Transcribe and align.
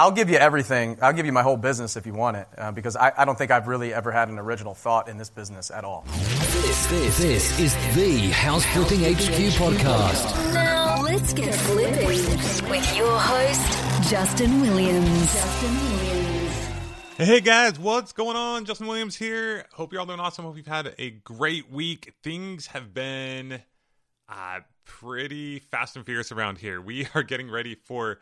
I'll 0.00 0.12
give 0.12 0.30
you 0.30 0.38
everything. 0.38 0.96
I'll 1.02 1.12
give 1.12 1.26
you 1.26 1.32
my 1.32 1.42
whole 1.42 1.58
business 1.58 1.94
if 1.94 2.06
you 2.06 2.14
want 2.14 2.38
it, 2.38 2.48
uh, 2.56 2.72
because 2.72 2.96
I, 2.96 3.12
I, 3.18 3.26
don't 3.26 3.36
think 3.36 3.50
I've 3.50 3.68
really 3.68 3.92
ever 3.92 4.10
had 4.10 4.30
an 4.30 4.38
original 4.38 4.72
thought 4.72 5.10
in 5.10 5.18
this 5.18 5.28
business 5.28 5.70
at 5.70 5.84
all. 5.84 6.06
This, 6.06 6.86
this, 6.86 7.18
this 7.18 7.60
is 7.60 7.74
the 7.94 8.30
House 8.30 8.64
Flipping 8.64 9.00
HQ 9.00 9.52
podcast. 9.60 10.54
Now 10.54 11.02
let's 11.02 11.34
get 11.34 11.54
flipping 11.54 12.06
with 12.70 12.96
your 12.96 13.18
host, 13.18 14.10
Justin 14.10 14.62
Williams. 14.62 15.34
Justin 15.34 15.74
Williams. 15.74 16.68
Hey 17.18 17.40
guys, 17.42 17.78
what's 17.78 18.14
going 18.14 18.38
on? 18.38 18.64
Justin 18.64 18.86
Williams 18.86 19.16
here. 19.16 19.66
Hope 19.74 19.92
you're 19.92 20.00
all 20.00 20.06
doing 20.06 20.18
awesome. 20.18 20.46
Hope 20.46 20.56
you've 20.56 20.66
had 20.66 20.94
a 20.98 21.10
great 21.10 21.70
week. 21.70 22.14
Things 22.22 22.68
have 22.68 22.94
been 22.94 23.60
uh, 24.30 24.60
pretty 24.86 25.58
fast 25.58 25.96
and 25.96 26.06
furious 26.06 26.32
around 26.32 26.56
here. 26.56 26.80
We 26.80 27.06
are 27.14 27.22
getting 27.22 27.50
ready 27.50 27.74
for 27.74 28.18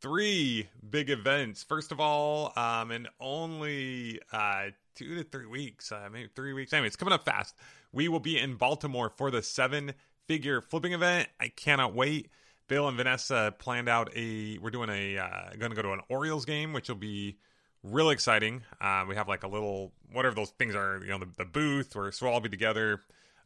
three 0.00 0.68
big 0.88 1.10
events. 1.10 1.62
First 1.62 1.92
of 1.92 2.00
all, 2.00 2.52
um, 2.56 2.90
in 2.90 3.06
only 3.20 4.20
uh, 4.32 4.66
two 4.94 5.16
to 5.16 5.24
three 5.24 5.46
weeks, 5.46 5.92
uh, 5.92 6.08
maybe 6.12 6.28
three 6.34 6.52
weeks. 6.52 6.72
Anyway, 6.72 6.86
it's 6.86 6.96
coming 6.96 7.14
up 7.14 7.24
fast. 7.24 7.54
We 7.92 8.08
will 8.08 8.20
be 8.20 8.38
in 8.38 8.56
Baltimore 8.56 9.10
for 9.16 9.30
the 9.30 9.42
seven 9.42 9.94
figure 10.26 10.60
flipping 10.60 10.92
event. 10.92 11.28
I 11.40 11.48
cannot 11.48 11.94
wait. 11.94 12.30
Bill 12.68 12.86
and 12.86 12.96
Vanessa 12.96 13.54
planned 13.58 13.88
out 13.88 14.10
a. 14.14 14.58
We're 14.58 14.70
doing 14.70 14.90
a. 14.90 15.18
Uh, 15.18 15.50
going 15.58 15.70
to 15.70 15.76
go 15.76 15.82
to 15.82 15.92
an 15.92 16.00
Orioles 16.08 16.44
game, 16.44 16.72
which 16.72 16.88
will 16.88 16.96
be 16.96 17.38
really 17.82 18.12
exciting. 18.12 18.62
Uh, 18.80 19.04
we 19.08 19.14
have 19.14 19.28
like 19.28 19.42
a 19.42 19.48
little 19.48 19.92
whatever 20.12 20.34
those 20.34 20.50
things 20.50 20.74
are. 20.74 21.00
You 21.02 21.10
know, 21.10 21.18
the, 21.18 21.28
the 21.38 21.44
booth. 21.44 21.96
Where 21.96 22.12
so 22.12 22.26
we'll 22.26 22.34
all 22.34 22.40
be 22.40 22.48
together. 22.48 23.00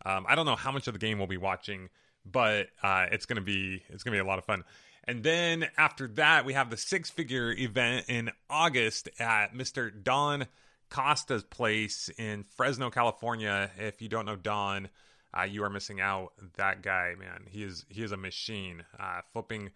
Um, 0.05 0.27
I 0.29 0.35
don't 0.35 0.47
know 0.47 0.57
how 0.57 0.73
much 0.73 0.89
of 0.89 0.95
the 0.95 0.99
game 0.99 1.19
we'll 1.19 1.29
be 1.29 1.37
watching, 1.37 1.89
but 2.27 2.69
uh, 2.83 3.07
it's 3.13 3.27
gonna 3.27 3.41
be 3.41 3.83
it's 3.89 4.03
gonna 4.03 4.17
be 4.17 4.21
a 4.21 4.25
lot 4.25 4.39
of 4.39 4.45
fun. 4.45 4.65
And 5.05 5.25
then 5.25 5.69
after 5.77 6.07
that, 6.09 6.45
we 6.45 6.53
have 6.53 6.71
the 6.71 6.77
six 6.77 7.11
figure 7.11 7.53
event 7.53 8.07
in 8.09 8.31
August 8.49 9.09
at 9.19 9.55
Mr. 9.55 9.91
Don 10.03 10.47
Costa's 10.91 11.43
place 11.43 12.09
in 12.19 12.45
Fresno, 12.45 12.91
California. 12.91 13.71
If 13.79 14.01
you 14.01 14.09
don't 14.09 14.27
know 14.27 14.37
Don, 14.37 14.89
uh, 15.37 15.45
you 15.45 15.65
are 15.65 15.71
missing 15.71 16.01
out. 16.01 16.33
That 16.57 16.83
guy, 16.83 17.15
man, 17.19 17.47
he 17.49 17.65
is 17.65 17.85
he 17.89 18.03
is 18.03 18.13
a 18.13 18.17
machine, 18.17 18.85
uh, 19.01 19.23
flipping 19.33 19.71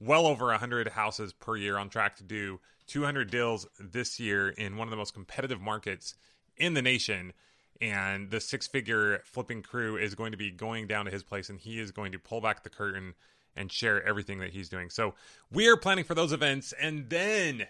well 0.00 0.26
over 0.26 0.46
100 0.46 0.88
houses 0.88 1.32
per 1.32 1.56
year, 1.56 1.78
on 1.78 1.88
track 1.88 2.16
to 2.16 2.24
do 2.24 2.58
200 2.88 3.30
deals 3.30 3.68
this 3.78 4.18
year 4.18 4.48
in 4.48 4.76
one 4.76 4.88
of 4.88 4.90
the 4.90 4.96
most 4.96 5.14
competitive 5.14 5.60
markets 5.60 6.14
in 6.56 6.74
the 6.74 6.82
nation. 6.82 7.32
And 7.80 8.30
the 8.30 8.40
six 8.40 8.66
figure 8.66 9.22
flipping 9.24 9.62
crew 9.62 9.96
is 9.96 10.14
going 10.14 10.32
to 10.32 10.38
be 10.38 10.50
going 10.50 10.86
down 10.86 11.04
to 11.04 11.10
his 11.10 11.22
place, 11.22 11.50
and 11.50 11.60
he 11.60 11.78
is 11.80 11.90
going 11.90 12.12
to 12.12 12.18
pull 12.18 12.40
back 12.40 12.62
the 12.62 12.70
curtain 12.70 13.14
and 13.56 13.70
share 13.70 14.02
everything 14.06 14.38
that 14.40 14.50
he's 14.50 14.68
doing. 14.68 14.90
So 14.90 15.14
we 15.50 15.68
are 15.68 15.76
planning 15.76 16.04
for 16.04 16.14
those 16.14 16.32
events, 16.32 16.72
and 16.80 17.08
then 17.08 17.66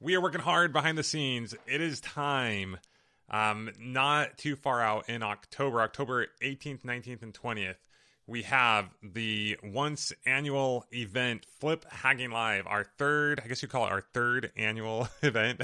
we 0.00 0.14
are 0.14 0.20
working 0.20 0.40
hard 0.40 0.72
behind 0.72 0.98
the 0.98 1.02
scenes. 1.02 1.54
It 1.66 1.80
is 1.80 2.00
time, 2.00 2.78
um, 3.30 3.70
not 3.80 4.38
too 4.38 4.56
far 4.56 4.82
out 4.82 5.08
in 5.08 5.22
October, 5.22 5.80
October 5.80 6.26
18th, 6.42 6.82
19th, 6.82 7.22
and 7.22 7.34
20th. 7.34 7.76
We 8.28 8.42
have 8.42 8.90
the 9.02 9.56
once 9.62 10.12
annual 10.26 10.84
event, 10.92 11.46
Flip 11.60 11.84
Hacking 11.88 12.30
Live, 12.30 12.66
our 12.66 12.84
third, 12.98 13.40
I 13.44 13.46
guess 13.46 13.62
you 13.62 13.68
call 13.68 13.86
it 13.86 13.92
our 13.92 14.00
third 14.00 14.50
annual 14.56 15.08
event, 15.22 15.62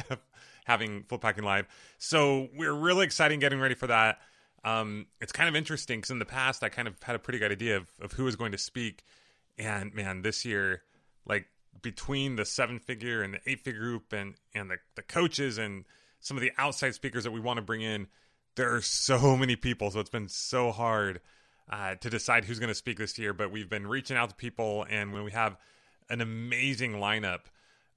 having 0.65 1.03
Flip 1.05 1.23
Hacking 1.23 1.45
Live. 1.45 1.67
So 1.99 2.49
we're 2.57 2.73
really 2.73 3.05
excited 3.05 3.41
getting 3.41 3.59
ready 3.59 3.75
for 3.75 3.89
that. 3.89 4.21
Um, 4.65 5.07
it's 5.21 5.33
kind 5.33 5.49
of 5.49 5.57
interesting 5.57 5.99
because 5.99 6.13
in 6.13 6.21
the 6.21 6.25
past, 6.25 6.63
I 6.63 6.69
kind 6.69 6.87
of 6.87 6.95
had 7.03 7.17
a 7.17 7.19
pretty 7.19 7.41
good 7.41 7.51
idea 7.51 7.77
of, 7.79 7.91
of 8.01 8.13
who 8.13 8.25
was 8.25 8.37
going 8.37 8.53
to 8.53 8.59
speak 8.59 9.03
and 9.59 9.95
man, 9.95 10.23
this 10.23 10.45
year, 10.45 10.83
like 11.27 11.47
between 11.81 12.37
the 12.37 12.45
seven 12.45 12.79
figure 12.79 13.23
and 13.23 13.35
the 13.35 13.41
eight 13.47 13.61
figure 13.61 13.81
group 13.81 14.13
and 14.13 14.35
and 14.55 14.71
the, 14.71 14.77
the 14.95 15.03
coaches 15.03 15.59
and 15.59 15.85
some 16.21 16.37
of 16.37 16.41
the 16.41 16.53
outside 16.59 16.95
speakers 16.95 17.25
that 17.25 17.33
we 17.33 17.41
want 17.41 17.59
to 17.59 17.63
bring 17.63 17.83
in, 17.83 18.07
there 18.57 18.75
are 18.75 18.83
so 18.83 19.37
many 19.37 19.57
people. 19.57 19.91
So 19.91 20.01
it's 20.01 20.11
been 20.11 20.29
so 20.29 20.71
hard 20.71 21.21
uh, 21.71 21.97
to 21.97 22.11
decide 22.11 22.45
who's 22.45 22.59
going 22.59 22.69
to 22.69 22.75
speak 22.75 22.99
this 22.99 23.19
year. 23.19 23.33
But 23.33 23.51
we've 23.51 23.69
been 23.69 23.87
reaching 23.87 24.17
out 24.17 24.31
to 24.31 24.37
people, 24.37 24.87
and 24.89 25.13
when 25.13 25.25
we 25.25 25.33
have 25.33 25.57
an 26.09 26.21
amazing 26.21 26.93
lineup 26.95 27.41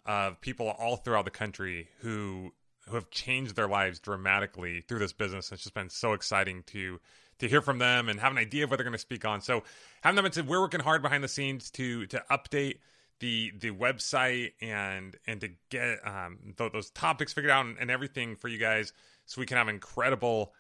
of 0.05 0.39
people 0.39 0.69
all 0.69 0.97
throughout 0.97 1.25
the 1.25 1.31
country 1.31 1.89
who 1.99 2.51
who 2.87 2.95
have 2.95 3.09
changed 3.09 3.55
their 3.55 3.67
lives 3.67 3.99
dramatically 3.99 4.81
through 4.81 4.99
this 4.99 5.13
business. 5.13 5.51
It's 5.51 5.63
just 5.63 5.73
been 5.73 5.89
so 5.89 6.13
exciting 6.13 6.63
to 6.67 6.99
to 7.40 7.47
hear 7.47 7.62
from 7.62 7.79
them 7.79 8.09
and 8.09 8.19
have 8.19 8.31
an 8.31 8.38
idea 8.38 8.63
of 8.63 8.69
what 8.69 8.78
they're 8.78 8.85
going 8.85 8.94
to 8.94 9.00
speak 9.00 9.25
on. 9.25 9.41
So 9.41 9.63
having 10.01 10.22
them 10.22 10.31
said, 10.31 10.47
we're 10.47 10.62
working 10.62 10.79
hard 10.79 11.01
behind 11.01 11.23
the 11.23 11.28
scenes 11.28 11.69
to 11.72 12.06
to 12.07 12.23
update 12.31 12.79
the 13.19 13.51
the 13.59 13.72
website 13.72 14.53
and 14.62 15.16
and 15.28 15.41
to 15.41 15.50
get 15.69 16.00
um, 16.06 16.38
th- 16.57 16.72
those 16.72 16.90
topics 16.91 17.34
figured 17.34 17.51
out 17.51 17.66
and, 17.66 17.78
and, 17.79 17.90
everything 17.90 18.35
for 18.35 18.47
you 18.47 18.57
guys, 18.57 18.94
so 19.25 19.40
we 19.40 19.46
can 19.46 19.57
have 19.57 19.68
an 19.68 19.75
incredible 19.75 20.53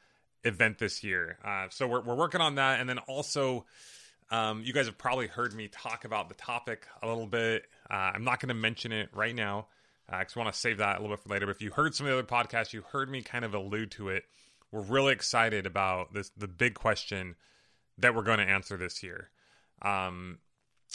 event 0.43 0.77
this 0.77 1.03
year. 1.03 1.37
Uh, 1.43 1.67
so 1.69 1.87
we're 1.87 2.01
we're 2.01 2.15
working 2.15 2.41
on 2.41 2.55
that, 2.55 2.79
and 2.79 2.89
then 2.89 2.99
also. 2.99 3.65
Um, 4.31 4.63
you 4.65 4.73
guys 4.73 4.87
have 4.87 4.97
probably 4.97 5.27
heard 5.27 5.53
me 5.53 5.67
talk 5.67 6.03
about 6.03 6.29
the 6.29 6.33
topic 6.33 6.87
a 7.03 7.07
little 7.07 7.27
bit. 7.27 7.67
Uh, 7.87 7.93
I'm 8.15 8.23
not 8.23 8.39
going 8.39 8.49
to 8.49 8.55
mention 8.55 8.91
it 8.91 9.09
right 9.13 9.35
now 9.35 9.67
because 10.07 10.35
uh, 10.35 10.39
I 10.39 10.43
want 10.43 10.51
to 10.51 10.59
save 10.59 10.79
that 10.79 10.97
a 10.97 10.99
little 10.99 11.15
bit 11.15 11.21
for 11.21 11.29
later. 11.29 11.45
But 11.45 11.55
if 11.55 11.61
you 11.61 11.69
heard 11.69 11.93
some 11.93 12.07
of 12.07 12.11
the 12.11 12.17
other 12.17 12.27
podcasts, 12.27 12.73
you 12.73 12.81
heard 12.81 13.07
me 13.07 13.21
kind 13.21 13.45
of 13.45 13.53
allude 13.53 13.91
to 13.91 14.09
it 14.09 14.23
we're 14.75 14.81
really 14.81 15.13
excited 15.13 15.65
about 15.65 16.13
this 16.13 16.31
the 16.35 16.49
big 16.49 16.73
question 16.73 17.35
that 17.97 18.13
we're 18.13 18.23
going 18.23 18.39
to 18.39 18.43
answer 18.43 18.75
this 18.75 19.01
year. 19.01 19.29
Um, 19.81 20.39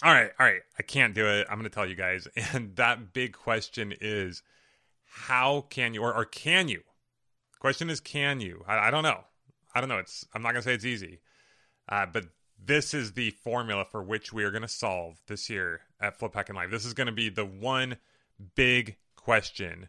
all 0.03 0.13
right, 0.13 0.31
all 0.39 0.47
right, 0.47 0.61
I 0.79 0.83
can't 0.83 1.15
do 1.15 1.27
it. 1.27 1.47
I'm 1.49 1.57
going 1.57 1.69
to 1.69 1.75
tell 1.75 1.87
you 1.87 1.95
guys, 1.95 2.29
and 2.53 2.77
that 2.77 3.15
big 3.15 3.33
question 3.33 3.95
is, 3.99 4.43
how 5.07 5.63
can 5.71 5.95
you 5.95 6.03
or, 6.03 6.15
or 6.15 6.27
can 6.27 6.69
you? 6.69 6.83
question 7.59 7.91
is, 7.91 8.01
can 8.01 8.41
you? 8.41 8.65
I, 8.67 8.89
I, 8.89 8.91
don't 8.91 9.03
know. 9.03 9.21
I 9.75 9.81
don't 9.81 9.89
know. 9.89 9.99
It's 9.99 10.27
I'm 10.35 10.43
not 10.43 10.53
going 10.53 10.63
to 10.63 10.69
say 10.69 10.75
it's 10.75 10.85
easy, 10.85 11.21
uh, 11.89 12.07
but 12.07 12.25
this 12.63 12.93
is 12.93 13.13
the 13.13 13.31
formula 13.31 13.85
for 13.85 14.03
which 14.03 14.33
we 14.33 14.45
are 14.45 14.51
going 14.51 14.63
to 14.63 14.69
solve 14.69 15.21
this 15.27 15.49
year 15.49 15.81
at 16.01 16.19
Flip 16.19 16.35
Hacking 16.35 16.55
Live. 16.55 16.71
This 16.71 16.85
is 16.85 16.95
going 16.95 17.07
to 17.07 17.13
be 17.13 17.31
the 17.31 17.47
one 17.47 17.97
big 18.55 18.97
question: 19.17 19.89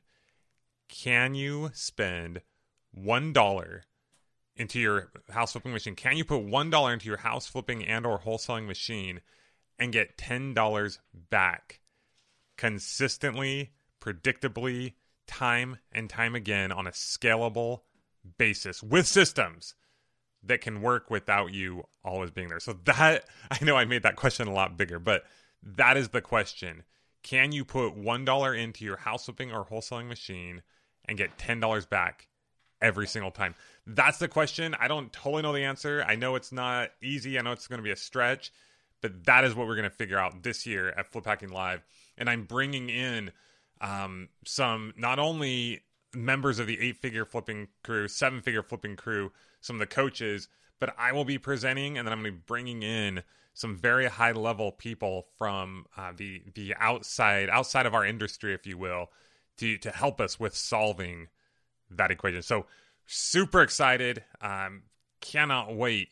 Can 0.88 1.34
you 1.36 1.72
spend 1.74 2.42
one 2.92 3.34
dollar 3.34 3.84
into 4.56 4.80
your 4.80 5.12
house 5.30 5.54
flipping 5.54 5.74
machine, 5.74 5.96
can 5.96 6.18
you 6.18 6.26
put 6.26 6.44
one 6.44 6.70
dollar 6.70 6.94
into 6.94 7.08
your 7.08 7.18
house 7.18 7.48
flipping 7.48 7.86
and 7.86 8.06
or 8.06 8.20
wholesaling 8.20 8.68
machine 8.68 9.22
and 9.80 9.94
get 9.94 10.18
ten 10.18 10.54
dollars 10.54 11.00
back 11.30 11.80
consistently, 12.58 13.72
predictably, 14.00 14.94
time 15.28 15.78
and 15.92 16.10
time 16.10 16.36
again 16.36 16.72
on 16.72 16.86
a 16.86 16.92
scalable 16.92 17.82
basis 18.38 18.84
with 18.84 19.08
systems 19.08 19.74
that 20.44 20.62
can 20.62 20.82
work 20.82 21.10
without 21.10 21.54
you 21.54 21.84
always 22.04 22.32
being 22.32 22.50
there. 22.50 22.60
So 22.60 22.74
that 22.86 23.26
I 23.52 23.64
know 23.64 23.76
I 23.76 23.86
made 23.86 24.04
that 24.04 24.16
question 24.16 24.48
a 24.48 24.54
lot 24.54 24.78
bigger, 24.78 25.00
but 25.00 25.24
that 25.64 25.98
is 25.98 26.10
the 26.10 26.22
question. 26.22 26.84
Can 27.24 27.52
you 27.52 27.64
put 27.64 27.96
$1 27.96 28.58
into 28.58 28.84
your 28.84 28.98
house 28.98 29.26
flipping 29.26 29.52
or 29.52 29.66
wholesaling 29.66 30.08
machine 30.08 30.64
and 31.06 31.18
get 31.18 31.38
$10 31.38 31.90
back 31.90 32.28
every 32.82 33.08
single 33.08 33.32
time? 33.32 33.56
That's 33.86 34.20
the 34.20 34.28
question. 34.28 34.76
I 34.80 34.88
don't 34.88 35.12
totally 35.12 35.42
know 35.42 35.54
the 35.54 35.64
answer. 35.64 36.04
I 36.08 36.16
know 36.16 36.36
it's 36.36 36.52
not 36.52 36.90
easy. 37.02 37.38
I 37.38 37.42
know 37.42 37.52
it's 37.52 37.68
going 37.68 37.80
to 37.80 37.84
be 37.84 37.92
a 37.92 37.96
stretch, 37.96 38.52
but 39.02 39.26
that 39.26 39.44
is 39.44 39.56
what 39.56 39.68
we're 39.68 39.76
going 39.76 39.90
to 39.90 39.96
figure 39.96 40.18
out 40.18 40.44
this 40.44 40.66
year 40.66 40.90
at 40.90 41.12
Flip 41.12 41.26
Hacking 41.26 41.50
Live. 41.50 41.84
And 42.18 42.30
I'm 42.30 42.44
bringing 42.44 42.90
in 42.90 43.32
um, 43.80 44.30
some 44.46 44.94
not 44.98 45.20
only 45.20 45.82
members 46.14 46.60
of 46.60 46.68
the 46.68 46.80
eight 46.80 46.98
figure 46.98 47.26
flipping 47.26 47.68
crew, 47.84 48.08
seven 48.08 48.42
figure 48.42 48.64
flipping 48.64 48.96
crew, 48.96 49.32
some 49.62 49.76
of 49.76 49.80
the 49.80 49.88
coaches, 49.88 50.48
but 50.80 50.94
I 50.98 51.12
will 51.12 51.26
be 51.26 51.38
presenting 51.38 51.98
and 51.98 52.08
then 52.08 52.12
I'm 52.12 52.22
going 52.22 52.34
to 52.34 52.38
be 52.38 52.44
bringing 52.46 52.84
in 52.84 53.24
some 53.54 53.76
very 53.76 54.08
high 54.08 54.32
level 54.32 54.72
people 54.72 55.28
from 55.38 55.86
uh, 55.98 56.14
the 56.16 56.42
the 56.56 56.74
outside 56.80 57.50
outside 57.50 57.86
of 57.86 57.94
our 57.94 58.06
industry, 58.06 58.54
if 58.54 58.66
you 58.66 58.78
will, 58.78 59.10
to 59.58 59.78
to 59.80 59.92
help 59.92 60.22
us 60.22 60.40
with 60.40 60.56
solving 60.56 61.28
that 61.96 62.12
equation. 62.12 62.42
So 62.42 62.66
super 63.06 63.62
excited. 63.62 64.24
Um, 64.42 64.84
cannot 65.20 65.76
wait. 65.76 66.10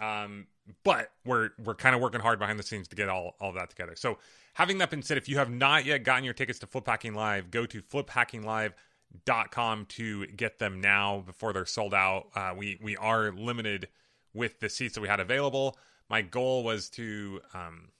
Um, 0.00 0.46
but 0.84 1.10
we're 1.24 1.50
we're 1.62 1.74
kind 1.74 1.94
of 1.94 2.02
working 2.02 2.20
hard 2.20 2.38
behind 2.38 2.58
the 2.58 2.62
scenes 2.62 2.88
to 2.88 2.96
get 2.96 3.08
all 3.08 3.36
all 3.40 3.52
that 3.52 3.70
together. 3.70 3.94
So 3.96 4.18
having 4.54 4.78
that 4.78 4.90
been 4.90 5.02
said, 5.02 5.18
if 5.18 5.28
you 5.28 5.38
have 5.38 5.50
not 5.50 5.84
yet 5.84 6.04
gotten 6.04 6.24
your 6.24 6.34
tickets 6.34 6.58
to 6.60 6.66
Flip 6.66 6.86
Hacking 6.86 7.14
Live, 7.14 7.50
go 7.50 7.66
to 7.66 7.82
fliphackinglive.com 7.82 9.86
to 9.86 10.26
get 10.26 10.58
them 10.58 10.80
now 10.80 11.22
before 11.24 11.52
they're 11.52 11.66
sold 11.66 11.94
out. 11.94 12.28
Uh, 12.34 12.54
we 12.56 12.78
we 12.82 12.96
are 12.96 13.32
limited 13.32 13.88
with 14.34 14.60
the 14.60 14.68
seats 14.68 14.94
that 14.94 15.00
we 15.00 15.08
had 15.08 15.20
available. 15.20 15.78
My 16.10 16.22
goal 16.22 16.64
was 16.64 16.90
to 16.90 17.40
um, 17.54 17.90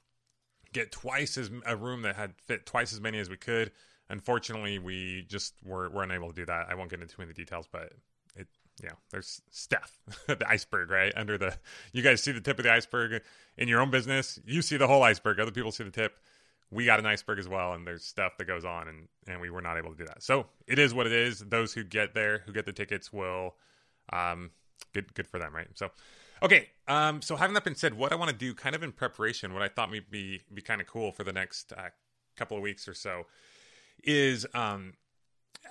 get 0.73 0.93
twice 0.93 1.39
as 1.39 1.51
a 1.67 1.77
room 1.77 2.03
that 2.03 2.17
had 2.17 2.35
fit 2.47 2.67
twice 2.67 2.93
as 2.93 3.01
many 3.01 3.19
as 3.19 3.31
we 3.31 3.37
could. 3.37 3.71
Unfortunately, 4.11 4.79
we 4.79 5.27
just 5.29 5.55
were, 5.65 5.91
were 5.91 6.03
unable 6.03 6.29
to 6.29 6.35
do 6.35 6.47
that. 6.47 6.67
I 6.71 6.75
won't 6.75 6.91
get 6.91 7.01
into 7.01 7.15
too 7.15 7.23
many 7.23 7.35
details, 7.35 7.69
but 7.71 7.93
it, 8.37 8.47
yeah, 8.83 8.93
there's 9.11 9.43
stuff, 9.51 9.99
the 10.27 10.49
iceberg, 10.49 10.91
right 10.91 11.13
under 11.17 11.37
the. 11.37 11.57
You 11.93 12.03
guys 12.03 12.23
see 12.23 12.33
the 12.33 12.41
tip 12.41 12.59
of 12.59 12.65
the 12.65 12.73
iceberg 12.73 13.23
in 13.57 13.69
your 13.69 13.81
own 13.81 13.91
business. 13.91 14.39
You 14.47 14.63
see 14.63 14.77
the 14.77 14.87
whole 14.87 15.03
iceberg. 15.03 15.41
Other 15.41 15.51
people 15.51 15.73
see 15.73 15.85
the 15.85 15.91
tip. 15.91 16.17
we 16.71 16.85
got 16.85 16.99
an 16.99 17.07
iceberg 17.07 17.39
as 17.39 17.49
well, 17.49 17.75
and 17.75 17.87
there's 17.87 18.05
stuff 18.05 18.39
that 18.39 18.47
goes 18.47 18.65
on, 18.65 18.89
and 18.89 19.09
and 19.27 19.41
we 19.41 19.51
were 19.51 19.63
not 19.63 19.77
able 19.77 19.91
to 19.91 19.97
do 19.97 20.07
that. 20.07 20.23
So 20.23 20.47
it 20.67 20.79
is 20.79 20.95
what 20.95 21.07
it 21.07 21.13
is. 21.13 21.41
Those 21.41 21.75
who 21.75 21.85
get 21.85 22.15
there, 22.15 22.43
who 22.47 22.53
get 22.53 22.65
the 22.65 22.73
tickets, 22.73 23.13
will 23.13 23.57
um, 24.13 24.51
good 24.95 25.13
good 25.15 25.27
for 25.27 25.39
them, 25.39 25.55
right? 25.55 25.69
So. 25.75 25.91
Okay, 26.41 26.69
um, 26.87 27.21
so 27.21 27.35
having 27.35 27.55
that 27.55 27.65
been 27.65 27.75
said, 27.75 27.95
what 27.95 28.13
I 28.13 28.15
want 28.15 28.31
to 28.31 28.37
do, 28.37 28.55
kind 28.55 28.77
of 28.77 28.85
in 28.85 28.93
preparation, 28.93 29.53
what 29.55 29.63
I 29.63 29.67
thought 29.67 29.91
may 29.91 29.99
be 29.99 30.41
be 30.55 30.63
kind 30.63 30.81
of 30.81 30.87
cool 30.87 31.11
for 31.11 31.25
the 31.25 31.33
next 31.33 31.73
uh, 31.73 31.89
couple 32.37 32.57
of 32.57 32.63
weeks 32.63 32.87
or 32.87 32.95
so, 32.95 33.25
is 34.05 34.47
um, 34.55 34.95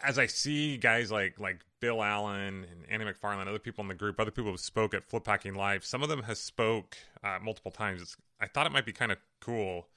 as 0.04 0.18
I 0.20 0.26
see 0.28 0.78
guys 0.78 1.12
like 1.12 1.40
like 1.40 1.62
Bill 1.80 2.04
Allen 2.04 2.66
and 2.70 2.86
Andy 2.90 3.06
McFarland, 3.06 3.48
other 3.48 3.60
people 3.60 3.84
in 3.84 3.88
the 3.88 3.96
group, 3.96 4.20
other 4.20 4.32
people 4.32 4.52
who 4.52 4.58
spoke 4.58 4.94
at 4.94 5.06
Flip 5.06 5.26
Hacking 5.26 5.56
Live, 5.56 5.86
some 5.86 6.04
of 6.04 6.10
them 6.10 6.24
has 6.24 6.40
spoke 6.40 6.98
uh, 7.24 7.38
multiple 7.42 7.72
times. 7.72 8.02
It's, 8.02 8.18
I 8.40 8.48
thought 8.48 8.66
it 8.66 8.72
might 8.72 8.86
be 8.86 8.94
kind 8.94 9.12
of 9.12 9.18
cool 9.40 9.88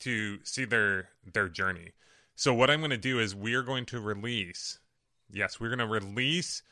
to 0.00 0.38
see 0.44 0.64
their 0.64 1.10
their 1.32 1.48
journey. 1.48 1.92
So 2.34 2.52
what 2.54 2.70
I'm 2.70 2.80
going 2.80 2.90
to 2.90 2.96
do 2.96 3.18
is 3.18 3.34
we 3.34 3.54
are 3.54 3.62
going 3.62 3.86
to 3.86 4.00
release. 4.00 4.78
Yes, 5.30 5.60
we're 5.60 5.68
going 5.68 5.78
to 5.78 5.86
release 5.86 6.62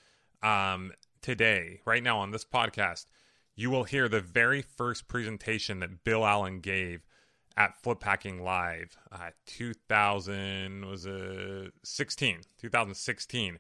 um, 0.43 0.93
today, 1.23 1.81
right 1.85 2.03
now 2.03 2.19
on 2.19 2.31
this 2.31 2.45
podcast. 2.45 3.07
You 3.55 3.71
will 3.71 3.85
hear 3.85 4.09
the 4.09 4.21
very 4.21 4.62
first 4.62 5.07
presentation 5.07 5.81
that 5.81 6.03
Bill 6.03 6.27
Allen 6.27 6.61
gave 6.61 7.07
at 7.56 7.81
Flip 7.82 8.02
Hacking 8.02 8.43
Live, 8.43 8.97
uh, 9.12 9.31
2000 9.47 10.87
was 10.87 11.06
a 11.06 11.70
16, 11.82 12.41
2016. 12.61 13.58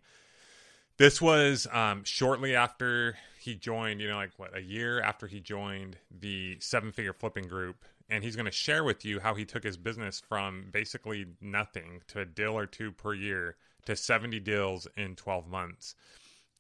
This 0.96 1.20
was 1.20 1.66
um, 1.72 2.04
shortly 2.04 2.54
after 2.54 3.16
he 3.38 3.54
joined, 3.54 4.00
you 4.00 4.08
know, 4.08 4.16
like 4.16 4.32
what 4.36 4.56
a 4.56 4.60
year 4.60 5.00
after 5.00 5.26
he 5.26 5.40
joined 5.40 5.96
the 6.10 6.58
seven 6.60 6.92
figure 6.92 7.14
flipping 7.14 7.48
group, 7.48 7.84
and 8.10 8.22
he's 8.22 8.36
going 8.36 8.46
to 8.46 8.52
share 8.52 8.84
with 8.84 9.04
you 9.04 9.20
how 9.20 9.34
he 9.34 9.44
took 9.44 9.64
his 9.64 9.76
business 9.76 10.20
from 10.20 10.66
basically 10.70 11.26
nothing 11.40 12.02
to 12.08 12.20
a 12.20 12.26
deal 12.26 12.52
or 12.52 12.66
two 12.66 12.92
per 12.92 13.14
year 13.14 13.56
to 13.86 13.96
70 13.96 14.40
deals 14.40 14.86
in 14.96 15.16
12 15.16 15.48
months. 15.48 15.94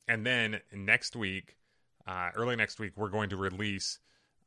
And 0.08 0.24
then 0.24 0.60
next 0.72 1.14
week, 1.14 1.56
uh, 2.06 2.30
early 2.34 2.56
next 2.56 2.80
week, 2.80 2.92
we're 2.96 3.10
going 3.10 3.30
to 3.30 3.36
release 3.36 3.98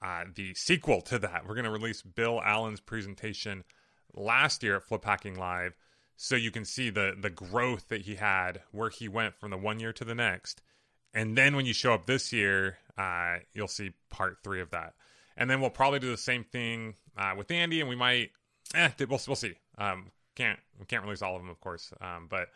uh, 0.04 0.26
the 0.36 0.54
sequel 0.54 1.02
to 1.02 1.20
that. 1.20 1.48
We're 1.48 1.56
going 1.56 1.66
to 1.66 1.72
release 1.72 2.02
Bill 2.02 2.42
Allen's 2.42 2.82
presentation 2.82 3.64
last 4.14 4.62
year 4.62 4.76
at 4.76 4.84
Flip 4.84 5.04
Hacking 5.04 5.36
Live, 5.36 5.76
so 6.18 6.36
you 6.36 6.52
can 6.52 6.66
see 6.66 6.90
the 6.90 7.16
the 7.20 7.30
growth 7.30 7.88
that 7.88 8.02
he 8.02 8.16
had, 8.16 8.62
where 8.72 8.90
he 8.90 9.08
went 9.08 9.36
from 9.40 9.52
the 9.52 9.58
one 9.58 9.80
year 9.80 9.94
to 9.94 10.04
the 10.04 10.16
next. 10.16 10.62
And 11.14 11.38
then 11.38 11.56
when 11.56 11.66
you 11.66 11.74
show 11.74 11.94
up 11.94 12.06
this 12.06 12.34
year, 12.34 12.78
uh, 12.98 13.38
you'll 13.54 13.68
see 13.68 13.92
part 14.10 14.38
three 14.44 14.62
of 14.62 14.72
that. 14.72 14.94
And 15.38 15.50
then 15.50 15.62
we'll 15.62 15.70
probably 15.70 16.00
do 16.00 16.10
the 16.10 16.18
same 16.18 16.44
thing 16.44 16.96
uh, 17.18 17.34
with 17.38 17.52
Andy, 17.52 17.80
and 17.80 17.90
we 17.90 17.96
might, 17.96 18.32
eh, 18.76 18.90
we'll 19.00 19.22
we'll 19.28 19.36
see. 19.36 19.54
Um, 19.78 20.12
can't 20.36 20.60
we 20.80 20.86
can't 20.86 21.04
release 21.04 21.22
all 21.22 21.36
of 21.36 21.42
them, 21.42 21.50
of 21.50 21.62
course. 21.62 21.94
Um, 22.02 22.28
but 22.30 22.50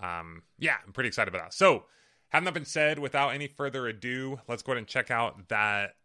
um, 0.00 0.42
yeah, 0.58 0.76
I'm 0.86 0.92
pretty 0.92 1.08
excited 1.08 1.34
about 1.34 1.46
that. 1.46 1.54
So, 1.54 1.84
having 2.28 2.44
that 2.46 2.54
been 2.54 2.64
said, 2.64 2.98
without 2.98 3.30
any 3.30 3.46
further 3.46 3.86
ado, 3.86 4.40
let's 4.48 4.62
go 4.62 4.72
ahead 4.72 4.78
and 4.78 4.86
check 4.86 5.10
out 5.10 5.48
that 5.48 5.96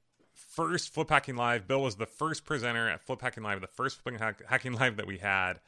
first 0.50 0.94
Flip 0.94 1.10
Hacking 1.10 1.36
Live. 1.36 1.68
Bill 1.68 1.82
was 1.82 1.96
the 1.96 2.06
first 2.06 2.46
presenter 2.46 2.90
at 2.90 3.02
Flip 3.02 3.22
Hacking 3.22 3.44
Live, 3.44 3.62
the 3.62 3.68
first 3.68 4.02
Flip 4.02 4.20
Hacking 4.48 4.74
Live 4.74 4.98
that 4.98 5.08
we 5.08 5.18
had. 5.18 5.60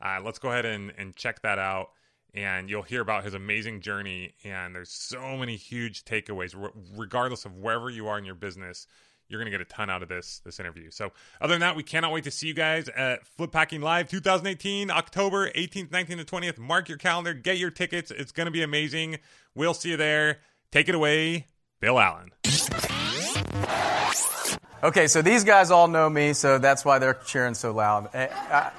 Uh, 0.00 0.20
let's 0.24 0.38
go 0.38 0.50
ahead 0.50 0.64
and, 0.64 0.92
and 0.98 1.14
check 1.14 1.42
that 1.42 1.58
out. 1.58 1.90
And 2.34 2.68
you'll 2.70 2.82
hear 2.82 3.02
about 3.02 3.24
his 3.24 3.34
amazing 3.34 3.80
journey. 3.80 4.32
And 4.42 4.74
there's 4.74 4.90
so 4.90 5.36
many 5.36 5.56
huge 5.56 6.04
takeaways, 6.04 6.56
regardless 6.96 7.44
of 7.44 7.56
wherever 7.56 7.90
you 7.90 8.08
are 8.08 8.18
in 8.18 8.24
your 8.24 8.34
business. 8.34 8.86
You're 9.28 9.38
going 9.40 9.50
to 9.50 9.56
get 9.56 9.60
a 9.60 9.70
ton 9.70 9.88
out 9.88 10.02
of 10.02 10.08
this 10.10 10.40
this 10.44 10.60
interview. 10.60 10.90
So, 10.90 11.12
other 11.40 11.54
than 11.54 11.60
that, 11.60 11.74
we 11.74 11.82
cannot 11.82 12.12
wait 12.12 12.24
to 12.24 12.30
see 12.30 12.48
you 12.48 12.54
guys 12.54 12.88
at 12.88 13.26
Flip 13.26 13.52
Hacking 13.54 13.80
Live 13.80 14.08
2018, 14.08 14.90
October 14.90 15.50
18th, 15.52 15.88
19th, 15.88 16.10
and 16.10 16.26
20th. 16.26 16.58
Mark 16.58 16.88
your 16.88 16.98
calendar, 16.98 17.32
get 17.32 17.56
your 17.56 17.70
tickets. 17.70 18.10
It's 18.10 18.32
going 18.32 18.44
to 18.44 18.50
be 18.50 18.62
amazing. 18.62 19.20
We'll 19.54 19.74
see 19.74 19.90
you 19.90 19.96
there. 19.96 20.40
Take 20.70 20.88
it 20.90 20.94
away, 20.94 21.46
Bill 21.80 21.98
Allen. 21.98 22.32
Okay, 24.84 25.06
so 25.06 25.22
these 25.22 25.44
guys 25.44 25.70
all 25.70 25.86
know 25.86 26.10
me, 26.10 26.32
so 26.32 26.58
that's 26.58 26.84
why 26.84 26.98
they're 26.98 27.14
cheering 27.14 27.54
so 27.54 27.70
loud. 27.70 28.12
Uh, 28.12 28.70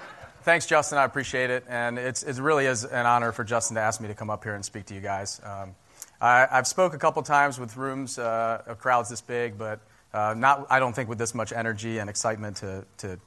thanks, 0.42 0.66
Justin. 0.66 0.98
I 0.98 1.06
appreciate 1.06 1.50
it, 1.50 1.64
and 1.70 1.98
it's 1.98 2.24
it 2.24 2.40
really 2.40 2.66
is 2.66 2.84
an 2.84 3.06
honor 3.06 3.32
for 3.32 3.46
Justin 3.46 3.76
to 3.76 3.82
ask 3.82 4.02
me 4.02 4.10
to 4.10 4.14
come 4.14 4.30
up 4.30 4.44
here 4.44 4.54
and 4.54 4.66
speak 4.66 4.88
to 4.88 4.94
you 4.94 5.00
guys. 5.00 5.40
Um, 5.46 5.76
I, 6.20 6.46
have 6.52 6.68
spoke 6.68 6.94
a 6.94 6.98
couple 6.98 7.24
times 7.24 7.58
with 7.58 7.78
rooms 7.78 8.20
uh, 8.20 8.64
of 8.68 8.80
crowds 8.80 9.10
this 9.10 9.22
big, 9.22 9.58
but 9.58 9.80
uh, 10.14 10.34
not 10.38 10.68
I 10.70 10.80
don't 10.80 10.92
think 10.92 11.08
with 11.08 11.20
this 11.20 11.34
much 11.34 11.54
energy 11.54 12.00
and 12.00 12.10
excitement 12.10 12.58
to 12.58 12.84
to 12.98 13.18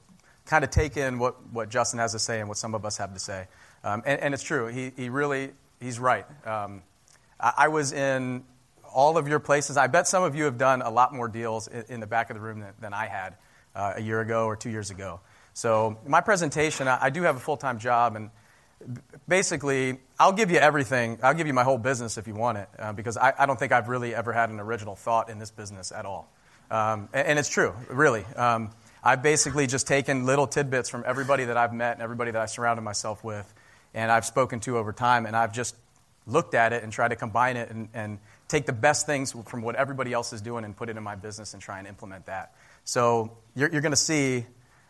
kind 0.44 0.62
of 0.62 0.68
take 0.68 0.98
in 0.98 1.18
what, 1.18 1.34
what 1.52 1.70
Justin 1.70 1.98
has 1.98 2.12
to 2.12 2.18
say 2.18 2.40
and 2.40 2.48
what 2.48 2.58
some 2.58 2.74
of 2.74 2.84
us 2.84 2.98
have 2.98 3.14
to 3.14 3.18
say. 3.18 3.48
Um, 3.84 4.02
and, 4.04 4.20
and, 4.20 4.34
it's 4.34 4.42
true. 4.42 4.66
He 4.66 4.92
he 4.98 5.08
really 5.08 5.52
he's 5.80 5.98
right. 5.98 6.26
Um, 6.46 6.82
I, 7.40 7.52
I 7.56 7.68
was 7.68 7.94
in 7.94 8.44
all 8.96 9.18
of 9.18 9.28
your 9.28 9.38
places. 9.38 9.76
I 9.76 9.88
bet 9.88 10.08
some 10.08 10.22
of 10.22 10.34
you 10.34 10.44
have 10.44 10.56
done 10.56 10.80
a 10.80 10.90
lot 10.90 11.12
more 11.12 11.28
deals 11.28 11.68
in, 11.68 11.84
in 11.88 12.00
the 12.00 12.06
back 12.06 12.30
of 12.30 12.34
the 12.34 12.40
room 12.40 12.60
than, 12.60 12.72
than 12.80 12.94
I 12.94 13.06
had 13.06 13.36
uh, 13.74 13.92
a 13.96 14.00
year 14.00 14.22
ago 14.22 14.46
or 14.46 14.56
two 14.56 14.70
years 14.70 14.90
ago. 14.90 15.20
So, 15.52 15.98
my 16.06 16.22
presentation, 16.22 16.88
I, 16.88 16.98
I 17.02 17.10
do 17.10 17.22
have 17.22 17.36
a 17.36 17.40
full 17.40 17.58
time 17.58 17.78
job, 17.78 18.16
and 18.16 18.30
basically, 19.28 19.98
I'll 20.18 20.32
give 20.32 20.50
you 20.50 20.56
everything. 20.56 21.18
I'll 21.22 21.34
give 21.34 21.46
you 21.46 21.52
my 21.52 21.62
whole 21.62 21.76
business 21.76 22.16
if 22.16 22.26
you 22.26 22.34
want 22.34 22.56
it, 22.56 22.68
uh, 22.78 22.94
because 22.94 23.18
I, 23.18 23.34
I, 23.38 23.44
don't 23.44 23.58
think 23.58 23.70
I've 23.70 23.88
really 23.88 24.14
ever 24.14 24.32
had 24.32 24.48
an 24.48 24.60
original 24.60 24.96
thought 24.96 25.28
in 25.28 25.38
this 25.38 25.50
business 25.50 25.92
at 25.92 26.06
all. 26.06 26.30
Um, 26.70 27.10
and, 27.12 27.28
and, 27.28 27.38
it's 27.38 27.50
true, 27.50 27.74
really. 27.90 28.24
Um, 28.34 28.70
I've 29.04 29.22
basically 29.22 29.66
just 29.66 29.86
taken 29.86 30.24
little 30.24 30.46
tidbits 30.46 30.88
from 30.88 31.04
everybody 31.06 31.44
that 31.44 31.58
I've 31.58 31.74
met 31.74 31.92
and 31.92 32.02
everybody 32.02 32.30
that 32.30 32.40
I 32.40 32.46
surrounded 32.46 32.82
myself 32.82 33.22
with, 33.22 33.52
and 33.92 34.10
I've 34.10 34.24
spoken 34.24 34.60
to 34.60 34.78
over 34.78 34.92
time, 34.92 35.26
and 35.26 35.36
I've 35.36 35.52
just 35.52 35.76
looked 36.26 36.54
at 36.54 36.72
it 36.72 36.82
and 36.82 36.92
tried 36.92 37.08
to 37.08 37.16
combine 37.16 37.56
it 37.56 37.70
and, 37.70 37.88
and 37.94 38.18
take 38.48 38.66
the 38.66 38.72
best 38.72 39.06
things 39.06 39.34
from 39.46 39.62
what 39.62 39.74
everybody 39.74 40.12
else 40.12 40.32
is 40.32 40.40
doing 40.40 40.64
and 40.64 40.76
put 40.76 40.88
it 40.88 40.96
in 40.96 41.02
my 41.02 41.16
business 41.16 41.52
and 41.54 41.62
try 41.62 41.78
and 41.78 41.88
implement 41.88 42.26
that. 42.26 42.54
So 42.84 43.36
you're, 43.54 43.70
you're 43.70 43.80
going 43.80 43.92
to 43.92 43.96
see, 43.96 44.46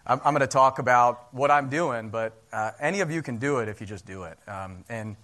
I'm, 0.07 0.21
I'm 0.25 0.35
going 0.35 0.41
to 0.41 0.47
talk 0.47 0.79
about 0.79 1.33
what 1.33 1.51
I'm 1.51 1.71
doing, 1.71 2.11
but 2.11 2.35
uh, 2.53 2.73
any 2.79 3.01
of 3.01 3.11
you 3.11 3.23
can 3.23 3.39
do 3.39 3.59
it 3.59 3.69
if 3.69 3.81
you 3.81 3.87
just 3.87 4.05
do 4.07 4.25
it. 4.25 4.39
Um, 4.47 4.85
and 4.89 5.17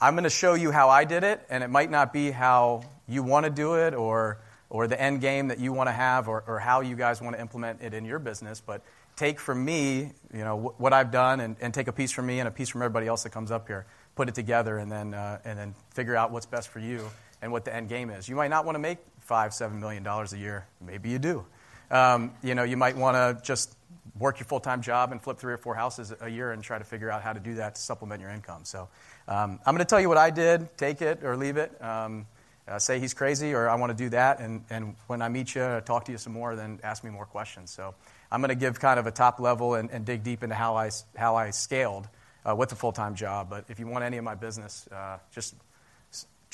I'm 0.00 0.14
going 0.14 0.24
to 0.24 0.30
show 0.30 0.54
you 0.54 0.72
how 0.72 0.88
I 0.88 1.04
did 1.04 1.22
it, 1.22 1.40
and 1.48 1.62
it 1.62 1.68
might 1.68 1.90
not 1.90 2.12
be 2.12 2.30
how 2.30 2.82
you 3.08 3.22
want 3.22 3.44
to 3.44 3.50
do 3.50 3.74
it 3.74 3.94
or, 3.94 4.38
or 4.68 4.88
the 4.88 5.00
end 5.00 5.20
game 5.20 5.48
that 5.48 5.60
you 5.60 5.72
want 5.72 5.88
to 5.88 5.92
have 5.92 6.28
or, 6.28 6.42
or 6.46 6.58
how 6.58 6.80
you 6.80 6.96
guys 6.96 7.22
want 7.22 7.36
to 7.36 7.40
implement 7.40 7.82
it 7.82 7.94
in 7.94 8.04
your 8.04 8.18
business, 8.18 8.60
but 8.60 8.82
take 9.14 9.38
from 9.38 9.64
me, 9.64 10.12
you 10.34 10.44
know, 10.44 10.74
what 10.76 10.92
I've 10.92 11.10
done 11.12 11.40
and, 11.40 11.56
and 11.60 11.72
take 11.72 11.86
a 11.88 11.92
piece 11.92 12.10
from 12.10 12.26
me 12.26 12.40
and 12.40 12.48
a 12.48 12.50
piece 12.50 12.68
from 12.68 12.82
everybody 12.82 13.06
else 13.06 13.22
that 13.22 13.30
comes 13.30 13.50
up 13.50 13.68
here, 13.68 13.86
put 14.16 14.28
it 14.28 14.34
together, 14.34 14.76
and 14.76 14.90
then, 14.90 15.14
uh, 15.14 15.38
and 15.44 15.58
then 15.58 15.74
figure 15.94 16.16
out 16.16 16.32
what's 16.32 16.46
best 16.46 16.68
for 16.68 16.80
you 16.80 17.08
and 17.42 17.52
what 17.52 17.64
the 17.64 17.74
end 17.74 17.88
game 17.88 18.10
is. 18.10 18.28
You 18.28 18.36
might 18.36 18.50
not 18.50 18.64
want 18.64 18.76
to 18.76 18.80
make 18.80 18.98
five, 19.20 19.54
seven 19.54 19.80
million 19.80 20.02
dollars 20.02 20.32
a 20.32 20.38
year. 20.38 20.66
Maybe 20.80 21.10
you 21.10 21.18
do. 21.18 21.44
Um, 21.90 22.32
you 22.42 22.54
know, 22.54 22.64
you 22.64 22.76
might 22.76 22.96
want 22.96 23.16
to 23.16 23.44
just 23.44 23.76
work 24.18 24.38
your 24.38 24.46
full 24.46 24.60
time 24.60 24.82
job 24.82 25.12
and 25.12 25.20
flip 25.20 25.38
three 25.38 25.52
or 25.52 25.58
four 25.58 25.74
houses 25.74 26.12
a 26.20 26.28
year 26.28 26.52
and 26.52 26.62
try 26.62 26.78
to 26.78 26.84
figure 26.84 27.10
out 27.10 27.22
how 27.22 27.32
to 27.32 27.40
do 27.40 27.54
that 27.56 27.74
to 27.74 27.80
supplement 27.80 28.20
your 28.20 28.30
income. 28.30 28.64
So 28.64 28.88
um, 29.28 29.60
I'm 29.64 29.74
going 29.74 29.78
to 29.78 29.84
tell 29.84 30.00
you 30.00 30.08
what 30.08 30.18
I 30.18 30.30
did. 30.30 30.76
Take 30.76 31.02
it 31.02 31.22
or 31.22 31.36
leave 31.36 31.56
it. 31.56 31.82
Um, 31.82 32.26
uh, 32.68 32.78
say 32.78 32.98
he's 32.98 33.14
crazy 33.14 33.54
or 33.54 33.68
I 33.68 33.76
want 33.76 33.96
to 33.96 34.04
do 34.04 34.10
that. 34.10 34.40
And, 34.40 34.64
and 34.70 34.96
when 35.06 35.22
I 35.22 35.28
meet 35.28 35.54
you, 35.54 35.80
talk 35.84 36.06
to 36.06 36.12
you 36.12 36.18
some 36.18 36.32
more, 36.32 36.56
then 36.56 36.80
ask 36.82 37.04
me 37.04 37.10
more 37.10 37.26
questions. 37.26 37.70
So 37.70 37.94
I'm 38.30 38.40
going 38.40 38.48
to 38.48 38.56
give 38.56 38.80
kind 38.80 38.98
of 38.98 39.06
a 39.06 39.12
top 39.12 39.38
level 39.38 39.74
and, 39.74 39.90
and 39.90 40.04
dig 40.04 40.24
deep 40.24 40.42
into 40.42 40.56
how 40.56 40.76
I, 40.76 40.90
how 41.16 41.36
I 41.36 41.50
scaled 41.50 42.08
uh, 42.48 42.56
with 42.56 42.72
a 42.72 42.76
full 42.76 42.92
time 42.92 43.14
job. 43.14 43.48
But 43.50 43.66
if 43.68 43.78
you 43.78 43.86
want 43.86 44.04
any 44.04 44.16
of 44.16 44.24
my 44.24 44.34
business, 44.34 44.88
uh, 44.90 45.18
just 45.32 45.54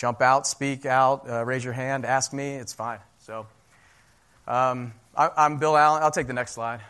jump 0.02 0.20
out, 0.20 0.48
speak 0.48 0.84
out, 0.84 1.30
uh, 1.30 1.44
raise 1.44 1.62
your 1.62 1.72
hand, 1.72 2.04
ask 2.04 2.32
me. 2.32 2.54
It's 2.54 2.72
fine. 2.72 2.98
So, 3.20 3.46
um, 4.48 4.94
I, 5.16 5.46
am 5.46 5.58
Bill 5.58 5.76
Allen. 5.76 6.02
I'll 6.02 6.10
take 6.10 6.26
the 6.26 6.32
next 6.32 6.54
slide. 6.54 6.80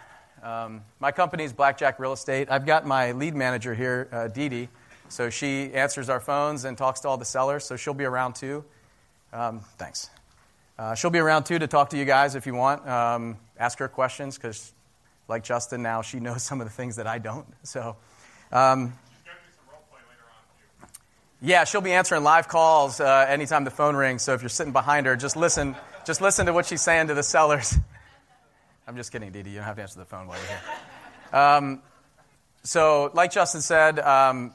Um, 0.42 0.81
my 0.99 1.12
company 1.12 1.45
is 1.45 1.52
Blackjack 1.52 1.99
Real 1.99 2.14
Estate. 2.14 2.50
I've 2.50 2.64
got 2.64 2.87
my 2.87 3.12
lead 3.12 3.35
manager 3.35 3.75
here, 3.75 4.09
uh, 4.11 4.28
Dee 4.28 4.49
Dee. 4.49 4.69
So 5.11 5.28
she 5.28 5.75
answers 5.75 6.09
our 6.09 6.21
phones 6.21 6.64
and 6.64 6.78
talks 6.78 7.00
to 7.00 7.09
all 7.09 7.19
the 7.19 7.26
sellers. 7.26 7.66
So 7.66 7.76
she'll 7.76 7.92
be 7.92 8.07
around 8.07 8.35
too. 8.35 8.64
Um, 9.31 9.61
thanks. 9.76 10.09
Uh, 10.78 10.95
she'll 10.95 11.11
be 11.11 11.19
around 11.19 11.45
too 11.45 11.59
to 11.59 11.66
talk 11.66 11.90
to 11.90 11.99
you 11.99 12.07
guys 12.07 12.35
if 12.35 12.47
you 12.47 12.54
want. 12.54 12.88
Um, 12.88 13.37
ask 13.59 13.78
her 13.81 13.88
questions 13.88 14.38
because, 14.38 14.73
like 15.28 15.45
Justin, 15.45 15.83
now 15.83 16.00
she 16.00 16.19
knows 16.19 16.42
some 16.49 16.62
of 16.62 16.66
the 16.66 16.73
things 16.73 16.97
that 16.97 17.07
I 17.07 17.19
don't. 17.19 17.47
So. 17.62 17.95
Um, 18.50 18.95
yeah, 21.42 21.64
she'll 21.64 21.80
be 21.80 21.92
answering 21.92 22.22
live 22.22 22.46
calls 22.46 23.00
uh, 23.00 23.26
anytime 23.28 23.64
the 23.64 23.70
phone 23.70 23.96
rings. 23.96 24.22
So 24.22 24.32
if 24.32 24.42
you're 24.42 24.49
sitting 24.49 24.72
behind 24.72 25.06
her, 25.06 25.16
just 25.16 25.37
listen. 25.37 25.75
Just 26.04 26.20
listen 26.20 26.46
to 26.46 26.52
what 26.52 26.66
she's 26.66 26.82
saying 26.82 27.08
to 27.08 27.14
the 27.14 27.22
sellers. 27.22 27.76
I'm 28.87 28.96
just 28.96 29.12
kidding, 29.12 29.30
Dee 29.30 29.42
Dee. 29.42 29.50
You 29.50 29.56
don't 29.56 29.64
have 29.64 29.76
to 29.76 29.82
answer 29.82 29.99
the 29.99 30.04
phone 30.04 30.26
while 30.26 30.38
you're 30.38 30.46
here. 30.46 31.40
Um, 31.40 31.82
so, 32.62 33.11
like 33.14 33.32
Justin 33.32 33.61
said, 33.61 33.99
um, 33.99 34.52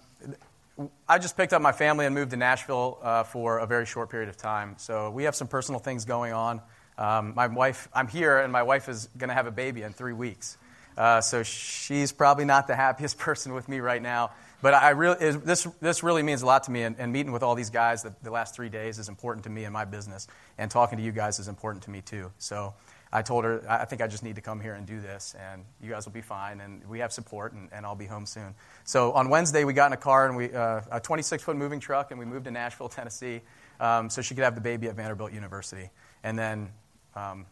I 1.07 1.19
just 1.19 1.35
picked 1.35 1.53
up 1.53 1.61
my 1.61 1.71
family 1.71 2.05
and 2.05 2.13
moved 2.15 2.31
to 2.31 2.37
Nashville 2.37 2.99
uh, 3.01 3.23
for 3.23 3.59
a 3.59 3.65
very 3.65 3.85
short 3.85 4.09
period 4.09 4.29
of 4.29 4.37
time. 4.37 4.75
So 4.77 5.09
we 5.09 5.23
have 5.23 5.35
some 5.35 5.47
personal 5.47 5.79
things 5.79 6.05
going 6.05 6.33
on. 6.33 6.61
Um, 6.97 7.33
my 7.35 7.47
wife, 7.47 7.89
I'm 7.93 8.07
here, 8.07 8.39
and 8.39 8.51
my 8.51 8.63
wife 8.63 8.87
is 8.87 9.09
going 9.17 9.29
to 9.29 9.33
have 9.33 9.47
a 9.47 9.51
baby 9.51 9.81
in 9.81 9.93
three 9.93 10.13
weeks. 10.13 10.57
Uh, 10.97 11.21
so 11.21 11.43
she's 11.43 12.11
probably 12.11 12.45
not 12.45 12.67
the 12.67 12.75
happiest 12.75 13.17
person 13.19 13.53
with 13.53 13.67
me 13.67 13.79
right 13.79 14.01
now. 14.01 14.31
But 14.61 14.73
I 14.73 14.89
really, 14.89 15.31
this, 15.31 15.67
this 15.81 16.01
really 16.01 16.23
means 16.23 16.41
a 16.41 16.45
lot 16.45 16.63
to 16.63 16.71
me, 16.71 16.83
and, 16.83 16.95
and 16.97 17.13
meeting 17.13 17.31
with 17.31 17.43
all 17.43 17.53
these 17.53 17.69
guys 17.69 18.01
the, 18.01 18.13
the, 18.23 18.31
last 18.31 18.55
three 18.55 18.69
days 18.69 18.97
is 18.97 19.07
important 19.07 19.43
to 19.43 19.51
me 19.51 19.65
in 19.65 19.73
my 19.73 19.85
business, 19.85 20.27
and 20.57 20.71
talking 20.71 20.97
to 20.97 21.03
you 21.03 21.11
guys 21.11 21.37
is 21.37 21.47
important 21.47 21.83
to 21.83 21.91
me 21.91 22.01
too. 22.01 22.31
So 22.39 22.73
I 23.13 23.21
told 23.21 23.45
her, 23.45 23.63
I 23.69 23.85
think 23.85 24.01
I 24.01 24.07
just 24.07 24.23
need 24.23 24.35
to 24.35 24.41
come 24.41 24.59
here 24.59 24.73
and 24.73 24.87
do 24.87 24.99
this, 24.99 25.35
and 25.39 25.63
you 25.81 25.91
guys 25.91 26.05
will 26.05 26.13
be 26.13 26.21
fine, 26.21 26.59
and 26.59 26.83
we 26.89 26.99
have 26.99 27.13
support, 27.13 27.53
and, 27.53 27.69
and 27.71 27.85
I'll 27.85 27.95
be 27.95 28.07
home 28.07 28.25
soon. 28.25 28.55
So 28.83 29.11
on 29.13 29.29
Wednesday, 29.29 29.63
we 29.63 29.73
got 29.73 29.87
in 29.87 29.93
a 29.93 29.97
car, 29.97 30.27
and 30.27 30.35
we, 30.35 30.51
uh, 30.51 30.81
a 30.91 30.99
26 30.99 31.43
foot 31.43 31.55
moving 31.55 31.79
truck, 31.79 32.09
and 32.09 32.19
we 32.19 32.25
moved 32.25 32.45
to 32.45 32.51
Nashville, 32.51 32.89
Tennessee, 32.89 33.41
um, 33.79 34.09
so 34.09 34.23
she 34.23 34.33
could 34.33 34.43
have 34.43 34.55
the 34.55 34.61
baby 34.61 34.87
at 34.87 34.95
Vanderbilt 34.95 35.33
University. 35.33 35.91
And 36.23 36.37
then 36.37 36.69
um, 37.15 37.45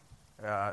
uh, 0.44 0.72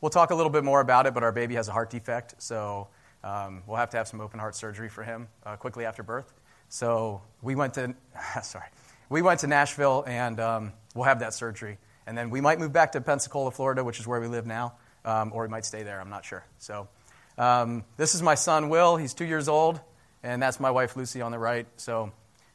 we'll 0.00 0.10
talk 0.10 0.30
a 0.30 0.34
little 0.34 0.50
bit 0.50 0.62
more 0.62 0.80
about 0.80 1.06
it, 1.06 1.14
but 1.14 1.24
our 1.24 1.32
baby 1.32 1.56
has 1.56 1.66
a 1.66 1.72
heart 1.72 1.90
defect, 1.90 2.36
so 2.38 2.86
um, 3.24 3.62
we'll 3.66 3.76
have 3.76 3.90
to 3.90 3.96
have 3.96 4.08
some 4.08 4.20
open 4.20 4.40
heart 4.40 4.56
surgery 4.56 4.88
for 4.88 5.02
him 5.02 5.28
uh, 5.44 5.56
quickly 5.56 5.84
after 5.84 6.02
birth. 6.02 6.32
So 6.68 7.22
we 7.42 7.54
went 7.54 7.74
to, 7.74 7.94
sorry, 8.42 8.66
we 9.08 9.22
went 9.22 9.40
to 9.40 9.46
Nashville, 9.46 10.04
and 10.06 10.40
um, 10.40 10.72
we'll 10.94 11.04
have 11.04 11.20
that 11.20 11.34
surgery. 11.34 11.78
And 12.06 12.16
then 12.16 12.30
we 12.30 12.40
might 12.40 12.58
move 12.58 12.72
back 12.72 12.92
to 12.92 13.00
Pensacola, 13.00 13.50
Florida, 13.50 13.84
which 13.84 14.00
is 14.00 14.06
where 14.06 14.20
we 14.20 14.26
live 14.26 14.46
now, 14.46 14.74
um, 15.04 15.32
or 15.34 15.42
we 15.42 15.48
might 15.48 15.64
stay 15.64 15.82
there. 15.82 16.00
I'm 16.00 16.10
not 16.10 16.24
sure. 16.24 16.44
So 16.58 16.88
um, 17.38 17.84
this 17.96 18.14
is 18.14 18.22
my 18.22 18.34
son, 18.34 18.68
Will. 18.68 18.96
He's 18.96 19.14
two 19.14 19.24
years 19.24 19.48
old, 19.48 19.80
and 20.22 20.42
that's 20.42 20.58
my 20.58 20.70
wife, 20.70 20.96
Lucy, 20.96 21.20
on 21.20 21.30
the 21.30 21.38
right. 21.38 21.66
So 21.76 22.12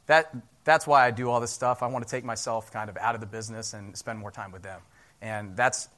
that, 0.08 0.36
that's 0.64 0.86
why 0.86 1.06
I 1.06 1.12
do 1.12 1.30
all 1.30 1.40
this 1.40 1.52
stuff. 1.52 1.82
I 1.82 1.88
want 1.88 2.06
to 2.06 2.12
take 2.12 2.26
myself 2.26 2.72
kind 2.74 2.90
of 2.90 2.98
out 2.98 3.16
of 3.16 3.22
the 3.22 3.28
business 3.28 3.74
and 3.74 3.96
spend 3.96 4.20
more 4.20 4.32
time 4.32 4.52
with 4.52 4.64
them. 4.64 4.82
And 5.22 5.56
that's, 5.56 5.90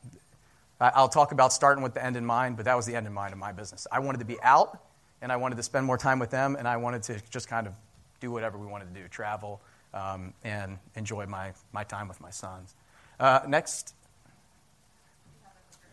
I'll 0.79 1.09
talk 1.09 1.31
about 1.33 1.51
starting 1.51 1.83
with 1.83 1.93
the 1.93 2.03
end 2.03 2.15
in 2.15 2.25
mind, 2.25 2.55
but 2.55 2.65
that 2.65 2.75
was 2.75 2.85
the 2.85 2.95
end 2.95 3.05
in 3.05 3.13
mind 3.13 3.33
of 3.33 3.39
my 3.39 3.51
business. 3.51 3.85
I 3.91 3.99
wanted 3.99 4.19
to 4.19 4.25
be 4.25 4.41
out, 4.41 4.81
and 5.21 5.31
I 5.31 5.35
wanted 5.35 5.55
to 5.55 5.63
spend 5.63 5.85
more 5.85 5.97
time 5.97 6.19
with 6.19 6.29
them, 6.29 6.55
and 6.55 6.67
I 6.67 6.77
wanted 6.77 7.03
to 7.03 7.21
just 7.29 7.49
kind 7.49 7.67
of 7.67 7.73
do 8.21 8.31
whatever 8.31 8.57
we 8.57 8.65
wanted 8.65 8.93
to 8.93 9.01
do 9.01 9.07
travel 9.09 9.61
um, 9.93 10.33
and 10.43 10.77
enjoy 10.95 11.25
my, 11.25 11.51
my 11.73 11.83
time 11.83 12.07
with 12.07 12.21
my 12.21 12.29
sons. 12.29 12.75
Uh, 13.19 13.41
next. 13.47 13.93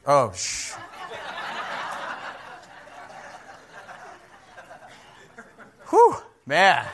Oh, 0.07 0.33
shh. 0.33 0.75
Whew, 5.90 6.16
man. 6.47 6.87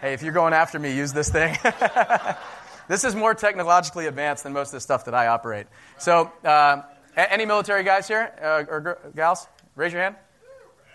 Hey, 0.00 0.14
if 0.14 0.22
you're 0.22 0.32
going 0.32 0.52
after 0.52 0.78
me, 0.78 0.94
use 0.94 1.12
this 1.12 1.28
thing. 1.28 1.56
this 2.90 3.04
is 3.04 3.14
more 3.14 3.34
technologically 3.34 4.08
advanced 4.08 4.42
than 4.42 4.52
most 4.52 4.70
of 4.70 4.72
the 4.72 4.80
stuff 4.80 5.04
that 5.04 5.14
I 5.14 5.28
operate. 5.28 5.68
So, 5.98 6.32
uh, 6.44 6.82
any 7.16 7.46
military 7.46 7.84
guys 7.84 8.08
here 8.08 8.32
uh, 8.42 8.64
or 8.68 9.12
gals? 9.14 9.46
Raise 9.76 9.92
your 9.92 10.02
hand. 10.02 10.16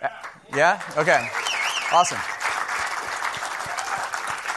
Uh, 0.02 0.08
yeah? 0.54 0.82
Okay. 0.98 1.26
Awesome. 1.90 2.18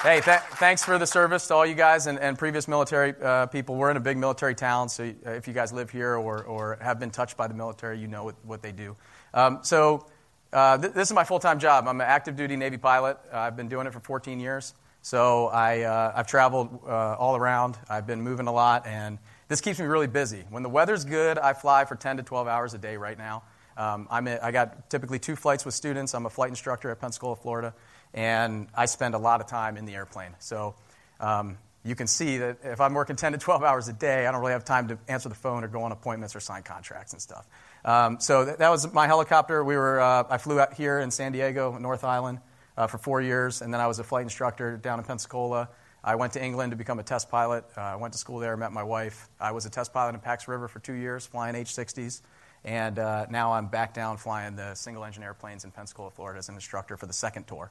Hey, 0.03 0.19
th- 0.19 0.39
thanks 0.60 0.84
for 0.84 0.98
the 0.98 1.08
service 1.08 1.48
to 1.48 1.53
all 1.53 1.65
you 1.65 1.75
guys 1.75 2.08
and, 2.08 2.19
and 2.19 2.38
previous 2.38 2.67
military 2.67 3.13
uh, 3.22 3.46
people. 3.46 3.75
We're 3.75 3.91
in 3.91 3.98
a 3.98 4.01
big 4.01 4.17
military 4.17 4.53
town, 4.53 4.89
so 4.89 5.05
uh, 5.05 5.29
if 5.31 5.48
you 5.48 5.53
guys 5.53 5.72
live 5.72 5.89
here 5.89 6.15
or, 6.15 6.43
or 6.43 6.77
have 6.81 7.00
been 7.00 7.10
touched 7.10 7.38
by 7.38 7.48
the 7.48 7.53
military, 7.53 8.00
you 8.00 8.08
know 8.08 8.25
what, 8.25 8.36
what 8.43 8.62
they 8.62 8.74
do. 8.74 8.98
Um, 9.34 9.60
so, 9.62 10.08
uh, 10.51 10.77
th- 10.77 10.91
this 10.91 11.08
is 11.08 11.13
my 11.13 11.24
full 11.24 11.39
time 11.39 11.60
job. 11.60 11.88
I'm 11.88 12.01
an 12.01 12.08
active 12.08 12.36
duty 12.36 12.58
Navy 12.58 12.77
pilot. 12.77 13.17
Uh, 13.31 13.38
I've 13.38 13.55
been 13.55 13.69
doing 13.69 13.88
it 13.88 13.93
for 13.93 14.01
14 14.01 14.41
years. 14.41 14.74
So, 15.01 15.48
I, 15.48 15.82
uh, 15.82 16.13
I've 16.15 16.27
traveled 16.27 16.79
uh, 16.86 17.15
all 17.15 17.36
around, 17.36 17.77
I've 17.89 18.06
been 18.06 18.22
moving 18.22 18.48
a 18.48 18.51
lot, 18.51 18.86
and 18.86 19.18
this 19.48 19.62
keeps 19.62 19.79
me 19.79 19.86
really 19.86 20.08
busy. 20.08 20.44
When 20.50 20.63
the 20.63 20.70
weather's 20.70 21.06
good, 21.06 21.38
I 21.39 21.53
fly 21.53 21.86
for 21.86 21.96
10 21.96 22.18
to 22.18 22.24
12 22.24 22.48
hours 22.48 22.74
a 22.74 22.77
day 22.77 22.98
right 22.98 23.18
now. 23.18 23.44
Um, 23.77 24.08
I'm 24.12 24.27
a, 24.27 24.39
I 24.41 24.51
got 24.51 24.89
typically 24.89 25.20
two 25.20 25.36
flights 25.36 25.63
with 25.63 25.74
students. 25.74 26.13
I'm 26.13 26.25
a 26.25 26.29
flight 26.29 26.50
instructor 26.50 26.91
at 26.91 27.00
Pensacola, 27.00 27.36
Florida 27.38 27.74
and 28.13 28.68
I 28.75 28.86
spend 28.86 29.15
a 29.15 29.18
lot 29.18 29.41
of 29.41 29.48
time 29.48 29.77
in 29.77 29.86
the 29.86 29.94
airplane. 29.94 30.36
So 30.39 30.75
um, 31.20 31.58
you 31.84 31.96
can 31.96 32.08
see 32.08 32.38
that 32.38 32.58
if 32.63 32.82
I'm 32.82 32.94
working 32.94 33.15
10 33.15 33.34
to 33.34 33.38
12 33.38 33.63
hours 33.63 33.88
a 33.88 33.94
day, 33.94 34.25
I 34.25 34.32
don't 34.32 34.41
really 34.41 34.53
have 34.53 34.65
time 34.65 34.88
to 34.89 34.98
answer 35.08 35.29
the 35.29 35.36
phone 35.36 35.63
or 35.63 35.68
go 35.68 35.84
on 35.84 35.91
appointments 35.91 36.36
or 36.36 36.39
sign 36.39 36.63
contracts 36.63 37.13
and 37.13 37.22
stuff. 37.22 37.48
Um, 37.86 38.20
so 38.20 38.46
th- 38.46 38.58
that 38.58 38.70
was 38.70 38.91
my 38.94 39.08
helicopter. 39.08 39.63
We 39.63 39.75
were, 39.75 40.00
uh, 40.00 40.24
I 40.29 40.38
flew 40.38 40.60
out 40.60 40.74
here 40.74 41.00
in 41.00 41.12
San 41.12 41.32
Diego, 41.32 41.77
North 41.77 42.03
Island, 42.03 42.39
uh, 42.80 42.88
for 42.88 42.98
four 42.98 43.22
years, 43.22 43.62
and 43.62 43.74
then 43.74 43.82
I 43.82 43.88
was 43.88 44.00
a 44.00 44.04
flight 44.04 44.24
instructor 44.24 44.78
down 44.78 45.00
in 45.00 45.06
Pensacola. 45.06 45.70
I 46.02 46.16
went 46.16 46.34
to 46.34 46.44
England 46.44 46.72
to 46.72 46.78
become 46.78 46.98
a 46.98 47.04
test 47.04 47.30
pilot. 47.30 47.66
Uh, 47.78 47.82
I 47.82 47.96
went 47.98 48.14
to 48.14 48.18
school 48.18 48.40
there, 48.40 48.56
met 48.56 48.72
my 48.72 48.84
wife. 48.84 49.28
I 49.40 49.52
was 49.52 49.66
a 49.66 49.70
test 49.70 49.94
pilot 49.94 50.16
in 50.16 50.22
Pax 50.22 50.48
River 50.48 50.70
for 50.70 50.80
two 50.80 50.94
years, 50.94 51.26
flying 51.26 51.56
H-60s. 51.56 52.22
And 52.64 52.98
uh, 52.98 53.26
now 53.30 53.52
I'm 53.52 53.68
back 53.68 53.94
down 53.94 54.16
flying 54.16 54.56
the 54.56 54.76
single 54.76 55.04
engine 55.04 55.24
airplanes 55.24 55.66
in 55.66 55.72
Pensacola, 55.72 56.10
Florida 56.10 56.40
as 56.40 56.48
an 56.48 56.56
instructor 56.56 56.96
for 56.96 57.06
the 57.06 57.14
second 57.14 57.48
tour. 57.48 57.70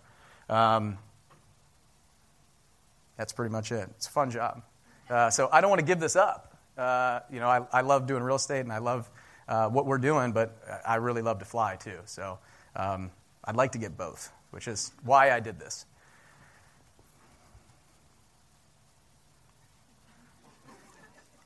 Um, 0.50 0.99
that's 3.17 3.33
pretty 3.33 3.50
much 3.50 3.73
it. 3.73 3.88
It's 3.97 4.07
a 4.07 4.11
fun 4.11 4.31
job. 4.31 4.62
Uh, 5.09 5.31
so 5.31 5.49
I 5.50 5.62
don't 5.62 5.71
want 5.71 5.81
to 5.81 5.87
give 5.87 6.00
this 6.00 6.17
up. 6.17 6.57
Uh, 6.77 7.21
you 7.33 7.41
know, 7.41 7.49
I, 7.49 7.67
I, 7.73 7.81
love 7.81 8.07
doing 8.07 8.23
real 8.23 8.37
estate 8.37 8.61
and 8.61 8.73
I 8.73 8.79
love 8.79 9.11
uh, 9.49 9.69
what 9.69 9.85
we're 9.85 9.99
doing, 9.99 10.31
but 10.31 10.57
I 10.87 10.97
really 10.97 11.23
love 11.23 11.41
to 11.41 11.45
fly 11.45 11.77
too. 11.77 11.99
So 12.05 12.38
um, 12.77 13.11
I'd 13.45 13.57
like 13.57 13.73
to 13.73 13.79
get 13.79 13.97
both, 13.97 14.31
which 14.50 14.69
is 14.69 14.93
why 15.02 15.31
I 15.31 15.40
did 15.40 15.59
this. 15.59 15.87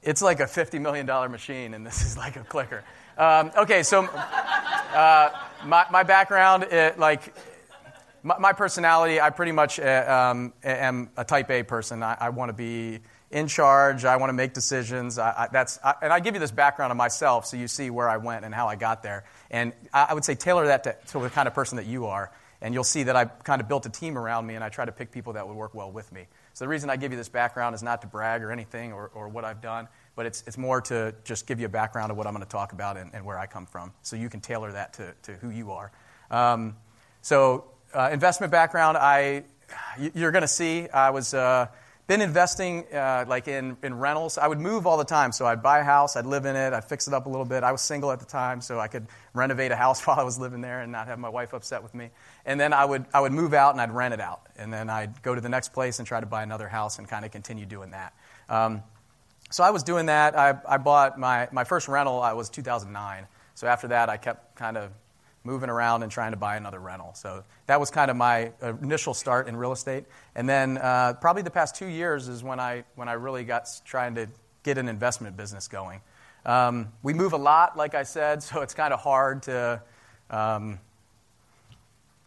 It's 0.03 0.21
like 0.21 0.41
a 0.41 0.47
$50 0.47 0.81
million 0.81 1.07
machine, 1.07 1.75
and 1.75 1.87
this 1.87 2.05
is 2.05 2.17
like 2.17 2.37
a 2.37 2.43
clicker. 2.43 2.83
Um, 3.17 3.53
okay, 3.57 3.85
so 3.85 4.05
uh, 4.05 5.31
my, 5.65 5.87
my 5.93 6.03
background, 6.03 6.65
it, 6.65 6.99
like, 6.99 7.33
my, 8.25 8.39
my 8.39 8.53
personality, 8.53 9.21
I 9.21 9.31
pretty 9.31 9.53
much 9.53 9.79
uh, 9.79 10.31
um, 10.33 10.53
am 10.65 11.11
a 11.17 11.25
type 11.25 11.51
A 11.51 11.63
person. 11.63 12.03
I, 12.03 12.17
I 12.21 12.29
want 12.31 12.49
to 12.49 12.53
be 12.53 13.01
in 13.31 13.49
charge. 13.49 14.05
I 14.05 14.17
want 14.17 14.31
to 14.31 14.35
make 14.35 14.53
decisions. 14.53 15.19
I, 15.19 15.31
I, 15.31 15.49
that's, 15.51 15.79
and 16.03 16.13
I 16.13 16.21
give 16.21 16.35
you 16.35 16.41
this 16.41 16.51
background 16.51 16.91
of 16.91 16.97
myself 16.97 17.47
so 17.47 17.57
you 17.57 17.67
see 17.67 17.91
where 17.91 18.09
I 18.09 18.19
went 18.19 18.45
and 18.45 18.55
how 18.55 18.69
I 18.69 18.77
got 18.77 19.03
there. 19.03 19.25
And 19.51 19.73
I, 19.93 20.15
would 20.15 20.25
say 20.25 20.35
tailor 20.35 20.67
that 20.67 20.85
to, 20.85 20.97
to 21.09 21.21
the 21.21 21.31
kind 21.31 21.49
of 21.49 21.55
person 21.55 21.77
that 21.77 21.87
you 21.87 22.07
are. 22.07 22.31
And 22.63 22.73
you'll 22.73 22.85
see 22.85 23.03
that 23.03 23.17
I 23.17 23.25
kind 23.25 23.61
of 23.61 23.67
built 23.67 23.87
a 23.87 23.91
team 23.91 24.17
around 24.17 24.47
me 24.47 24.55
and 24.55 24.63
I 24.63 24.69
try 24.69 24.85
to 24.85 24.93
pick 24.93 25.11
people 25.11 25.33
that 25.33 25.47
would 25.47 25.57
work 25.57 25.75
well 25.75 25.91
with 25.91 26.13
me. 26.13 26.29
So 26.55 26.65
the 26.65 26.69
reason 26.69 26.91
I 26.91 26.97
give 26.97 27.11
you 27.11 27.19
this 27.19 27.29
background 27.29 27.75
is 27.75 27.83
not 27.83 28.03
to 28.03 28.07
brag 28.07 28.41
or 28.43 28.53
anything 28.53 28.93
or, 28.93 29.11
or 29.15 29.29
what 29.29 29.45
I've 29.45 29.61
done, 29.61 29.89
but 30.15 30.27
it's, 30.27 30.45
it's 30.47 30.57
more 30.57 30.81
to 30.83 31.13
just 31.25 31.49
give 31.49 31.59
you 31.59 31.67
a 31.67 31.69
background 31.69 32.13
of 32.13 32.17
what 32.17 32.29
I'm 32.29 32.33
going 32.33 32.45
to 32.45 32.51
talk 32.51 32.73
about 32.73 32.97
and, 32.97 33.11
and 33.15 33.25
where 33.25 33.37
I 33.37 33.47
come 33.47 33.67
from. 33.67 33.93
So 34.03 34.15
you 34.15 34.29
can 34.29 34.41
tailor 34.41 34.71
that 34.73 34.93
to, 34.95 35.13
to 35.25 35.33
who 35.33 35.51
you 35.51 35.73
are. 35.73 35.91
Um, 36.31 36.77
so 37.21 37.65
uh, 37.93 38.11
investment 38.13 38.53
background, 38.53 38.97
I, 38.97 39.43
you're 40.15 40.31
going 40.31 40.43
to 40.43 40.49
see, 40.49 40.89
I 40.89 41.11
was 41.11 41.35
uh, 41.35 41.67
been 42.07 42.21
investing 42.21 42.85
uh, 42.93 43.25
like 43.29 43.49
in, 43.49 43.77
in 43.83 43.95
rentals. 43.95 44.37
I 44.37 44.47
would 44.49 44.59
move 44.59 44.87
all 44.87 44.97
the 44.97 45.05
time, 45.05 45.33
so 45.33 45.47
I'd 45.47 45.63
buy 45.63 45.79
a 45.79 45.85
house, 45.85 46.17
I'd 46.17 46.27
live 46.27 46.45
in 46.45 46.57
it, 46.57 46.73
I'd 46.73 46.85
fix 46.85 47.07
it 47.07 47.15
up 47.15 47.27
a 47.27 47.29
little 47.29 47.45
bit. 47.45 47.63
I 47.63 47.73
was 47.73 47.81
single 47.81 48.11
at 48.11 48.19
the 48.19 48.27
time, 48.27 48.61
so 48.61 48.81
I 48.81 48.89
could 48.89 49.07
renovate 49.35 49.71
a 49.71 49.77
house 49.77 50.03
while 50.07 50.19
I 50.19 50.25
was 50.25 50.39
living 50.39 50.61
there 50.61 50.81
and 50.81 50.91
not 50.91 51.07
have 51.07 51.19
my 51.19 51.29
wife 51.29 51.53
upset 51.53 51.83
with 51.83 51.95
me. 51.95 52.11
And 52.45 52.59
then 52.59 52.73
I 52.73 52.85
would 52.85 53.07
I 53.15 53.21
would 53.21 53.33
move 53.33 53.55
out 53.55 53.73
and 53.73 53.81
I'd 53.81 53.93
rent 53.93 54.15
it 54.15 54.21
out, 54.21 54.47
and 54.57 54.73
then 54.73 54.91
I'd 54.91 55.23
go 55.23 55.35
to 55.35 55.41
the 55.41 55.49
next 55.49 55.73
place 55.73 55.99
and 55.99 56.09
try 56.09 56.21
to 56.21 56.27
buy 56.27 56.43
another 56.43 56.69
house 56.69 56.99
and 56.99 57.09
kind 57.09 57.25
of 57.25 57.31
continue 57.31 57.67
doing 57.67 57.93
that. 57.93 58.13
Um, 58.49 58.83
so 59.53 59.63
I 59.63 59.71
was 59.71 59.83
doing 59.83 60.07
that. 60.07 60.37
I, 60.37 60.59
I 60.67 60.79
bought 60.79 61.19
my, 61.19 61.47
my 61.53 61.65
first 61.65 61.87
rental. 61.87 62.23
I 62.23 62.33
was 62.33 62.49
2009. 62.49 63.27
So 63.55 63.67
after 63.67 63.89
that, 63.89 64.09
I 64.09 64.17
kept 64.17 64.57
kind 64.57 64.79
of 64.79 64.91
moving 65.45 65.71
around 65.71 66.03
and 66.03 66.13
trying 66.13 66.33
to 66.33 66.37
buy 66.37 66.57
another 66.57 66.79
rental. 66.79 67.13
So 67.15 67.45
that 67.67 67.81
was 67.81 67.91
kind 67.91 68.11
of 68.11 68.17
my 68.17 68.53
initial 68.81 69.15
start 69.15 69.49
in 69.49 69.57
real 69.57 69.73
estate. 69.73 70.05
And 70.35 70.49
then 70.49 70.79
uh, 70.79 71.15
probably 71.21 71.43
the 71.43 71.51
past 71.51 71.75
two 71.75 71.87
years 71.87 72.29
is 72.29 72.45
when 72.45 72.61
I, 72.61 72.85
when 72.95 73.09
I 73.09 73.15
really 73.15 73.45
got 73.45 73.69
trying 73.85 74.15
to 74.17 74.29
get 74.63 74.79
an 74.79 74.89
investment 74.89 75.37
business 75.37 75.69
going. 75.69 76.01
Um, 76.45 76.93
we 77.03 77.15
move 77.15 77.33
a 77.33 77.39
lot, 77.39 77.77
like 77.77 77.95
I 77.95 78.03
said, 78.05 78.43
so 78.43 78.63
it's 78.63 78.75
kind 78.75 78.93
of 78.93 79.01
hard 79.01 79.45
to, 79.45 79.83
um, 80.31 80.79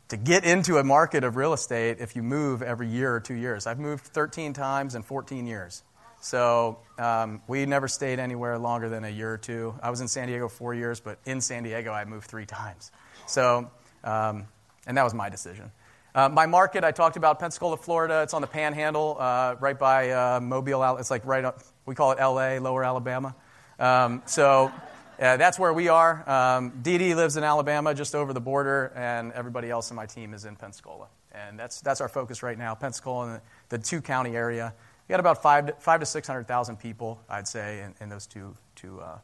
to 0.10 0.18
get 0.18 0.44
into 0.44 0.78
a 0.78 0.84
market 0.84 1.24
of 1.24 1.36
real 1.36 1.54
estate 1.54 1.98
if 2.00 2.16
you 2.16 2.24
move 2.24 2.62
every 2.62 2.88
year 2.88 3.14
or 3.14 3.20
two 3.20 3.34
years. 3.34 3.66
I've 3.66 3.80
moved 3.80 4.06
13 4.06 4.54
times 4.54 4.96
in 4.96 5.04
14 5.04 5.48
years. 5.48 5.84
So 6.22 6.80
um, 6.98 7.42
we 7.48 7.66
never 7.68 7.88
stayed 7.88 8.20
anywhere 8.20 8.58
longer 8.58 8.90
than 8.90 9.04
a 9.04 9.10
year 9.10 9.34
or 9.34 9.38
two. 9.38 9.76
I 9.82 9.92
was 9.92 10.02
in 10.02 10.08
San 10.08 10.28
Diego 10.28 10.48
four 10.48 10.74
years, 10.74 11.00
but 11.00 11.20
in 11.26 11.40
San 11.40 11.64
Diego 11.64 11.92
I 11.92 12.06
moved 12.06 12.28
three 12.28 12.48
times. 12.48 12.92
So, 13.28 13.70
um, 14.04 14.48
and 14.88 14.98
that 14.98 15.04
was 15.04 15.14
my 15.14 15.30
decision. 15.30 15.72
Uh, 16.14 16.30
my 16.30 16.46
market, 16.46 16.84
I 16.84 16.92
talked 16.92 17.18
about 17.18 17.40
Pensacola, 17.40 17.76
Florida. 17.76 18.22
It's 18.22 18.34
on 18.34 18.42
the 18.42 18.48
Panhandle, 18.48 19.18
uh, 19.20 19.56
right 19.60 19.78
by 19.78 20.12
uh, 20.12 20.40
Mobile. 20.40 20.98
It's 20.98 21.12
like 21.12 21.26
right 21.26 21.44
up. 21.44 21.60
We 21.86 21.94
call 21.94 22.12
it 22.12 22.20
L.A., 22.20 22.60
Lower 22.60 22.84
Alabama. 22.84 23.36
Um, 23.80 24.22
so 24.26 24.72
that's 25.18 25.60
where 25.60 25.74
we 25.74 25.90
are. 25.90 26.24
Um, 26.30 26.80
Dee 26.82 26.98
Dee 26.98 27.16
lives 27.16 27.36
in 27.36 27.44
Alabama, 27.44 27.94
just 27.94 28.16
over 28.16 28.32
the 28.32 28.40
border, 28.40 28.94
and 28.96 29.34
everybody 29.34 29.70
else 29.70 29.90
in 29.90 29.96
my 29.96 30.06
team 30.06 30.34
is 30.34 30.46
in 30.46 30.56
Pensacola. 30.56 31.08
And 31.34 31.60
that's 31.60 31.82
that's 31.82 32.00
our 32.00 32.08
focus 32.08 32.42
right 32.44 32.58
now, 32.58 32.76
Pensacola 32.76 33.28
and 33.28 33.36
the, 33.70 33.78
the 33.78 33.84
two 33.84 34.02
county 34.02 34.36
area. 34.36 34.74
We 35.08 35.14
got 35.14 35.20
about 35.20 35.42
five 35.42 35.68
to, 35.68 35.74
five 35.74 36.00
to 36.00 36.06
six 36.06 36.28
hundred 36.28 36.48
thousand 36.48 36.78
people, 36.78 37.20
I'd 37.30 37.48
say, 37.48 37.82
in, 37.82 37.94
in 38.00 38.10
those 38.10 38.26
two 38.26 38.56
two 38.76 39.02
uh, 39.02 39.18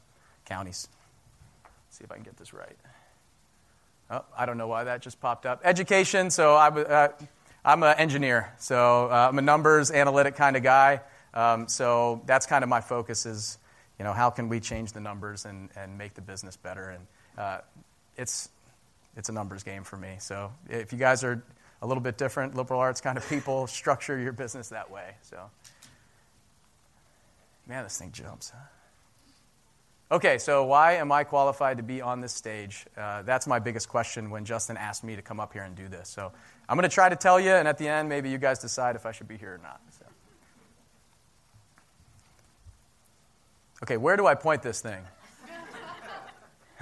counties. 0.46 0.90
see 1.90 2.04
if 2.04 2.12
I 2.12 2.16
can 2.16 2.24
get 2.24 2.38
this 2.38 2.54
right. 2.54 2.76
Oh, 4.12 4.26
I 4.38 4.46
don't 4.46 4.58
know 4.58 4.68
why 4.68 4.84
that 4.84 5.02
just 5.02 5.22
popped 5.22 5.46
up. 5.46 5.62
Education. 5.64 6.32
So 6.32 6.54
I, 6.56 6.68
uh, 6.68 7.08
I'm 7.64 7.82
an 7.82 7.98
engineer. 7.98 8.54
So 8.60 9.06
uh, 9.10 9.30
I'm 9.30 9.40
a 9.40 9.42
numbers 9.42 9.90
analytic 9.90 10.36
kind 10.36 10.58
of 10.58 10.64
guy. 10.64 11.00
Um, 11.34 11.70
so 11.70 12.22
that's 12.26 12.46
kind 12.46 12.62
of 12.62 12.70
my 12.70 12.82
focus 12.82 13.26
is, 13.26 13.58
you 13.98 14.04
know, 14.04 14.12
how 14.12 14.30
can 14.30 14.50
we 14.50 14.60
change 14.60 14.92
the 14.92 15.00
numbers 15.00 15.46
and, 15.46 15.70
and 15.78 15.98
make 15.98 16.14
the 16.14 16.22
business 16.22 16.58
better? 16.58 16.90
And 16.90 17.08
uh, 17.38 17.60
it's, 18.18 18.50
it's 19.16 19.30
a 19.30 19.32
numbers 19.32 19.64
game 19.64 19.86
for 19.86 19.96
me. 19.96 20.18
So 20.20 20.52
if 20.70 20.92
you 20.92 21.00
guys 21.00 21.24
are 21.24 21.42
a 21.82 21.88
little 21.88 22.04
bit 22.04 22.18
different, 22.18 22.54
liberal 22.54 22.82
arts 22.82 23.00
kind 23.00 23.18
of 23.18 23.28
people, 23.30 23.66
structure 23.68 24.20
your 24.20 24.34
business 24.34 24.70
that 24.70 24.92
way. 24.92 25.16
So, 25.22 25.50
man, 27.66 27.86
this 27.86 27.98
thing 27.98 28.12
jumps. 28.12 28.50
Huh? 28.50 28.81
Okay, 30.12 30.38
so 30.40 30.66
why 30.66 30.96
am 30.96 31.10
I 31.10 31.24
qualified 31.24 31.78
to 31.78 31.84
be 31.84 32.02
on 32.02 32.20
this 32.20 32.34
stage? 32.34 32.86
Uh, 32.98 33.22
that's 33.22 33.48
my 33.48 33.60
biggest 33.60 33.88
question 33.88 34.30
when 34.30 34.44
Justin 34.44 34.76
asked 34.76 35.06
me 35.06 35.16
to 35.16 35.22
come 35.22 35.40
up 35.40 35.54
here 35.54 35.64
and 35.64 35.74
do 35.74 35.88
this. 35.88 36.10
So 36.10 36.34
I'm 36.68 36.76
going 36.76 36.90
to 36.90 36.94
try 36.94 37.08
to 37.08 37.16
tell 37.16 37.40
you, 37.40 37.52
and 37.52 37.66
at 37.66 37.78
the 37.78 37.88
end, 37.88 38.10
maybe 38.10 38.30
you 38.30 38.38
guys 38.38 38.60
decide 38.60 38.98
if 38.98 39.06
I 39.06 39.14
should 39.14 39.30
be 39.30 39.38
here 39.38 39.54
or 39.54 39.60
not. 39.60 39.80
So. 39.98 40.06
Okay, 43.84 43.96
where 43.96 44.18
do 44.18 44.28
I 44.28 44.36
point 44.36 44.62
this 44.62 44.82
thing? 44.82 45.02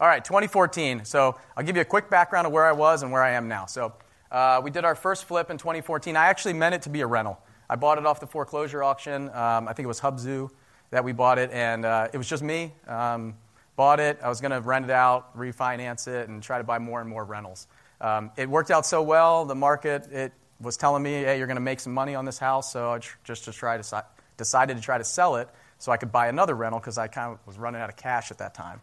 All 0.00 0.08
right, 0.08 0.24
2014. 0.24 1.04
So 1.04 1.36
I'll 1.56 1.64
give 1.64 1.76
you 1.76 1.82
a 1.82 1.84
quick 1.84 2.10
background 2.10 2.48
of 2.48 2.52
where 2.52 2.66
I 2.66 2.72
was 2.72 3.04
and 3.04 3.12
where 3.12 3.22
I 3.22 3.30
am 3.30 3.46
now. 3.46 3.66
So 3.66 3.92
uh, 4.32 4.60
we 4.64 4.72
did 4.72 4.84
our 4.84 4.96
first 4.96 5.26
flip 5.26 5.48
in 5.50 5.58
2014. 5.58 6.16
I 6.16 6.26
actually 6.26 6.54
meant 6.54 6.74
it 6.74 6.82
to 6.82 6.90
be 6.90 7.02
a 7.02 7.06
rental. 7.06 7.38
I 7.70 7.76
bought 7.76 7.98
it 7.98 8.06
off 8.06 8.18
the 8.18 8.26
foreclosure 8.26 8.82
auction. 8.82 9.28
Um, 9.28 9.68
I 9.68 9.74
think 9.74 9.84
it 9.84 9.86
was 9.86 10.00
Hubzu 10.00 10.50
that 10.90 11.04
we 11.04 11.12
bought 11.12 11.38
it, 11.38 11.50
and 11.52 11.84
uh, 11.84 12.08
it 12.12 12.18
was 12.18 12.28
just 12.28 12.42
me. 12.42 12.72
Um, 12.86 13.34
bought 13.76 14.00
it. 14.00 14.18
I 14.22 14.28
was 14.28 14.40
going 14.40 14.50
to 14.50 14.60
rent 14.60 14.84
it 14.84 14.90
out, 14.90 15.36
refinance 15.36 16.08
it, 16.08 16.28
and 16.28 16.42
try 16.42 16.58
to 16.58 16.64
buy 16.64 16.78
more 16.78 17.00
and 17.00 17.08
more 17.08 17.24
rentals. 17.24 17.66
Um, 18.00 18.30
it 18.36 18.48
worked 18.48 18.70
out 18.70 18.86
so 18.86 19.02
well. 19.02 19.44
The 19.44 19.54
market 19.54 20.10
it 20.12 20.32
was 20.60 20.76
telling 20.76 21.02
me, 21.02 21.12
"Hey, 21.12 21.38
you're 21.38 21.46
going 21.46 21.56
to 21.56 21.60
make 21.60 21.80
some 21.80 21.94
money 21.94 22.14
on 22.14 22.24
this 22.24 22.38
house." 22.38 22.72
So 22.72 22.92
I 22.92 22.98
tr- 22.98 23.16
just 23.24 23.44
to 23.44 23.52
try 23.52 23.80
to 23.80 24.04
decided 24.36 24.76
to 24.76 24.82
try 24.82 24.98
to 24.98 25.04
sell 25.04 25.36
it 25.36 25.48
so 25.78 25.92
I 25.92 25.96
could 25.96 26.10
buy 26.10 26.28
another 26.28 26.54
rental 26.54 26.80
because 26.80 26.98
I 26.98 27.08
kind 27.08 27.32
of 27.32 27.46
was 27.46 27.58
running 27.58 27.80
out 27.80 27.88
of 27.88 27.96
cash 27.96 28.30
at 28.30 28.38
that 28.38 28.54
time. 28.54 28.80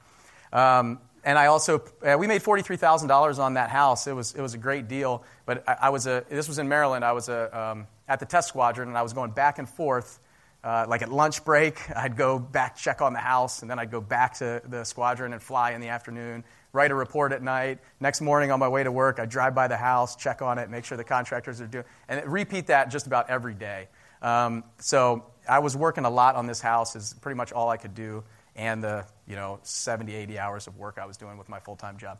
Um, 0.53 0.99
and 1.23 1.39
I 1.39 1.47
also 1.47 1.83
uh, 2.05 2.15
we 2.17 2.27
made 2.27 2.43
forty 2.43 2.61
three 2.61 2.77
thousand 2.77 3.07
dollars 3.07 3.39
on 3.39 3.55
that 3.55 3.69
house. 3.69 4.05
It 4.07 4.13
was 4.13 4.35
it 4.35 4.41
was 4.41 4.53
a 4.53 4.59
great 4.59 4.87
deal. 4.87 5.23
But 5.45 5.67
I, 5.67 5.77
I 5.81 5.89
was 5.89 6.07
a 6.07 6.23
this 6.29 6.47
was 6.47 6.59
in 6.59 6.69
Maryland. 6.69 7.03
I 7.03 7.13
was 7.13 7.29
a, 7.29 7.57
um, 7.57 7.87
at 8.07 8.19
the 8.19 8.25
test 8.25 8.47
squadron, 8.47 8.89
and 8.89 8.97
I 8.97 9.01
was 9.01 9.13
going 9.13 9.31
back 9.31 9.57
and 9.57 9.67
forth 9.67 10.19
uh, 10.65 10.85
like 10.89 11.03
at 11.03 11.11
lunch 11.11 11.45
break, 11.45 11.79
I'd 11.95 12.17
go 12.17 12.39
back, 12.39 12.75
check 12.75 13.01
on 13.01 13.13
the 13.13 13.19
house, 13.19 13.61
and 13.61 13.69
then 13.69 13.77
I'd 13.77 13.91
go 13.91 14.01
back 14.01 14.33
to 14.39 14.63
the 14.67 14.83
squadron 14.83 15.31
and 15.31 15.41
fly 15.41 15.71
in 15.71 15.79
the 15.79 15.89
afternoon, 15.89 16.43
write 16.73 16.89
a 16.89 16.95
report 16.95 17.31
at 17.33 17.43
night. 17.43 17.77
Next 17.99 18.19
morning 18.19 18.49
on 18.49 18.59
my 18.59 18.67
way 18.67 18.83
to 18.83 18.91
work, 18.91 19.19
I'd 19.19 19.29
drive 19.29 19.53
by 19.53 19.67
the 19.67 19.77
house, 19.77 20.15
check 20.15 20.41
on 20.41 20.57
it, 20.57 20.71
make 20.71 20.83
sure 20.83 20.97
the 20.97 21.03
contractors 21.03 21.61
are 21.61 21.67
doing, 21.67 21.85
and 22.09 22.25
repeat 22.25 22.67
that 22.67 22.89
just 22.89 23.05
about 23.05 23.29
every 23.29 23.53
day. 23.53 23.89
Um, 24.23 24.63
so 24.79 25.25
I 25.47 25.59
was 25.59 25.77
working 25.77 26.03
a 26.03 26.09
lot 26.09 26.35
on 26.35 26.47
this 26.47 26.61
house, 26.61 26.95
is 26.95 27.13
pretty 27.21 27.37
much 27.37 27.51
all 27.51 27.69
I 27.69 27.77
could 27.77 27.93
do, 27.93 28.23
and 28.55 28.83
the 28.83 29.05
you 29.27 29.35
know 29.35 29.59
70, 29.61 30.15
80 30.15 30.39
hours 30.39 30.65
of 30.65 30.77
work 30.77 30.97
I 30.99 31.05
was 31.05 31.15
doing 31.15 31.37
with 31.37 31.47
my 31.47 31.59
full 31.59 31.75
time 31.75 31.99
job. 31.99 32.17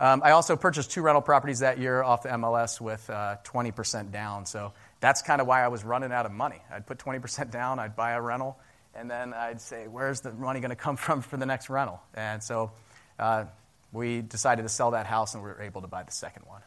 Um, 0.00 0.22
I 0.24 0.30
also 0.30 0.54
purchased 0.54 0.92
two 0.92 1.02
rental 1.02 1.22
properties 1.22 1.58
that 1.58 1.78
year 1.78 2.02
off 2.02 2.22
the 2.22 2.28
MLS 2.28 2.80
with 2.80 3.10
uh, 3.10 3.36
20% 3.44 4.12
down. 4.12 4.46
So 4.46 4.72
that's 5.00 5.22
kind 5.22 5.40
of 5.40 5.46
why 5.46 5.62
I 5.62 5.68
was 5.68 5.84
running 5.84 6.12
out 6.12 6.26
of 6.26 6.32
money. 6.32 6.60
I'd 6.70 6.86
put 6.86 6.98
20% 6.98 7.50
down, 7.50 7.78
I'd 7.78 7.96
buy 7.96 8.12
a 8.12 8.20
rental, 8.20 8.58
and 8.94 9.10
then 9.10 9.32
I'd 9.32 9.60
say, 9.60 9.86
where's 9.86 10.20
the 10.20 10.32
money 10.32 10.60
going 10.60 10.70
to 10.70 10.76
come 10.76 10.96
from 11.04 11.22
for 11.22 11.36
the 11.36 11.46
next 11.46 11.70
rental? 11.70 12.00
And 12.14 12.42
so 12.42 12.72
uh, 13.18 13.44
we 13.92 14.20
decided 14.20 14.62
to 14.62 14.68
sell 14.68 14.92
that 14.92 15.06
house, 15.06 15.34
and 15.34 15.42
we 15.42 15.50
were 15.50 15.62
able 15.62 15.82
to 15.82 15.88
buy 15.88 16.02
the 16.02 16.12
second 16.12 16.44
one. 16.46 16.62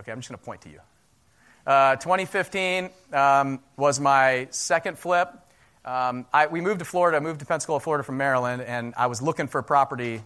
Okay, 0.00 0.12
I'm 0.12 0.18
just 0.18 0.28
going 0.28 0.38
to 0.38 0.44
point 0.44 0.62
to 0.62 0.70
you. 0.70 0.80
Uh, 1.66 1.96
2015 1.96 2.90
um, 3.12 3.60
was 3.76 3.98
my 4.00 4.48
second 4.50 4.98
flip. 4.98 5.28
Um, 5.84 6.26
I, 6.32 6.46
we 6.46 6.60
moved 6.60 6.78
to 6.78 6.84
Florida. 6.84 7.16
I 7.16 7.20
moved 7.20 7.40
to 7.40 7.46
Pensacola, 7.46 7.80
Florida 7.80 8.04
from 8.04 8.16
Maryland, 8.16 8.62
and 8.62 8.94
I 8.96 9.06
was 9.06 9.20
looking 9.20 9.48
for 9.48 9.60
property 9.62 10.22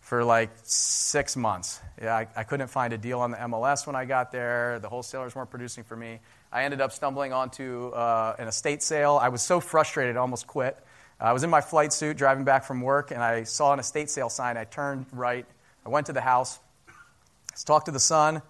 for 0.00 0.24
like 0.24 0.50
six 0.62 1.36
months. 1.36 1.80
Yeah, 2.00 2.16
I, 2.16 2.26
I, 2.34 2.42
couldn't 2.44 2.68
find 2.68 2.92
a 2.92 2.98
deal 2.98 3.20
on 3.20 3.30
the 3.30 3.36
MLS 3.36 3.86
when 3.86 3.94
I 3.94 4.06
got 4.06 4.32
there. 4.32 4.78
The 4.80 4.88
wholesalers 4.88 5.36
weren't 5.36 5.50
producing 5.50 5.84
for 5.84 5.94
me. 5.94 6.18
I 6.50 6.64
ended 6.64 6.80
up 6.80 6.90
stumbling 6.90 7.32
onto 7.32 7.88
uh, 7.88 8.34
an 8.38 8.48
estate 8.48 8.82
sale. 8.82 9.18
I 9.20 9.28
was 9.28 9.42
so 9.42 9.60
frustrated, 9.60 10.16
I 10.16 10.20
almost 10.20 10.46
quit. 10.46 10.76
I 11.20 11.32
was 11.32 11.44
in 11.44 11.50
my 11.50 11.60
flight 11.60 11.92
suit 11.92 12.16
driving 12.16 12.44
back 12.44 12.64
from 12.64 12.80
work, 12.80 13.10
and 13.10 13.22
I 13.22 13.44
saw 13.44 13.72
an 13.72 13.78
estate 13.78 14.08
sale 14.08 14.30
sign. 14.30 14.56
I 14.56 14.64
turned 14.64 15.06
right. 15.12 15.46
I 15.84 15.90
went 15.90 16.06
to 16.06 16.12
the 16.12 16.20
house, 16.22 16.58
I 16.88 17.58
talked 17.64 17.86
to 17.86 17.92
the 17.92 18.00
son. 18.00 18.42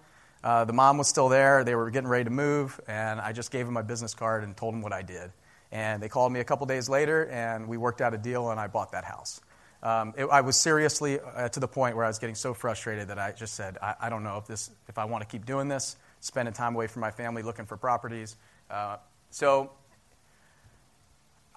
Uh, 0.43 0.65
the 0.65 0.73
mom 0.73 0.97
was 0.97 1.07
still 1.07 1.29
there. 1.29 1.63
They 1.63 1.75
were 1.75 1.91
getting 1.91 2.09
ready 2.09 2.23
to 2.23 2.29
move, 2.29 2.79
and 2.87 3.19
I 3.19 3.33
just 3.33 3.51
gave 3.51 3.67
him 3.67 3.73
my 3.73 3.81
business 3.81 4.13
card 4.13 4.43
and 4.43 4.55
told 4.57 4.73
him 4.73 4.81
what 4.81 4.93
I 4.93 5.01
did. 5.01 5.31
And 5.71 6.01
they 6.01 6.09
called 6.09 6.31
me 6.31 6.39
a 6.39 6.43
couple 6.43 6.65
days 6.65 6.89
later, 6.89 7.27
and 7.27 7.67
we 7.67 7.77
worked 7.77 8.01
out 8.01 8.13
a 8.13 8.17
deal, 8.17 8.49
and 8.49 8.59
I 8.59 8.67
bought 8.67 8.93
that 8.93 9.03
house. 9.03 9.41
Um, 9.83 10.13
it, 10.15 10.25
I 10.25 10.41
was 10.41 10.57
seriously 10.57 11.19
uh, 11.19 11.49
to 11.49 11.59
the 11.59 11.67
point 11.67 11.95
where 11.95 12.05
I 12.05 12.07
was 12.07 12.19
getting 12.19 12.35
so 12.35 12.53
frustrated 12.53 13.07
that 13.07 13.17
I 13.17 13.31
just 13.31 13.55
said, 13.55 13.77
I, 13.81 13.95
I, 14.01 14.09
don't 14.09 14.23
know 14.23 14.37
if, 14.37 14.45
this, 14.45 14.69
if 14.87 14.99
I 14.99 15.05
want 15.05 15.23
to 15.23 15.27
keep 15.27 15.45
doing 15.45 15.69
this, 15.69 15.95
spending 16.19 16.53
time 16.53 16.75
away 16.75 16.85
from 16.85 16.99
my 16.99 17.09
family 17.09 17.41
looking 17.41 17.65
for 17.65 17.77
properties. 17.77 18.35
Uh, 18.69 18.97
so 19.31 19.71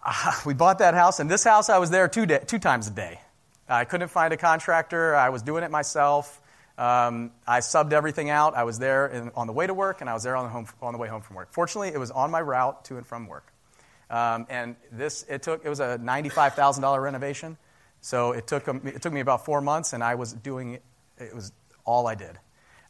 uh, 0.03 0.33
we 0.47 0.55
bought 0.55 0.79
that 0.79 0.95
house, 0.95 1.21
and 1.21 1.31
this 1.31 1.45
house 1.45 1.69
I 1.69 1.79
was 1.79 1.91
there 1.91 2.09
two, 2.09 2.25
day, 2.25 2.41
two 2.47 2.59
times 2.59 2.89
a 2.89 2.93
day. 2.93 3.21
I 3.69 3.85
couldn't 3.85 4.09
find 4.09 4.33
a 4.33 4.37
contractor, 4.39 5.15
I 5.15 5.29
was 5.29 5.43
doing 5.43 5.63
it 5.63 5.71
myself. 5.71 6.41
Um, 6.77 7.31
I 7.47 7.61
subbed 7.61 7.93
everything 7.93 8.31
out. 8.31 8.57
I 8.57 8.65
was 8.65 8.81
there 8.81 9.07
in, 9.07 9.31
on 9.37 9.47
the 9.47 9.53
way 9.53 9.67
to 9.67 9.75
work, 9.75 10.01
and 10.01 10.11
I 10.11 10.15
was 10.15 10.25
there 10.25 10.35
on 10.35 10.45
the, 10.45 10.51
home, 10.51 10.67
on 10.83 10.93
the 10.93 10.99
way 10.99 11.09
home 11.09 11.23
from 11.23 11.37
work. 11.37 11.53
Fortunately, 11.53 11.89
it 11.89 11.99
was 11.99 12.11
on 12.11 12.31
my 12.31 12.41
route 12.41 12.85
to 12.87 12.97
and 12.97 13.07
from 13.07 13.29
work. 13.29 13.53
Um, 14.11 14.47
and 14.51 14.77
this, 14.91 15.25
it 15.29 15.43
took, 15.43 15.65
it 15.65 15.69
was 15.69 15.81
a 15.81 15.99
$95,000 16.03 17.01
renovation. 17.01 17.57
So 18.05 18.33
it 18.33 18.47
took, 18.47 18.69
it 18.69 19.01
took 19.01 19.15
me 19.15 19.21
about 19.21 19.47
four 19.47 19.63
months, 19.63 19.95
and 19.95 20.05
I 20.05 20.17
was 20.17 20.35
doing 20.35 20.75
it, 20.75 20.83
it 21.17 21.35
was 21.35 21.53
all 21.87 22.07
I 22.07 22.15
did. 22.15 22.39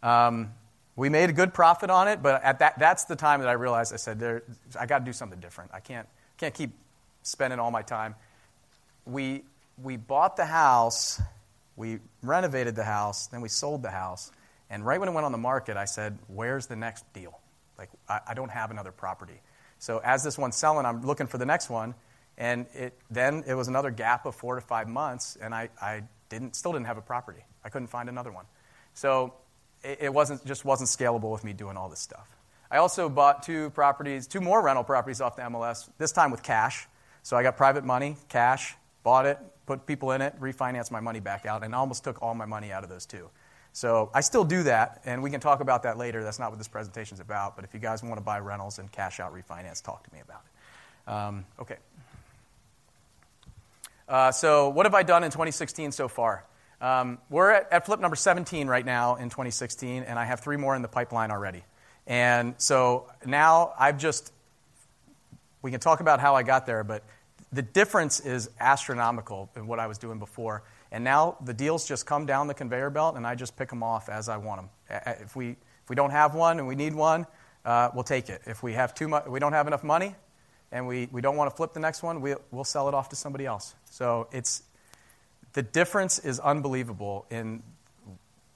Um, 0.03 0.51
we 0.97 1.09
made 1.09 1.31
a 1.31 1.33
good 1.33 1.55
profit 1.55 1.89
on 1.89 2.09
it, 2.09 2.21
but 2.21 2.43
at 2.43 2.59
that, 2.59 2.81
that's 2.81 3.05
the 3.05 3.15
time 3.15 3.39
that 3.39 3.49
I 3.49 3.53
realized 3.53 3.95
I 3.95 3.97
said, 3.97 4.19
there, 4.19 4.43
I 4.79 4.87
got 4.87 4.99
to 4.99 5.05
do 5.05 5.13
something 5.13 5.39
different. 5.39 5.71
I 5.73 5.79
can't, 5.79 6.09
can't 6.37 6.53
keep 6.53 6.73
spending 7.23 7.61
all 7.61 7.71
my 7.71 7.83
time. 7.83 8.17
We, 9.07 9.45
we 9.81 9.97
bought 9.97 10.37
the 10.37 10.47
house, 10.47 11.23
we 11.77 12.01
renovated 12.25 12.75
the 12.75 12.83
house, 12.83 13.29
then 13.29 13.41
we 13.41 13.49
sold 13.49 13.83
the 13.83 13.91
house. 13.91 14.33
And 14.69 14.85
right 14.85 14.99
when 14.99 15.09
it 15.09 15.13
went 15.13 15.27
on 15.27 15.33
the 15.33 15.39
market, 15.39 15.77
I 15.77 15.85
said, 15.85 16.19
Where's 16.27 16.67
the 16.67 16.75
next 16.75 17.05
deal? 17.13 17.39
Like, 17.79 17.91
I, 18.09 18.19
I 18.31 18.35
don't 18.35 18.51
have 18.51 18.73
another 18.73 18.91
property. 18.91 19.41
So 19.79 20.01
as 20.03 20.25
this 20.25 20.37
one's 20.37 20.57
selling, 20.57 20.85
I'm 20.87 21.07
looking 21.07 21.29
for 21.29 21.39
the 21.39 21.47
next 21.47 21.71
one. 21.71 21.95
And 22.37 22.67
it, 22.75 22.99
then 23.11 23.45
it 23.47 23.55
was 23.55 23.69
another 23.69 23.91
gap 23.91 24.27
of 24.27 24.35
four 24.35 24.57
to 24.57 24.61
five 24.61 24.89
months, 24.89 25.37
and 25.41 25.55
I, 25.55 25.69
I 25.81 26.03
didn't, 26.29 26.57
still 26.57 26.73
didn't 26.73 26.87
have 26.87 26.99
a 26.99 27.03
property. 27.03 27.45
I 27.65 27.69
couldn't 27.69 27.89
find 27.89 28.09
another 28.09 28.33
one. 28.33 28.45
So 28.95 29.35
it, 29.83 29.99
it 30.03 30.15
wasn't, 30.15 30.45
just 30.45 30.65
wasn't 30.65 30.89
scalable 30.89 31.31
with 31.31 31.45
me 31.45 31.53
doing 31.53 31.77
all 31.77 31.89
this 31.89 32.01
stuff. 32.01 32.29
I 32.71 32.79
also 32.79 33.09
bought 33.09 33.43
two 33.43 33.71
properties, 33.71 34.27
two 34.27 34.41
more 34.41 34.63
rental 34.63 34.83
properties 34.83 35.21
off 35.21 35.37
the 35.37 35.43
MLS, 35.43 35.89
this 35.99 36.11
time 36.13 36.31
with 36.31 36.43
cash. 36.43 36.89
So 37.23 37.37
I 37.37 37.43
got 37.43 37.57
private 37.57 37.85
money, 37.85 38.17
cash, 38.29 38.75
bought 39.03 39.27
it, 39.27 39.39
put 39.67 39.87
people 39.87 40.11
in 40.11 40.21
it, 40.21 40.39
refinanced 40.41 40.91
my 40.91 41.01
money 41.01 41.21
back 41.21 41.47
out, 41.47 41.63
and 41.63 41.75
almost 41.75 42.05
took 42.05 42.21
all 42.21 42.35
my 42.35 42.47
money 42.47 42.73
out 42.73 42.83
of 42.83 42.91
those 42.91 43.07
two. 43.07 43.31
So 43.73 44.11
I 44.15 44.21
still 44.21 44.45
do 44.45 44.63
that, 44.65 45.03
and 45.05 45.23
we 45.23 45.31
can 45.31 45.41
talk 45.41 45.61
about 45.61 45.83
that 45.83 45.99
later. 45.99 46.23
That's 46.23 46.39
not 46.39 46.51
what 46.51 46.59
this 46.59 46.69
presentation 46.69 47.15
is 47.15 47.21
about. 47.21 47.57
But 47.57 47.65
if 47.65 47.75
you 47.75 47.81
guys 47.81 48.03
want 48.03 48.17
to 48.17 48.21
buy 48.21 48.39
rentals 48.39 48.79
and 48.79 48.91
cash 48.91 49.21
out 49.21 49.35
refinance, 49.35 49.83
talk 49.83 50.05
to 50.05 50.13
me 50.15 50.21
about 50.21 50.43
it. 50.45 51.11
Um, 51.11 51.45
okay. 51.59 51.77
Uh, 54.09 54.31
so, 54.31 54.69
what 54.69 54.87
have 54.87 54.95
I 54.95 55.03
done 55.03 55.25
in 55.25 55.31
2016 55.31 55.93
so 55.93 56.09
far? 56.09 56.45
Um, 56.81 57.19
we're 57.31 57.51
at, 57.51 57.73
at, 57.73 57.87
flip 57.87 58.01
number 58.01 58.17
17 58.17 58.69
right 58.69 58.85
now 58.85 59.15
in 59.15 59.31
2016, 59.31 60.03
and 60.03 60.19
I 60.19 60.25
have 60.25 60.41
three 60.41 60.59
more 60.59 60.77
in 60.77 60.83
the 60.83 60.89
pipeline 60.89 61.31
already. 61.31 61.63
And 62.07 62.55
so 62.59 63.11
now 63.25 63.73
I've 63.79 63.99
just, 63.99 64.33
we 65.63 65.71
can 65.71 65.81
talk 65.81 66.01
about 66.01 66.21
how 66.21 66.35
I 66.35 66.43
got 66.43 66.67
there, 66.67 66.85
but 66.85 67.03
the 67.53 67.63
difference 67.63 68.21
is 68.21 68.51
astronomical 68.61 69.51
in 69.57 69.67
what 69.67 69.79
I 69.79 69.87
was 69.87 69.97
doing 69.97 70.19
before. 70.19 70.65
And 70.93 71.03
now 71.03 71.39
the 71.43 71.55
deals 71.55 71.89
just 71.89 72.05
come 72.05 72.27
down 72.27 72.47
the 72.49 72.55
conveyor 72.55 72.91
belt, 72.91 73.17
and 73.17 73.27
I 73.27 73.35
just 73.35 73.57
pick 73.57 73.71
them 73.71 73.83
off 73.83 74.09
as 74.09 74.29
I 74.29 74.37
want 74.37 74.61
them. 74.61 74.71
If 75.23 75.35
we, 75.35 75.51
if 75.51 75.89
we 75.89 75.97
don't 75.97 76.11
have 76.11 76.35
one 76.35 76.59
and 76.59 76.69
we 76.69 76.75
need 76.75 76.95
one, 76.95 77.27
uh, 77.65 77.89
we'll 77.95 78.05
take 78.05 78.29
it. 78.29 78.43
If 78.45 78.63
we 78.63 78.75
have 78.75 78.95
too 78.95 79.09
much, 79.09 79.27
we 79.27 79.41
don't 79.41 79.55
have 79.55 79.67
enough 79.67 79.83
money, 79.83 80.15
and 80.75 80.89
we, 80.89 81.09
we 81.13 81.23
don't 81.23 81.37
want 81.37 81.49
to 81.49 81.57
flip 81.57 81.73
the 81.73 81.81
next 81.81 82.03
one, 82.03 82.21
we, 82.21 82.35
we'll 82.51 82.65
sell 82.65 82.89
it 82.89 82.95
off 82.95 83.09
to 83.11 83.17
somebody 83.17 83.47
else. 83.47 83.75
So 83.91 84.27
it's, 84.33 84.65
the 85.53 85.63
difference 85.63 86.19
is 86.19 86.41
unbelievable 86.41 87.27
in 87.31 87.63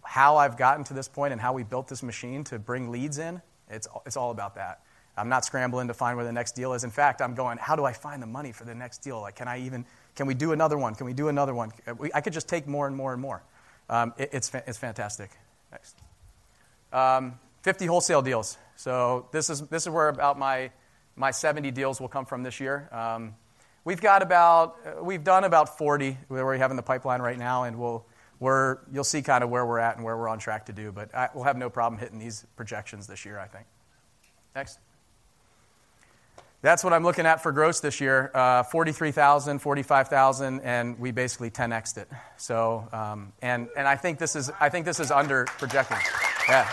how 0.03 0.37
I've 0.37 0.57
gotten 0.57 0.83
to 0.85 0.95
this 0.95 1.07
point 1.07 1.33
and 1.33 1.41
how 1.41 1.53
we 1.53 1.63
built 1.63 1.87
this 1.87 2.03
machine 2.03 2.43
to 2.45 2.59
bring 2.59 2.91
leads 2.91 3.19
in. 3.19 3.41
It's, 3.71 3.87
it's 4.05 4.17
all 4.17 4.33
about 4.33 4.57
that. 4.57 4.81
I'm 5.17 5.29
not 5.29 5.45
scrambling 5.45 5.89
to 5.89 5.95
find 5.95 6.17
where 6.17 6.27
the 6.27 6.33
next 6.33 6.53
deal 6.53 6.73
is. 6.73 6.83
In 6.83 6.91
fact, 6.91 7.23
I'm 7.23 7.35
going, 7.35 7.57
how 7.59 7.77
do 7.77 7.85
I 7.85 7.93
find 7.93 8.21
the 8.21 8.27
money 8.27 8.51
for 8.51 8.65
the 8.65 8.75
next 8.75 8.99
deal? 8.99 9.21
Like, 9.21 9.37
can 9.37 9.47
I 9.47 9.61
even, 9.61 9.85
can 10.17 10.27
we 10.27 10.35
do 10.35 10.51
another 10.51 10.77
one? 10.77 10.97
Can 10.97 11.07
we 11.07 11.13
do 11.13 11.29
another 11.29 11.55
one? 11.55 11.71
I 12.13 12.21
could 12.21 12.33
just 12.33 12.49
take 12.49 12.67
more 12.67 12.89
and 12.89 12.97
more 12.97 13.13
and 13.13 13.23
more. 13.23 13.45
Um, 13.89 14.13
it, 14.19 14.31
it's, 14.33 14.53
it's 14.67 14.79
fantastic. 14.79 15.31
Next. 15.71 15.97
Um, 16.93 17.39
50 17.63 17.87
wholesale 17.87 18.23
deals. 18.23 18.59
So 18.75 19.29
this 19.31 19.51
is, 19.51 19.63
this 19.69 19.85
is 19.85 19.91
where 19.91 20.09
about 20.09 20.37
my, 20.39 20.71
my 21.19 21.31
70 21.33 21.71
deals 21.73 22.01
will 22.01 22.09
come 22.09 22.25
from 22.25 22.43
this 22.43 22.61
year. 22.61 22.89
Um, 22.93 23.35
we've 23.85 24.01
got 24.01 24.23
about, 24.23 24.77
uh, 24.87 25.03
we've 25.03 25.25
done 25.25 25.45
about 25.45 25.77
40 25.77 26.17
where 26.29 26.47
we 26.47 26.59
have 26.59 26.71
in 26.71 26.77
the 26.77 26.83
pipeline 26.83 27.21
right 27.21 27.39
now, 27.39 27.65
and 27.65 27.79
we'll, 27.79 28.07
we're, 28.41 28.79
you'll 28.93 29.05
see 29.05 29.21
kind 29.21 29.43
of 29.43 29.51
where 29.51 29.67
we're 29.67 29.81
at 29.81 29.97
and 29.97 30.05
where 30.05 30.17
we're 30.17 30.29
on 30.29 30.39
track 30.39 30.67
to 30.67 30.73
do. 30.73 30.93
But 30.93 31.15
I, 31.15 31.29
we'll 31.35 31.45
have 31.45 31.57
no 31.57 31.69
problem 31.69 32.01
hitting 32.01 32.19
these 32.19 32.47
projections 32.57 33.07
this 33.07 33.25
year, 33.25 33.39
I 33.39 33.47
think. 33.47 33.67
Next. 34.55 34.79
That's 36.61 36.83
what 36.83 36.93
I'm 36.93 37.05
looking 37.05 37.25
at 37.25 37.41
for 37.41 37.53
gross 37.53 37.79
this 37.79 38.01
year 38.01 38.33
uh, 38.35 38.65
43,000, 38.65 39.61
45,000, 39.61 40.61
and 40.61 40.99
we 40.99 41.13
basically 41.13 41.51
10xed 41.51 41.99
it. 41.99 42.09
So, 42.37 42.89
um, 42.93 43.33
and, 43.43 43.69
and 43.77 43.87
I, 43.87 43.95
think 43.95 44.19
this 44.19 44.35
is, 44.35 44.51
I 44.61 44.69
think 44.69 44.85
this 44.85 44.99
is 44.99 45.11
under 45.11 45.45
projecting. 45.45 45.99
Yeah. 46.49 46.69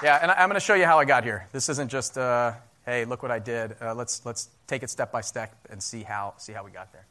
Yeah, 0.00 0.16
and 0.22 0.30
I'm 0.30 0.48
going 0.48 0.54
to 0.54 0.64
show 0.64 0.74
you 0.74 0.84
how 0.84 1.00
I 1.00 1.04
got 1.04 1.24
here. 1.24 1.48
This 1.50 1.68
isn't 1.68 1.90
just, 1.90 2.16
uh, 2.16 2.52
hey, 2.86 3.04
look 3.04 3.20
what 3.20 3.32
I 3.32 3.40
did. 3.40 3.74
Uh, 3.80 3.94
let's, 3.94 4.24
let's 4.24 4.48
take 4.68 4.84
it 4.84 4.90
step 4.90 5.10
by 5.10 5.22
step 5.22 5.52
and 5.70 5.82
see 5.82 6.04
how, 6.04 6.34
see 6.38 6.52
how 6.52 6.64
we 6.64 6.70
got 6.70 6.92
there. 6.92 7.04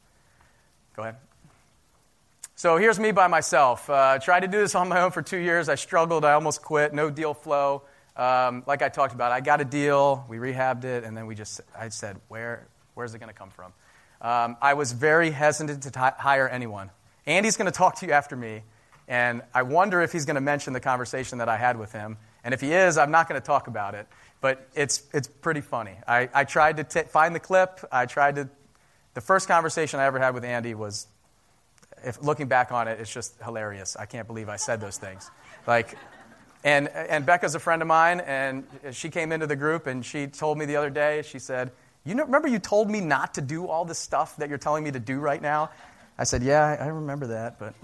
Go 0.96 1.02
ahead. 1.02 1.16
So 2.56 2.78
here's 2.78 2.98
me 2.98 3.12
by 3.12 3.26
myself. 3.26 3.90
Uh, 3.90 4.18
tried 4.18 4.40
to 4.40 4.48
do 4.48 4.58
this 4.58 4.74
on 4.74 4.88
my 4.88 5.02
own 5.02 5.10
for 5.10 5.20
two 5.20 5.36
years. 5.36 5.68
I 5.68 5.74
struggled. 5.74 6.24
I 6.24 6.32
almost 6.32 6.62
quit. 6.62 6.94
No 6.94 7.10
deal 7.10 7.34
flow. 7.34 7.82
Um, 8.16 8.62
like 8.66 8.80
I 8.80 8.88
talked 8.88 9.14
about, 9.14 9.32
I 9.32 9.40
got 9.40 9.60
a 9.60 9.66
deal. 9.66 10.24
We 10.26 10.38
rehabbed 10.38 10.84
it, 10.84 11.04
and 11.04 11.14
then 11.14 11.26
we 11.26 11.34
just, 11.34 11.60
I 11.78 11.90
said, 11.90 12.16
where, 12.28 12.66
where's 12.94 13.14
it 13.14 13.18
going 13.18 13.32
to 13.32 13.38
come 13.38 13.50
from? 13.50 13.72
Um, 14.22 14.56
I 14.62 14.74
was 14.74 14.92
very 14.92 15.30
hesitant 15.30 15.82
to 15.82 15.90
t- 15.90 16.00
hire 16.00 16.48
anyone. 16.48 16.90
Andy's 17.26 17.58
going 17.58 17.70
to 17.70 17.76
talk 17.76 17.96
to 17.96 18.06
you 18.06 18.12
after 18.12 18.34
me, 18.34 18.62
and 19.06 19.42
I 19.54 19.62
wonder 19.62 20.00
if 20.00 20.10
he's 20.10 20.24
going 20.24 20.36
to 20.36 20.40
mention 20.40 20.72
the 20.72 20.80
conversation 20.80 21.38
that 21.38 21.50
I 21.50 21.58
had 21.58 21.78
with 21.78 21.92
him. 21.92 22.16
And 22.44 22.54
if 22.54 22.60
he 22.60 22.72
is, 22.72 22.98
I'm 22.98 23.10
not 23.10 23.28
going 23.28 23.40
to 23.40 23.46
talk 23.46 23.66
about 23.66 23.94
it. 23.94 24.06
But 24.40 24.68
it's, 24.74 25.02
it's 25.12 25.26
pretty 25.26 25.60
funny. 25.60 25.96
I, 26.06 26.28
I 26.32 26.44
tried 26.44 26.76
to 26.76 26.84
t- 26.84 27.08
find 27.08 27.34
the 27.34 27.40
clip. 27.40 27.80
I 27.90 28.06
tried 28.06 28.36
to 28.36 28.48
the 29.14 29.20
first 29.20 29.48
conversation 29.48 29.98
I 29.98 30.04
ever 30.04 30.20
had 30.20 30.32
with 30.32 30.44
Andy 30.44 30.74
was, 30.74 31.08
if 32.04 32.22
looking 32.22 32.46
back 32.46 32.70
on 32.70 32.86
it, 32.86 33.00
it's 33.00 33.12
just 33.12 33.34
hilarious. 33.42 33.96
I 33.96 34.06
can't 34.06 34.28
believe 34.28 34.48
I 34.48 34.54
said 34.54 34.80
those 34.80 34.96
things. 34.96 35.28
Like, 35.66 35.98
and, 36.62 36.88
and 36.88 37.26
Becca's 37.26 37.56
a 37.56 37.58
friend 37.58 37.82
of 37.82 37.88
mine, 37.88 38.20
and 38.20 38.64
she 38.92 39.10
came 39.10 39.32
into 39.32 39.48
the 39.48 39.56
group 39.56 39.88
and 39.88 40.06
she 40.06 40.28
told 40.28 40.56
me 40.56 40.66
the 40.66 40.76
other 40.76 40.90
day, 40.90 41.22
she 41.22 41.40
said, 41.40 41.72
you 42.04 42.14
know, 42.14 42.24
remember 42.24 42.46
you 42.46 42.60
told 42.60 42.88
me 42.88 43.00
not 43.00 43.34
to 43.34 43.40
do 43.40 43.66
all 43.66 43.84
this 43.84 43.98
stuff 43.98 44.36
that 44.36 44.48
you're 44.48 44.56
telling 44.56 44.84
me 44.84 44.92
to 44.92 45.00
do 45.00 45.18
right 45.18 45.42
now? 45.42 45.70
I 46.16 46.24
said, 46.24 46.44
yeah, 46.44 46.76
I 46.78 46.86
remember 46.86 47.26
that, 47.28 47.58
but, 47.58 47.74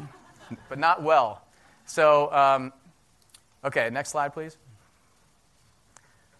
but 0.69 0.79
not 0.79 1.03
well. 1.03 1.43
So, 1.87 2.33
um, 2.33 2.73
okay, 3.65 3.91
next 3.91 4.11
slide, 4.11 4.33
please. 4.33 4.57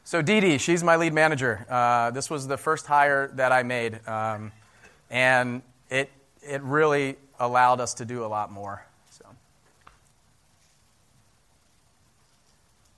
So, 0.05 0.21
Dee 0.21 0.41
Dee, 0.41 0.59
she's 0.59 0.85
my 0.85 0.97
lead 0.97 1.15
manager. 1.15 1.65
Uh, 1.69 2.11
this 2.11 2.29
was 2.29 2.47
the 2.47 2.59
first 2.59 2.87
hire 2.87 3.29
that 3.35 3.53
I 3.53 3.63
made. 3.63 4.07
Um, 4.07 4.53
and 5.11 5.63
it, 5.89 6.11
it 6.43 6.61
really 6.63 7.17
allowed 7.41 7.81
us 7.81 7.95
to 7.95 8.05
do 8.05 8.25
a 8.25 8.27
lot 8.27 8.53
more. 8.53 8.85
So. 9.11 9.25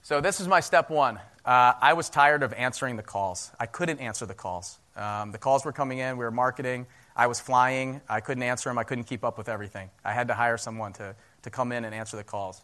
so 0.03 0.21
this 0.21 0.41
is 0.41 0.49
my 0.49 0.61
step 0.61 0.91
one. 0.91 1.19
Uh, 1.45 1.75
I 1.81 1.93
was 1.93 2.11
tired 2.11 2.43
of 2.43 2.53
answering 2.55 2.97
the 2.97 3.05
calls. 3.05 3.53
I 3.61 3.67
couldn't 3.67 4.01
answer 4.01 4.27
the 4.27 4.35
calls. 4.35 4.79
Um, 4.97 5.31
the 5.31 5.39
calls 5.39 5.65
were 5.65 5.73
coming 5.73 5.99
in, 5.99 6.17
we 6.17 6.25
were 6.25 6.31
marketing. 6.31 6.87
I 7.15 7.29
was 7.29 7.41
flying. 7.41 8.01
I 8.09 8.21
couldn't 8.21 8.43
answer 8.43 8.69
them. 8.69 8.79
I 8.79 8.85
couldn't 8.85 9.05
keep 9.05 9.25
up 9.25 9.39
with 9.39 9.49
everything. 9.49 9.89
I 10.05 10.13
had 10.13 10.29
to 10.29 10.35
hire 10.35 10.59
someone 10.59 10.93
to, 10.95 11.15
to 11.43 11.51
come 11.51 11.73
in 11.73 11.85
and 11.85 11.95
answer 11.95 12.17
the 12.17 12.25
calls. 12.25 12.61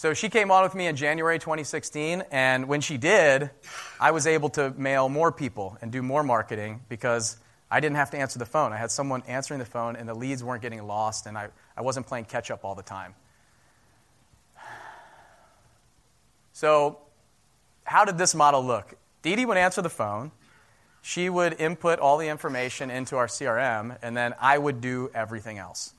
So 0.00 0.14
she 0.14 0.30
came 0.30 0.50
on 0.50 0.62
with 0.62 0.74
me 0.74 0.86
in 0.86 0.96
January 0.96 1.38
2016, 1.38 2.24
and 2.30 2.68
when 2.68 2.80
she 2.80 2.96
did, 2.96 3.50
I 4.00 4.12
was 4.12 4.26
able 4.26 4.48
to 4.48 4.70
mail 4.70 5.10
more 5.10 5.30
people 5.30 5.76
and 5.82 5.92
do 5.92 6.00
more 6.00 6.22
marketing 6.22 6.80
because 6.88 7.36
I 7.70 7.80
didn't 7.80 7.96
have 7.96 8.10
to 8.12 8.16
answer 8.16 8.38
the 8.38 8.46
phone. 8.46 8.72
I 8.72 8.78
had 8.78 8.90
someone 8.90 9.22
answering 9.28 9.60
the 9.60 9.66
phone, 9.66 9.96
and 9.96 10.08
the 10.08 10.14
leads 10.14 10.42
weren't 10.42 10.62
getting 10.62 10.82
lost, 10.86 11.26
and 11.26 11.36
I, 11.36 11.48
I 11.76 11.82
wasn't 11.82 12.06
playing 12.06 12.24
catch 12.24 12.50
up 12.50 12.64
all 12.64 12.74
the 12.74 12.82
time. 12.82 13.14
So, 16.54 17.00
how 17.84 18.06
did 18.06 18.16
this 18.16 18.34
model 18.34 18.64
look? 18.64 18.94
Dee 19.20 19.36
Dee 19.36 19.44
would 19.44 19.58
answer 19.58 19.82
the 19.82 19.90
phone. 19.90 20.32
She 21.02 21.28
would 21.28 21.60
input 21.60 21.98
all 21.98 22.16
the 22.16 22.28
information 22.28 22.90
into 22.90 23.18
our 23.18 23.26
CRM, 23.26 23.98
and 24.00 24.16
then 24.16 24.34
I 24.40 24.56
would 24.56 24.80
do 24.80 25.10
everything 25.12 25.58
else. 25.58 25.92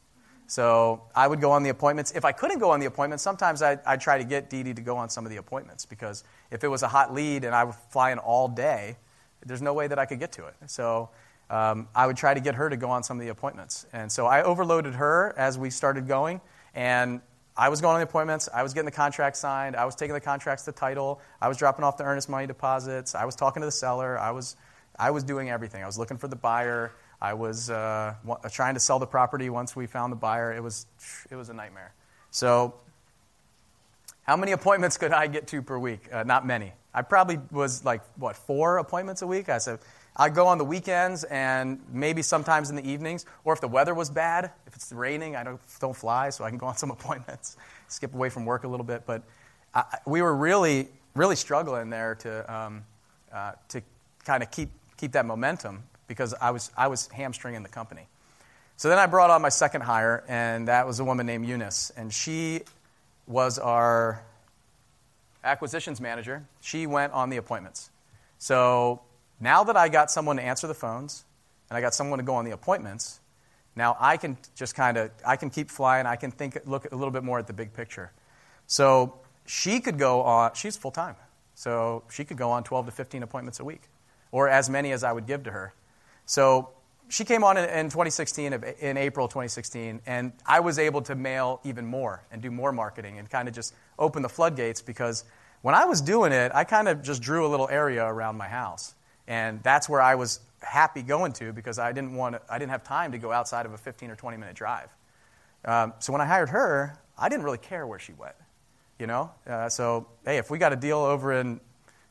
So 0.52 1.04
I 1.16 1.30
would 1.30 1.40
go 1.40 1.50
on 1.52 1.64
the 1.64 1.70
appointments. 1.70 2.12
If 2.12 2.26
I 2.26 2.34
couldn't 2.34 2.60
go 2.60 2.72
on 2.72 2.82
the 2.82 2.86
appointments, 2.86 3.24
sometimes 3.24 3.62
I'd, 3.62 3.80
I'd 3.86 4.02
try 4.02 4.18
to 4.18 4.26
get 4.26 4.50
Dee 4.50 4.64
Dee 4.64 4.74
to 4.74 4.82
go 4.82 4.98
on 4.98 5.10
some 5.10 5.26
of 5.26 5.32
the 5.32 5.38
appointments 5.38 5.86
because 5.86 6.26
if 6.52 6.66
it 6.66 6.68
was 6.68 6.84
a 6.84 6.90
hot 6.90 7.14
lead 7.14 7.46
and 7.46 7.56
I 7.56 7.64
was 7.64 7.76
flying 7.90 8.18
all 8.18 8.50
day, 8.50 8.98
there's 9.46 9.62
no 9.62 9.74
way 9.74 9.88
that 9.88 9.98
I 9.98 10.06
could 10.06 10.20
get 10.20 10.34
to 10.34 10.48
it. 10.48 10.56
So 10.66 11.08
um, 11.50 11.88
I 11.96 12.06
would 12.06 12.18
try 12.18 12.34
to 12.34 12.42
get 12.42 12.56
her 12.56 12.70
to 12.70 12.76
go 12.76 12.90
on 12.90 13.02
some 13.02 13.16
of 13.16 13.22
the 13.24 13.30
appointments. 13.30 13.86
And 13.94 14.12
so 14.12 14.26
I 14.26 14.44
overloaded 14.44 14.94
her 14.96 15.34
as 15.38 15.58
we 15.58 15.70
started 15.70 16.06
going, 16.06 16.42
and 16.76 17.22
I 17.56 17.70
was 17.70 17.80
going 17.80 17.94
on 17.94 18.02
the 18.02 18.08
appointments. 18.08 18.50
I 18.54 18.62
was 18.62 18.74
getting 18.74 18.88
the 18.88 18.92
contract 18.92 19.38
signed. 19.38 19.78
I 19.78 19.86
was 19.86 19.96
taking 19.96 20.16
the 20.16 20.20
contracts 20.20 20.66
to 20.66 20.74
title. 20.74 21.22
I 21.40 21.48
was 21.48 21.56
dropping 21.56 21.86
off 21.86 21.96
the 21.96 22.04
earnest 22.04 22.28
money 22.28 22.46
deposits. 22.46 23.16
I 23.16 23.24
was 23.24 23.38
talking 23.38 23.62
to 23.62 23.68
the 23.68 23.72
seller. 23.72 24.20
I 24.20 24.32
was, 24.32 24.58
I 25.00 25.12
was 25.12 25.24
doing 25.24 25.50
everything. 25.50 25.82
I 25.82 25.86
was 25.86 25.98
looking 25.98 26.18
for 26.18 26.28
the 26.28 26.36
buyer. 26.36 26.92
I 27.22 27.36
was 27.36 27.70
uh, 27.70 28.16
trying 28.52 28.74
to 28.74 28.80
sell 28.80 28.98
the 28.98 29.06
property 29.06 29.50
once 29.50 29.76
we 29.76 29.86
found 29.86 30.12
the 30.12 30.18
buyer. 30.18 30.52
It 30.52 30.64
was, 30.64 30.88
it 31.30 31.36
was 31.36 31.50
a 31.50 31.54
nightmare. 31.54 31.94
So, 32.32 32.74
how 34.24 34.36
many 34.36 34.54
appointments 34.54 34.98
could 34.98 35.12
I 35.12 35.28
get 35.28 35.48
to 35.48 35.62
per 35.62 35.78
week? 35.78 36.02
Uh, 36.12 36.24
not 36.24 36.48
many. 36.48 36.74
I 36.94 37.04
probably 37.04 37.40
was 37.52 37.86
like, 37.86 38.02
what, 38.16 38.36
four 38.36 38.80
appointments 38.80 39.22
a 39.22 39.28
week? 39.28 39.50
I 39.50 39.60
said, 39.60 39.80
I'd 40.16 40.34
go 40.34 40.48
on 40.48 40.58
the 40.58 40.66
weekends 40.66 41.24
and 41.26 41.80
maybe 41.92 42.22
sometimes 42.22 42.70
in 42.70 42.76
the 42.76 42.88
evenings, 42.90 43.26
or 43.44 43.54
if 43.54 43.62
the 43.62 43.68
weather 43.68 43.94
was 43.94 44.10
bad, 44.10 44.52
if 44.66 44.76
it's 44.76 44.92
raining, 44.92 45.36
I 45.36 45.44
don't, 45.44 45.60
don't 45.80 45.96
fly, 45.96 46.32
so 46.32 46.44
I 46.44 46.50
can 46.50 46.58
go 46.58 46.66
on 46.66 46.76
some 46.76 46.92
appointments, 46.92 47.56
skip 47.88 48.14
away 48.14 48.30
from 48.30 48.46
work 48.46 48.64
a 48.64 48.68
little 48.68 48.86
bit. 48.86 49.04
But 49.06 49.22
I, 49.76 50.00
we 50.06 50.22
were 50.22 50.36
really, 50.36 50.88
really 51.16 51.36
struggling 51.36 51.90
there 51.90 52.16
to, 52.16 52.54
um, 52.54 52.84
uh, 53.32 53.54
to 53.70 53.82
kind 54.26 54.42
of 54.42 54.50
keep, 54.50 54.70
keep 54.98 55.12
that 55.14 55.26
momentum 55.26 55.84
because 56.12 56.34
I 56.34 56.52
was, 56.52 56.72
I 56.76 56.88
was 56.90 57.08
hamstringing 57.08 57.64
the 57.64 57.70
company. 57.70 58.06
So 58.76 58.90
then 58.90 59.00
I 59.00 59.06
brought 59.06 59.30
on 59.30 59.42
my 59.42 59.48
second 59.48 59.80
hire, 59.82 60.26
and 60.28 60.68
that 60.68 60.86
was 60.86 61.00
a 61.00 61.06
woman 61.06 61.26
named 61.26 61.48
Eunice. 61.48 61.90
And 61.96 62.12
she 62.12 62.64
was 63.28 63.58
our 63.58 64.22
acquisitions 65.42 66.02
manager. 66.02 66.44
She 66.60 66.86
went 66.86 67.14
on 67.14 67.30
the 67.30 67.38
appointments. 67.38 67.92
So 68.40 69.00
now 69.40 69.64
that 69.64 69.78
I 69.78 69.88
got 69.88 70.12
someone 70.12 70.36
to 70.36 70.44
answer 70.44 70.68
the 70.68 70.74
phones, 70.74 71.24
and 71.70 71.78
I 71.78 71.82
got 71.82 71.94
someone 71.94 72.20
to 72.20 72.26
go 72.26 72.36
on 72.36 72.44
the 72.44 72.52
appointments, 72.52 73.22
now 73.78 73.96
I 73.98 74.18
can 74.18 74.36
just 74.56 74.76
kind 74.76 74.98
of 74.98 75.12
I 75.26 75.38
can 75.38 75.50
keep 75.50 75.72
flying. 75.72 76.06
I 76.06 76.18
can 76.18 76.32
think 76.32 76.58
look 76.66 76.92
a 76.92 76.96
little 76.96 77.12
bit 77.12 77.24
more 77.24 77.40
at 77.40 77.48
the 77.48 77.54
big 77.54 77.74
picture. 77.74 78.12
So 78.68 79.14
she 79.46 79.80
could 79.80 79.98
go 79.98 80.24
on. 80.24 80.56
She's 80.56 80.76
full 80.76 80.92
time, 80.92 81.16
so 81.56 82.04
she 82.12 82.26
could 82.26 82.38
go 82.38 82.52
on 82.52 82.66
12 82.66 82.88
to 82.88 82.92
15 82.92 83.24
appointments 83.24 83.62
a 83.62 83.64
week, 83.64 83.84
or 84.34 84.50
as 84.50 84.70
many 84.70 84.92
as 84.92 85.06
I 85.06 85.14
would 85.14 85.26
give 85.26 85.44
to 85.46 85.52
her. 85.52 85.74
So 86.32 86.70
she 87.10 87.26
came 87.26 87.44
on 87.44 87.58
in, 87.58 87.88
2016, 87.88 88.54
in 88.80 88.96
April 88.96 89.28
2016, 89.28 90.00
and 90.06 90.32
I 90.46 90.62
was 90.62 90.80
able 90.80 91.02
to 91.02 91.14
mail 91.14 91.60
even 91.66 91.86
more 91.86 92.24
and 92.32 92.42
do 92.42 92.50
more 92.50 92.72
marketing 92.72 93.20
and 93.20 93.30
kind 93.30 93.50
of 93.50 93.54
just 93.54 93.74
open 94.00 94.22
the 94.22 94.30
floodgates 94.30 94.82
because 94.82 95.26
when 95.62 95.76
I 95.76 95.84
was 95.84 96.00
doing 96.00 96.32
it, 96.32 96.54
I 96.56 96.64
kind 96.64 96.88
of 96.88 97.02
just 97.02 97.22
drew 97.22 97.46
a 97.46 97.50
little 97.50 97.68
area 97.68 98.06
around 98.06 98.38
my 98.38 98.48
house. 98.48 98.96
And 99.28 99.62
that's 99.62 99.90
where 99.90 100.02
I 100.02 100.16
was 100.16 100.40
happy 100.62 101.02
going 101.02 101.34
to 101.34 101.52
because 101.52 101.78
I 101.80 101.92
didn't, 101.92 102.16
want 102.16 102.36
to, 102.36 102.42
I 102.50 102.58
didn't 102.58 102.72
have 102.72 102.86
time 102.86 103.12
to 103.12 103.18
go 103.18 103.34
outside 103.34 103.66
of 103.66 103.74
a 103.74 103.78
15 103.78 104.10
or 104.10 104.16
20 104.16 104.38
minute 104.38 104.56
drive. 104.56 104.88
Um, 105.66 105.92
so 106.00 106.14
when 106.14 106.22
I 106.22 106.26
hired 106.26 106.48
her, 106.48 106.98
I 107.18 107.28
didn't 107.28 107.44
really 107.44 107.58
care 107.58 107.86
where 107.86 108.00
she 108.00 108.14
went. 108.14 108.36
You 109.00 109.08
know? 109.08 109.32
Uh, 109.46 109.68
so, 109.68 110.08
hey, 110.24 110.38
if 110.38 110.50
we 110.50 110.60
got 110.60 110.72
a 110.72 110.78
deal 110.78 111.00
over 111.00 111.34
in, 111.34 111.60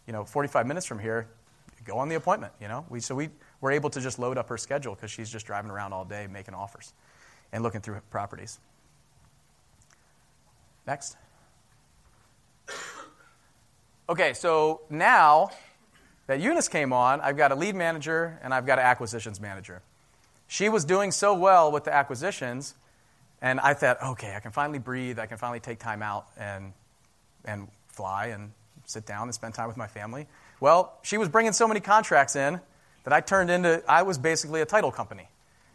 you 0.06 0.12
know, 0.12 0.26
45 0.26 0.66
minutes 0.66 0.84
from 0.84 0.98
here, 0.98 1.26
go 1.84 1.96
on 1.96 2.10
the 2.10 2.16
appointment, 2.16 2.52
you 2.60 2.68
know? 2.68 2.84
We, 2.90 3.00
so 3.00 3.14
we, 3.14 3.30
we're 3.60 3.72
able 3.72 3.90
to 3.90 4.00
just 4.00 4.18
load 4.18 4.38
up 4.38 4.48
her 4.48 4.58
schedule 4.58 4.94
because 4.94 5.10
she's 5.10 5.30
just 5.30 5.46
driving 5.46 5.70
around 5.70 5.92
all 5.92 6.04
day 6.04 6.26
making 6.26 6.54
offers 6.54 6.92
and 7.52 7.62
looking 7.62 7.80
through 7.80 8.00
properties. 8.10 8.58
Next. 10.86 11.16
Okay, 14.08 14.32
so 14.34 14.80
now 14.90 15.50
that 16.26 16.40
Eunice 16.40 16.68
came 16.68 16.92
on, 16.92 17.20
I've 17.20 17.36
got 17.36 17.52
a 17.52 17.54
lead 17.54 17.74
manager 17.74 18.38
and 18.42 18.52
I've 18.52 18.66
got 18.66 18.78
an 18.78 18.84
acquisitions 18.84 19.40
manager. 19.40 19.82
She 20.48 20.68
was 20.68 20.84
doing 20.84 21.12
so 21.12 21.34
well 21.34 21.70
with 21.70 21.84
the 21.84 21.94
acquisitions, 21.94 22.74
and 23.40 23.60
I 23.60 23.74
thought, 23.74 24.02
okay, 24.02 24.34
I 24.34 24.40
can 24.40 24.50
finally 24.50 24.80
breathe. 24.80 25.20
I 25.20 25.26
can 25.26 25.38
finally 25.38 25.60
take 25.60 25.78
time 25.78 26.02
out 26.02 26.26
and 26.36 26.72
and 27.44 27.68
fly 27.88 28.26
and 28.26 28.52
sit 28.84 29.06
down 29.06 29.24
and 29.24 29.34
spend 29.34 29.54
time 29.54 29.68
with 29.68 29.76
my 29.76 29.86
family. 29.86 30.26
Well, 30.58 30.98
she 31.02 31.16
was 31.16 31.28
bringing 31.28 31.52
so 31.52 31.68
many 31.68 31.80
contracts 31.80 32.34
in 32.34 32.60
that 33.04 33.12
I 33.12 33.20
turned 33.20 33.50
into, 33.50 33.82
I 33.88 34.02
was 34.02 34.18
basically 34.18 34.60
a 34.60 34.66
title 34.66 34.92
company. 34.92 35.28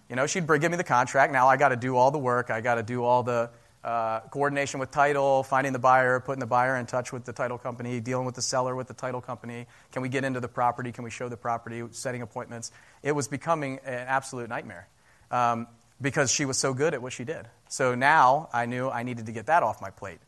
You 0.09 0.15
know, 0.15 0.27
she'd 0.27 0.47
give 0.47 0.71
me 0.71 0.77
the 0.77 0.83
contract. 0.83 1.33
Now 1.33 1.47
I 1.47 1.57
got 1.57 1.69
to 1.69 1.75
do 1.75 1.95
all 1.95 2.11
the 2.11 2.19
work. 2.19 2.51
I 2.51 2.61
got 2.61 2.75
to 2.75 2.83
do 2.83 3.03
all 3.03 3.23
the 3.23 3.49
uh, 3.83 4.19
coordination 4.31 4.79
with 4.79 4.91
title, 4.91 5.43
finding 5.43 5.73
the 5.73 5.79
buyer, 5.79 6.19
putting 6.19 6.39
the 6.39 6.47
buyer 6.47 6.75
in 6.75 6.85
touch 6.85 7.13
with 7.13 7.23
the 7.23 7.33
title 7.33 7.57
company, 7.57 7.99
dealing 7.99 8.25
with 8.25 8.35
the 8.35 8.41
seller 8.41 8.75
with 8.75 8.87
the 8.87 8.93
title 8.93 9.21
company. 9.21 9.67
Can 9.91 10.01
we 10.01 10.09
get 10.09 10.23
into 10.23 10.39
the 10.39 10.47
property? 10.47 10.91
Can 10.91 11.03
we 11.03 11.11
show 11.11 11.29
the 11.29 11.37
property? 11.37 11.83
Setting 11.91 12.21
appointments. 12.21 12.71
It 13.03 13.11
was 13.11 13.27
becoming 13.27 13.79
an 13.85 14.07
absolute 14.07 14.49
nightmare 14.49 14.87
um, 15.29 15.67
because 16.01 16.31
she 16.31 16.45
was 16.45 16.57
so 16.57 16.73
good 16.73 16.93
at 16.93 17.01
what 17.01 17.13
she 17.13 17.23
did. 17.23 17.47
So 17.69 17.93
now 17.95 18.49
I 18.53 18.65
knew 18.65 18.89
I 18.89 19.03
needed 19.03 19.27
to 19.27 19.31
get 19.31 19.47
that 19.47 19.63
off 19.63 19.81
my 19.81 19.91
plate. 19.91 20.19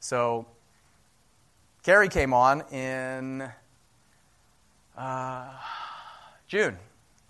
So 0.00 0.46
Carrie 1.84 2.08
came 2.08 2.32
on 2.34 2.62
in 2.72 3.48
uh, 4.96 5.48
June. 6.54 6.78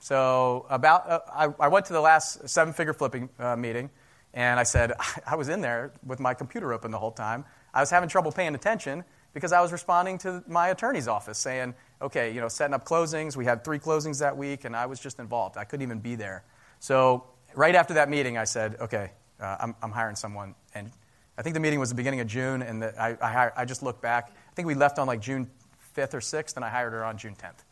So 0.00 0.66
about 0.68 1.08
uh, 1.08 1.20
I, 1.32 1.48
I, 1.58 1.68
went 1.68 1.86
to 1.86 1.94
the 1.94 2.00
last 2.02 2.46
seven-figure 2.46 2.92
flipping 2.92 3.30
uh, 3.38 3.56
meeting, 3.56 3.88
and 4.34 4.60
I 4.60 4.64
said 4.64 4.92
I 5.26 5.34
was 5.34 5.48
in 5.48 5.62
there 5.62 5.94
with 6.04 6.20
my 6.20 6.34
computer 6.34 6.74
open 6.74 6.90
the 6.90 6.98
whole 6.98 7.10
time. 7.10 7.46
I 7.72 7.80
was 7.80 7.88
having 7.88 8.10
trouble 8.10 8.32
paying 8.32 8.54
attention 8.54 9.02
because 9.32 9.50
I 9.50 9.62
was 9.62 9.72
responding 9.72 10.18
to 10.18 10.44
my 10.46 10.68
attorney's 10.68 11.08
office 11.08 11.38
saying, 11.38 11.72
"Okay, 12.02 12.34
you 12.34 12.42
know, 12.42 12.48
setting 12.48 12.74
up 12.74 12.84
closings. 12.84 13.34
We 13.34 13.46
had 13.46 13.64
three 13.64 13.78
closings 13.78 14.20
that 14.20 14.36
week, 14.36 14.66
and 14.66 14.76
I 14.76 14.84
was 14.84 15.00
just 15.00 15.18
involved. 15.18 15.56
I 15.56 15.64
couldn't 15.64 15.84
even 15.84 16.00
be 16.00 16.16
there." 16.16 16.44
So 16.80 17.24
right 17.54 17.74
after 17.74 17.94
that 17.94 18.10
meeting, 18.10 18.36
I 18.36 18.44
said, 18.44 18.76
"Okay, 18.78 19.10
uh, 19.40 19.56
I'm, 19.58 19.74
I'm, 19.82 19.90
hiring 19.90 20.16
someone." 20.16 20.54
And 20.74 20.90
I 21.38 21.42
think 21.42 21.54
the 21.54 21.60
meeting 21.60 21.80
was 21.80 21.88
the 21.88 21.94
beginning 21.94 22.20
of 22.20 22.26
June, 22.26 22.60
and 22.60 22.82
the, 22.82 23.02
I, 23.02 23.16
I, 23.22 23.50
I 23.56 23.64
just 23.64 23.82
looked 23.82 24.02
back. 24.02 24.32
I 24.34 24.54
think 24.54 24.68
we 24.68 24.74
left 24.74 24.98
on 24.98 25.06
like 25.06 25.22
June 25.22 25.50
5th 25.96 26.12
or 26.12 26.20
6th, 26.20 26.56
and 26.56 26.64
I 26.64 26.68
hired 26.68 26.92
her 26.92 27.06
on 27.06 27.16
June 27.16 27.34
10th. 27.34 27.63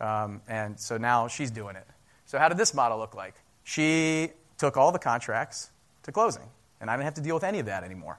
Um, 0.00 0.42
and 0.48 0.78
so 0.78 0.96
now 0.96 1.28
she's 1.28 1.50
doing 1.50 1.76
it. 1.76 1.86
So, 2.26 2.38
how 2.38 2.48
did 2.48 2.58
this 2.58 2.74
model 2.74 2.98
look 2.98 3.14
like? 3.14 3.34
She 3.64 4.30
took 4.58 4.76
all 4.76 4.92
the 4.92 4.98
contracts 4.98 5.70
to 6.02 6.12
closing, 6.12 6.42
and 6.80 6.90
I 6.90 6.94
didn't 6.94 7.04
have 7.04 7.14
to 7.14 7.20
deal 7.20 7.34
with 7.34 7.44
any 7.44 7.60
of 7.60 7.66
that 7.66 7.84
anymore. 7.84 8.18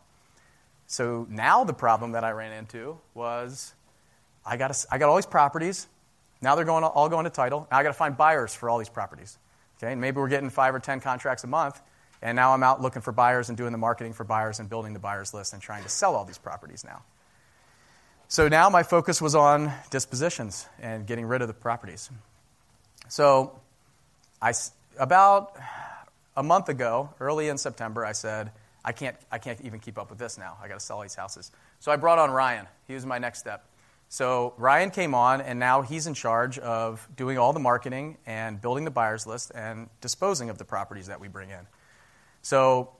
So, 0.87 1.27
now 1.29 1.63
the 1.63 1.73
problem 1.73 2.13
that 2.13 2.23
I 2.23 2.31
ran 2.31 2.53
into 2.53 2.97
was 3.13 3.73
I 4.45 4.57
got, 4.57 4.85
I 4.89 4.97
got 4.97 5.09
all 5.09 5.17
these 5.17 5.25
properties. 5.25 5.87
Now 6.41 6.55
they're 6.55 6.65
going, 6.65 6.83
all 6.83 7.09
going 7.09 7.25
to 7.25 7.29
title. 7.29 7.67
Now 7.69 7.77
I 7.77 7.83
got 7.83 7.89
to 7.89 7.93
find 7.93 8.15
buyers 8.15 8.53
for 8.53 8.69
all 8.69 8.77
these 8.77 8.89
properties. 8.89 9.37
Okay, 9.77 9.91
and 9.91 10.01
maybe 10.01 10.17
we're 10.17 10.29
getting 10.29 10.49
five 10.49 10.73
or 10.73 10.79
10 10.79 11.01
contracts 11.01 11.43
a 11.43 11.47
month, 11.47 11.79
and 12.21 12.35
now 12.35 12.53
I'm 12.53 12.63
out 12.63 12.81
looking 12.81 13.01
for 13.01 13.11
buyers 13.11 13.49
and 13.49 13.57
doing 13.57 13.71
the 13.71 13.77
marketing 13.77 14.13
for 14.13 14.23
buyers 14.23 14.59
and 14.59 14.69
building 14.69 14.93
the 14.93 14.99
buyers 14.99 15.33
list 15.33 15.53
and 15.53 15.61
trying 15.61 15.83
to 15.83 15.89
sell 15.89 16.15
all 16.15 16.25
these 16.25 16.37
properties 16.37 16.83
now. 16.83 17.03
So 18.29 18.49
now 18.49 18.69
my 18.69 18.83
focus 18.83 19.21
was 19.21 19.35
on 19.35 19.71
dispositions 19.89 20.67
and 20.81 21.07
getting 21.07 21.25
rid 21.25 21.41
of 21.41 21.47
the 21.47 21.53
properties. 21.53 22.09
So 23.07 23.57
I, 24.41 24.53
about 24.99 25.55
a 26.35 26.43
month 26.43 26.67
ago, 26.67 27.09
early 27.21 27.47
in 27.47 27.57
September, 27.57 28.05
I 28.05 28.11
said, 28.11 28.51
I 28.83 28.91
can't, 28.91 29.15
I 29.31 29.37
can't 29.37 29.61
even 29.61 29.79
keep 29.79 29.97
up 29.97 30.09
with 30.09 30.19
this 30.19 30.37
now. 30.37 30.57
I 30.61 30.67
got 30.67 30.73
to 30.73 30.85
sell 30.85 31.01
these 31.01 31.15
houses. 31.15 31.51
So 31.79 31.89
I 31.89 31.95
brought 31.95 32.19
on 32.19 32.31
Ryan. 32.31 32.67
He 32.85 32.95
was 32.95 33.05
my 33.05 33.17
next 33.17 33.39
step. 33.39 33.65
So 34.09 34.53
Ryan 34.57 34.91
came 34.91 35.13
on, 35.13 35.41
and 35.41 35.57
now 35.57 35.81
he's 35.81 36.05
in 36.05 36.13
charge 36.13 36.59
of 36.59 37.07
doing 37.15 37.37
all 37.37 37.53
the 37.53 37.59
marketing 37.59 38.17
and 38.25 38.61
building 38.61 38.85
the 38.85 38.91
buyers 38.91 39.25
list 39.25 39.51
and 39.55 39.89
disposing 40.01 40.49
of 40.49 40.57
the 40.57 40.65
properties 40.65 41.07
that 41.07 41.19
we 41.19 41.27
bring 41.29 41.49
in. 41.49 41.65
So 42.41 42.91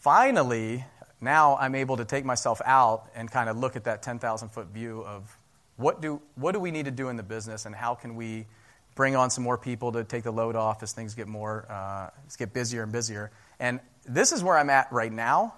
finally, 0.00 0.84
now 1.20 1.56
I'm 1.56 1.74
able 1.74 1.96
to 1.96 2.04
take 2.04 2.24
myself 2.24 2.60
out 2.64 3.08
and 3.14 3.30
kind 3.30 3.48
of 3.48 3.56
look 3.56 3.76
at 3.76 3.84
that 3.84 4.02
10,000 4.02 4.48
foot 4.50 4.68
view 4.68 5.02
of 5.02 5.36
what 5.76 6.00
do, 6.00 6.20
what 6.34 6.52
do 6.52 6.60
we 6.60 6.70
need 6.70 6.86
to 6.86 6.90
do 6.90 7.08
in 7.08 7.16
the 7.16 7.22
business 7.22 7.66
and 7.66 7.74
how 7.74 7.94
can 7.94 8.16
we 8.16 8.46
bring 8.94 9.14
on 9.14 9.30
some 9.30 9.44
more 9.44 9.58
people 9.58 9.92
to 9.92 10.04
take 10.04 10.24
the 10.24 10.32
load 10.32 10.56
off 10.56 10.82
as 10.82 10.92
things 10.92 11.14
get 11.14 11.28
more, 11.28 11.66
uh, 11.70 12.10
get 12.38 12.52
busier 12.52 12.82
and 12.82 12.92
busier. 12.92 13.30
And 13.60 13.80
this 14.06 14.32
is 14.32 14.42
where 14.42 14.56
I'm 14.56 14.70
at 14.70 14.90
right 14.90 15.12
now, 15.12 15.54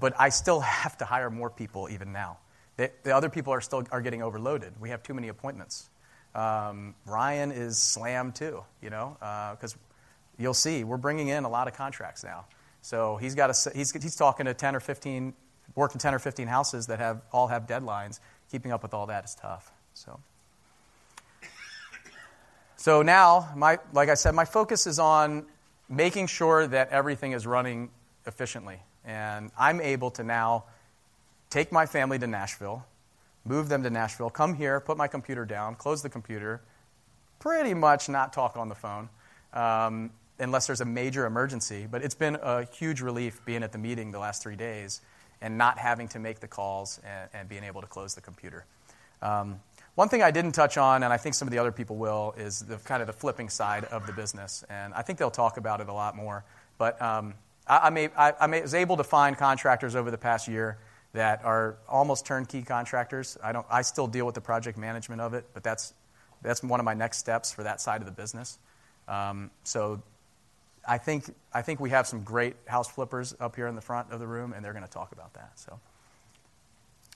but 0.00 0.14
I 0.18 0.30
still 0.30 0.60
have 0.60 0.96
to 0.98 1.04
hire 1.04 1.30
more 1.30 1.50
people 1.50 1.88
even 1.90 2.12
now. 2.12 2.38
The, 2.76 2.90
the 3.02 3.14
other 3.14 3.28
people 3.28 3.52
are 3.52 3.60
still 3.60 3.84
are 3.92 4.00
getting 4.00 4.22
overloaded. 4.22 4.72
We 4.80 4.90
have 4.90 5.02
too 5.02 5.14
many 5.14 5.28
appointments. 5.28 5.88
Um, 6.34 6.96
Ryan 7.06 7.52
is 7.52 7.78
slammed 7.80 8.34
too, 8.34 8.64
you 8.82 8.90
know, 8.90 9.16
because 9.20 9.74
uh, 9.74 9.78
you'll 10.38 10.54
see 10.54 10.82
we're 10.82 10.96
bringing 10.96 11.28
in 11.28 11.44
a 11.44 11.48
lot 11.48 11.68
of 11.68 11.74
contracts 11.74 12.24
now. 12.24 12.46
So 12.84 13.16
he's 13.16 13.34
got 13.34 13.48
a, 13.48 13.70
he's, 13.74 13.92
he's 13.92 14.14
talking 14.14 14.44
to 14.44 14.52
10 14.52 14.76
or 14.76 14.80
15, 14.80 15.32
working 15.74 15.98
10 15.98 16.12
or 16.12 16.18
15 16.18 16.46
houses 16.46 16.88
that 16.88 16.98
have 16.98 17.22
all 17.32 17.46
have 17.46 17.66
deadlines. 17.66 18.20
Keeping 18.52 18.72
up 18.72 18.82
with 18.82 18.92
all 18.92 19.06
that 19.06 19.24
is 19.24 19.34
tough. 19.34 19.72
So. 19.94 20.20
So 22.76 23.00
now, 23.00 23.48
my, 23.56 23.78
like 23.94 24.10
I 24.10 24.14
said, 24.14 24.34
my 24.34 24.44
focus 24.44 24.86
is 24.86 24.98
on 24.98 25.46
making 25.88 26.26
sure 26.26 26.66
that 26.66 26.90
everything 26.90 27.32
is 27.32 27.46
running 27.46 27.88
efficiently. 28.26 28.80
And 29.02 29.50
I'm 29.58 29.80
able 29.80 30.10
to 30.10 30.22
now 30.22 30.64
take 31.48 31.72
my 31.72 31.86
family 31.86 32.18
to 32.18 32.26
Nashville, 32.26 32.84
move 33.46 33.70
them 33.70 33.82
to 33.84 33.88
Nashville, 33.88 34.28
come 34.28 34.52
here, 34.56 34.78
put 34.78 34.98
my 34.98 35.08
computer 35.08 35.46
down, 35.46 35.76
close 35.76 36.02
the 36.02 36.10
computer, 36.10 36.60
pretty 37.38 37.72
much 37.72 38.10
not 38.10 38.34
talk 38.34 38.58
on 38.58 38.68
the 38.68 38.74
phone, 38.74 39.08
um, 39.54 40.10
unless 40.38 40.66
there's 40.66 40.80
a 40.80 40.86
major 40.86 41.26
emergency. 41.26 41.86
But 41.90 42.02
it's 42.02 42.14
been 42.14 42.36
a 42.36 42.64
huge 42.64 43.00
relief 43.00 43.44
being 43.44 43.62
at 43.62 43.72
the 43.72 43.78
meeting 43.78 44.10
the 44.10 44.18
last 44.18 44.42
three 44.42 44.56
days 44.56 45.00
and 45.40 45.58
not 45.58 45.78
having 45.78 46.08
to 46.08 46.18
make 46.18 46.40
the 46.40 46.48
calls 46.48 47.00
and, 47.04 47.28
and 47.34 47.48
being 47.48 47.64
able 47.64 47.80
to 47.80 47.86
close 47.86 48.14
the 48.14 48.20
computer. 48.20 48.64
Um, 49.22 49.60
one 49.94 50.08
thing 50.08 50.22
I 50.22 50.32
didn't 50.32 50.52
touch 50.52 50.76
on, 50.76 51.04
and 51.04 51.12
I 51.12 51.16
think 51.18 51.34
some 51.34 51.46
of 51.46 51.52
the 51.52 51.58
other 51.58 51.70
people 51.70 51.96
will, 51.96 52.34
is 52.36 52.60
the 52.60 52.78
kind 52.78 53.00
of 53.00 53.06
the 53.06 53.12
flipping 53.12 53.48
side 53.48 53.84
of 53.84 54.06
the 54.06 54.12
business, 54.12 54.64
and 54.68 54.92
I 54.92 55.02
think 55.02 55.20
they'll 55.20 55.30
talk 55.30 55.56
about 55.56 55.80
it 55.80 55.88
a 55.88 55.92
lot 55.92 56.16
more. 56.16 56.44
But 56.78 57.00
um, 57.00 57.34
I, 57.66 57.78
I, 57.78 57.90
may, 57.90 58.08
I, 58.16 58.32
I 58.32 58.60
was 58.60 58.74
able 58.74 58.96
to 58.96 59.04
find 59.04 59.38
contractors 59.38 59.94
over 59.94 60.10
the 60.10 60.18
past 60.18 60.48
year 60.48 60.78
that 61.12 61.44
are 61.44 61.76
almost 61.88 62.26
turnkey 62.26 62.62
contractors. 62.62 63.38
I 63.42 63.52
don't, 63.52 63.66
I 63.70 63.82
still 63.82 64.08
deal 64.08 64.26
with 64.26 64.34
the 64.34 64.40
project 64.40 64.76
management 64.76 65.20
of 65.20 65.32
it, 65.32 65.46
but 65.54 65.62
that's 65.62 65.94
that's 66.42 66.62
one 66.62 66.78
of 66.78 66.84
my 66.84 66.94
next 66.94 67.18
steps 67.18 67.52
for 67.52 67.62
that 67.62 67.80
side 67.80 68.02
of 68.02 68.06
the 68.06 68.12
business. 68.12 68.58
Um, 69.08 69.50
so 69.62 70.02
I 70.86 70.98
think, 70.98 71.24
I 71.52 71.62
think 71.62 71.80
we 71.80 71.90
have 71.90 72.06
some 72.06 72.22
great 72.22 72.56
house 72.66 72.90
flippers 72.90 73.34
up 73.40 73.56
here 73.56 73.66
in 73.66 73.74
the 73.74 73.80
front 73.80 74.10
of 74.12 74.20
the 74.20 74.26
room, 74.26 74.52
and 74.52 74.64
they're 74.64 74.72
going 74.72 74.84
to 74.84 74.90
talk 74.90 75.12
about 75.12 75.34
that. 75.34 75.52
So. 75.56 75.78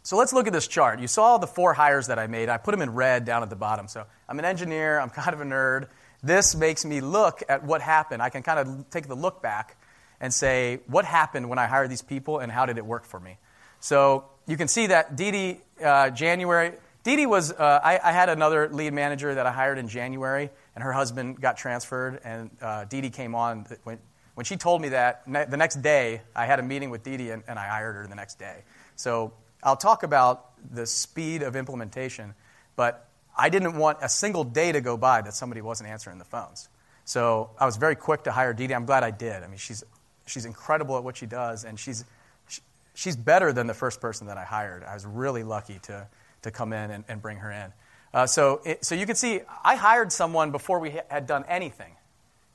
so 0.03 0.17
let's 0.17 0.33
look 0.33 0.47
at 0.47 0.53
this 0.53 0.67
chart. 0.67 1.01
You 1.01 1.09
saw 1.09 1.39
the 1.39 1.47
four 1.47 1.75
hires 1.75 2.07
that 2.09 2.19
I 2.19 2.27
made. 2.27 2.49
I 2.49 2.57
put 2.57 2.73
them 2.73 2.83
in 2.83 2.95
red 2.95 3.25
down 3.25 3.43
at 3.43 3.51
the 3.51 3.57
bottom. 3.57 3.89
So 3.89 4.05
I'm 4.29 4.39
an 4.39 4.45
engineer, 4.45 4.99
I'm 4.99 5.11
kind 5.11 5.35
of 5.35 5.41
a 5.41 5.45
nerd. 5.45 5.89
This 6.23 6.55
makes 6.55 6.85
me 6.85 7.01
look 7.01 7.43
at 7.49 7.65
what 7.65 7.81
happened. 7.81 8.23
I 8.23 8.31
can 8.31 8.43
kind 8.43 8.59
of 8.59 8.91
take 8.91 9.07
the 9.07 9.15
look 9.15 9.43
back 9.43 9.77
and 10.21 10.35
say, 10.35 10.81
what 10.87 11.05
happened 11.05 11.49
when 11.49 11.59
I 11.59 11.67
hired 11.67 11.91
these 11.91 12.03
people 12.03 12.41
and 12.41 12.51
how 12.51 12.67
did 12.67 12.79
it 12.79 12.85
work 12.85 13.05
for 13.05 13.21
me? 13.21 13.39
So 13.81 14.25
you 14.47 14.57
can 14.57 14.67
see 14.67 14.89
that 14.89 15.17
Dee 15.17 15.31
Dee, 15.31 15.61
uh, 15.85 16.11
January, 16.11 16.73
Dee 17.05 17.17
Dee 17.17 17.27
was, 17.27 17.53
uh, 17.53 17.81
I, 17.83 18.01
I, 18.03 18.13
had 18.13 18.29
another 18.29 18.69
lead 18.69 18.93
manager 18.93 19.35
that 19.35 19.47
I 19.47 19.53
hired 19.53 19.79
in 19.79 19.89
January, 19.89 20.51
and 20.79 20.85
her 20.85 20.93
husband 20.93 21.41
got 21.41 21.57
transferred, 21.57 22.21
and 22.23 22.51
uh, 22.63 22.85
Dee 22.85 23.01
Dee 23.01 23.11
came 23.11 23.35
on. 23.35 23.67
When, 23.83 23.99
when 24.37 24.45
she 24.45 24.57
told 24.57 24.81
me 24.81 24.91
that, 24.91 25.27
ne- 25.27 25.45
the 25.45 25.57
next 25.57 25.83
day, 25.83 26.23
I 26.37 26.47
had 26.47 26.61
a 26.61 26.63
meeting 26.63 26.91
with 26.91 27.03
Dee 27.03 27.17
Dee, 27.17 27.31
and, 27.31 27.43
and 27.49 27.59
I 27.59 27.67
hired 27.67 27.97
her 27.97 28.07
the 28.07 28.15
next 28.15 28.39
day. 28.39 28.63
So 28.95 29.33
I'll 29.61 29.77
talk 29.77 30.05
about 30.05 30.53
the 30.73 30.87
speed 30.87 31.43
of 31.43 31.57
implementation, 31.57 32.33
but 32.77 33.09
I 33.37 33.49
didn't 33.49 33.77
want 33.77 33.99
a 34.03 34.09
single 34.09 34.45
day 34.45 34.71
to 34.71 34.81
go 34.81 34.97
by 34.97 35.21
that 35.21 35.35
somebody 35.35 35.63
wasn't 35.63 35.89
answering 35.89 36.19
the 36.19 36.25
phones. 36.25 36.69
So 37.05 37.51
I 37.59 37.67
was 37.67 37.77
very 37.77 37.97
quick 37.97 38.23
to 38.23 38.31
hire 38.31 38.53
Dee 38.53 38.69
Dee. 38.69 38.75
I'm 38.75 38.87
glad 38.87 39.03
I 39.03 39.11
did. 39.11 39.43
I 39.43 39.49
mean, 39.49 39.59
she's, 39.59 39.83
she's 40.27 40.45
incredible 40.45 40.97
at 40.97 41.03
what 41.03 41.17
she 41.17 41.27
does, 41.27 41.65
and 41.65 41.77
she's, 41.77 42.05
she, 42.47 42.61
she's 42.95 43.17
better 43.17 43.53
than 43.53 43.67
the 43.67 43.75
first 43.75 44.01
person 44.01 44.29
that 44.29 44.37
I 44.37 44.45
hired. 44.45 44.85
I 44.85 44.95
was 44.95 45.05
really 45.05 45.43
lucky 45.43 45.81
to, 45.81 46.07
to 46.43 46.53
come 46.53 46.73
in 46.73 46.93
and, 46.93 47.05
and 47.09 47.21
bring 47.21 47.39
her 47.39 47.51
in. 47.51 47.73
Uh, 48.13 48.27
so, 48.27 48.61
it, 48.65 48.85
so 48.85 48.95
you 48.95 49.07
can 49.07 49.17
see, 49.17 49.41
I 49.65 49.77
hired 49.77 50.13
someone 50.13 50.51
before 50.51 50.79
we 50.79 50.99
had 51.09 51.27
done 51.27 51.45
anything. 51.49 51.93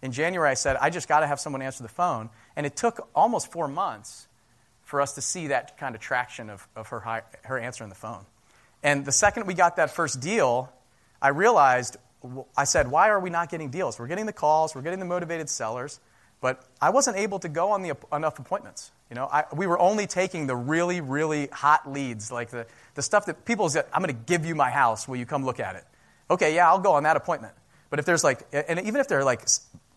In 0.02 0.12
January, 0.12 0.50
I 0.50 0.56
said, 0.56 0.78
I 0.82 0.90
just 0.90 1.08
got 1.08 1.22
to 1.22 1.28
have 1.28 1.40
someone 1.40 1.62
answer 1.62 1.84
the 1.84 1.90
phone. 1.90 2.30
And 2.56 2.66
it 2.66 2.76
took 2.76 3.08
almost 3.16 3.52
four 3.52 3.68
months 3.68 4.28
for 4.84 5.00
us 5.00 5.14
to 5.16 5.22
see 5.22 5.48
that 5.48 5.78
kind 5.78 5.96
of 5.96 6.02
traction 6.02 6.50
of, 6.50 6.68
of 6.76 6.88
her, 6.90 7.24
her 7.44 7.58
answering 7.58 7.90
the 7.90 7.96
phone. 7.96 8.26
And 8.84 9.06
the 9.06 9.12
second 9.12 9.48
we 9.48 9.54
got 9.54 9.78
that 9.78 9.92
first 9.92 10.20
deal, 10.20 10.72
I 11.22 11.30
realized, 11.30 11.98
I 12.58 12.66
said, 12.66 12.92
why 12.92 13.10
are 13.10 13.20
we 13.20 13.30
not 13.30 13.50
getting 13.50 13.70
deals? 13.70 13.98
We're 13.98 14.08
getting 14.08 14.26
the 14.26 14.34
calls, 14.34 14.76
we're 14.76 14.82
getting 14.82 15.00
the 15.00 15.06
motivated 15.06 15.50
sellers, 15.50 16.00
but 16.44 16.62
I 16.82 16.90
wasn't 16.90 17.16
able 17.16 17.40
to 17.40 17.48
go 17.48 17.72
on 17.72 17.84
the, 17.84 17.96
enough 18.12 18.38
appointments. 18.38 18.92
You 19.10 19.16
know, 19.16 19.30
I, 19.32 19.46
we 19.56 19.66
were 19.66 19.80
only 19.80 20.08
taking 20.08 20.46
the 20.46 20.58
really, 20.58 21.00
really 21.00 21.48
hot 21.48 21.90
leads, 21.90 22.34
like 22.34 22.50
the, 22.50 22.68
the 22.96 23.02
stuff 23.02 23.28
that 23.28 23.46
people 23.46 23.70
say, 23.70 23.84
I'm 23.94 24.02
going 24.02 24.14
to 24.14 24.22
give 24.26 24.46
you 24.46 24.54
my 24.54 24.70
house. 24.70 25.08
Will 25.08 25.16
you 25.16 25.26
come 25.26 25.46
look 25.46 25.62
at 25.62 25.78
it? 25.78 25.86
Okay, 26.30 26.54
yeah, 26.54 26.68
I'll 26.68 26.80
go 26.80 26.92
on 26.92 27.04
that 27.04 27.16
appointment. 27.16 27.54
But 27.90 28.00
if 28.00 28.06
there's 28.06 28.26
like, 28.26 28.46
and 28.52 28.82
even 28.82 29.00
if 29.00 29.08
they're 29.08 29.24
like, 29.24 29.48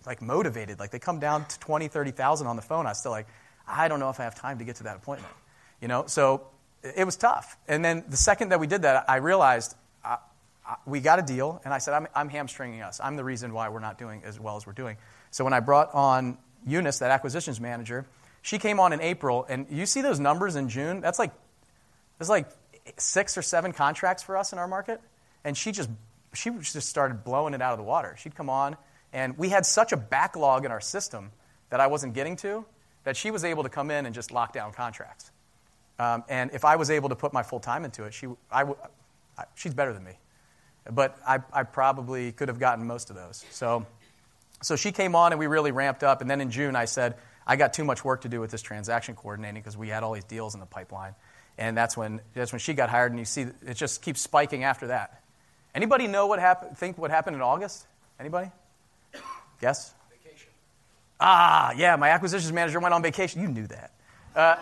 like 0.07 0.23
motivated, 0.23 0.79
like 0.79 0.93
they 0.93 1.01
come 1.01 1.19
down 1.19 1.47
to 1.47 1.59
20, 1.59 1.89
30,000 1.89 2.47
on 2.47 2.55
the 2.55 2.63
phone, 2.63 2.87
I 2.87 2.93
still 2.93 3.11
like, 3.11 3.27
I 3.67 3.89
don't 3.89 3.99
know 3.99 4.11
if 4.11 4.21
I 4.21 4.23
have 4.23 4.37
time 4.37 4.59
to 4.61 4.65
get 4.65 4.77
to 4.77 4.85
that 4.85 4.95
appointment. 4.95 5.35
You 5.83 5.89
know, 5.89 6.05
so 6.07 6.47
it 6.85 7.05
was 7.05 7.17
tough. 7.17 7.57
And 7.67 7.85
then 7.85 8.05
the 8.09 8.17
second 8.17 8.51
that 8.51 8.61
we 8.61 8.69
did 8.69 8.83
that, 8.83 9.11
I 9.11 9.17
realized 9.17 9.75
I, 10.05 10.19
I, 10.65 10.77
we 10.87 11.01
got 11.01 11.19
a 11.19 11.23
deal, 11.23 11.61
and 11.65 11.75
I 11.75 11.79
said, 11.79 11.95
I'm, 11.95 12.07
I'm 12.15 12.29
hamstringing 12.29 12.83
us. 12.83 13.01
I'm 13.03 13.17
the 13.17 13.25
reason 13.25 13.53
why 13.53 13.69
we're 13.69 13.81
not 13.81 13.99
doing 13.99 14.23
as 14.25 14.39
well 14.39 14.57
as 14.57 14.65
we're 14.65 14.75
doing. 14.75 14.97
So 15.37 15.45
when 15.45 15.53
I 15.53 15.61
brought 15.61 15.93
on 15.93 16.39
Eunice, 16.67 17.01
that 17.01 17.11
acquisitions 17.11 17.61
manager, 17.61 18.07
she 18.41 18.57
came 18.57 18.81
on 18.81 18.95
in 18.95 19.03
April, 19.03 19.45
and 19.47 19.67
you 19.71 19.85
see 19.85 20.01
those 20.01 20.19
numbers 20.19 20.57
in 20.57 20.71
June? 20.71 21.03
That's 21.03 21.19
like, 21.19 21.31
that's 22.17 22.31
like 22.31 22.49
six 22.97 23.37
or 23.37 23.43
seven 23.43 23.73
contracts 23.73 24.23
for 24.23 24.39
us 24.39 24.55
in 24.55 24.59
our 24.59 24.67
market. 24.67 24.99
And 25.45 25.55
she 25.55 25.73
just, 25.73 25.91
she 26.33 26.49
just 26.63 26.89
started 26.89 27.23
blowing 27.23 27.53
it 27.53 27.61
out 27.61 27.73
of 27.73 27.79
the 27.79 27.85
water. 27.85 28.17
She'd 28.19 28.35
come 28.35 28.49
on, 28.49 28.79
and 29.13 29.37
we 29.37 29.51
had 29.51 29.67
such 29.67 29.93
a 29.93 29.99
backlog 29.99 30.65
in 30.65 30.71
our 30.71 30.81
system 30.81 31.33
that 31.69 31.81
I 31.81 31.89
wasn't 31.89 32.15
getting 32.15 32.37
to 32.37 32.65
that 33.05 33.15
she 33.15 33.31
was 33.31 33.45
able 33.45 33.63
to 33.65 33.69
come 33.69 33.91
in 33.91 34.07
and 34.07 34.15
just 34.15 34.33
lock 34.33 34.55
down 34.55 34.73
contracts. 34.73 35.31
Um, 35.99 36.25
and 36.31 36.51
if 36.55 36.65
I 36.65 36.77
was 36.77 36.89
able 36.89 37.11
to 37.11 37.15
put 37.15 37.35
my 37.35 37.43
full 37.43 37.61
time 37.61 37.85
into 37.85 38.05
it, 38.05 38.15
she, 38.15 38.27
I, 38.51 38.63
I, 39.37 39.45
she's 39.55 39.75
better 39.75 39.93
than 39.93 40.03
me. 40.03 40.13
But 40.91 41.19
I, 41.29 41.41
I 41.53 41.65
probably 41.65 42.33
could 42.33 42.49
have 42.49 42.59
gotten 42.59 42.87
most 42.87 43.11
of 43.11 43.17
those. 43.17 43.45
So, 43.51 43.85
so 44.63 44.77
she 44.77 44.93
came 44.93 45.15
on 45.15 45.33
and 45.33 45.39
we 45.39 45.47
really 45.47 45.73
ramped 45.73 46.03
up. 46.03 46.21
And 46.21 46.31
then 46.31 46.41
in 46.41 46.51
June, 46.51 46.77
I 46.77 46.87
said, 46.87 47.15
I 47.47 47.57
got 47.57 47.73
too 47.73 47.85
much 47.85 48.05
work 48.05 48.23
to 48.23 48.29
do 48.29 48.41
with 48.41 48.51
this 48.51 48.63
transaction 48.63 49.15
coordinating 49.15 49.63
because 49.63 49.77
we 49.77 49.89
had 49.89 50.03
all 50.03 50.13
these 50.13 50.25
deals 50.25 50.55
in 50.55 50.61
the 50.61 50.67
pipeline. 50.67 51.15
And 51.59 51.77
that's 51.77 51.97
when, 51.97 52.21
that's 52.35 52.53
when 52.53 52.59
she 52.59 52.75
got 52.75 52.91
hired, 52.91 53.13
and 53.13 53.19
you 53.19 53.25
see 53.25 53.47
it 53.67 53.75
just 53.75 54.03
keeps 54.03 54.21
spiking 54.21 54.65
after 54.65 54.89
that. 54.89 55.23
Anybody 55.75 56.07
know 56.07 56.27
what 56.27 56.39
happened, 56.39 56.77
think 56.77 56.99
what 56.99 57.11
happened 57.11 57.37
in 57.37 57.43
August? 57.43 57.87
Anybody? 58.21 58.51
Guess? 59.61 59.95
Vacation. 60.11 60.49
Ah, 61.19 61.73
yeah, 61.77 61.97
my 61.97 62.11
acquisitions 62.11 62.53
manager 62.53 62.79
went 62.81 62.95
on 62.95 63.03
vacation. 63.03 63.41
You 63.41 63.49
knew 63.49 63.67
that. 63.69 63.93
Uh, 64.35 64.57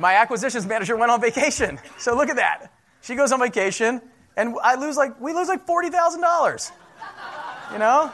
my 0.00 0.14
acquisitions 0.14 0.66
manager 0.66 0.96
went 0.96 1.12
on 1.12 1.20
vacation. 1.20 1.78
So 1.98 2.16
look 2.16 2.30
at 2.30 2.36
that. 2.36 2.72
She 3.02 3.14
goes 3.14 3.30
on 3.30 3.40
vacation, 3.40 4.02
and 4.36 4.56
I 4.62 4.74
lose 4.74 4.96
like, 4.96 5.20
we 5.20 5.32
lose 5.32 5.48
like 5.48 5.66
$40,000. 5.66 6.70
You 7.72 7.78
know? 7.78 8.10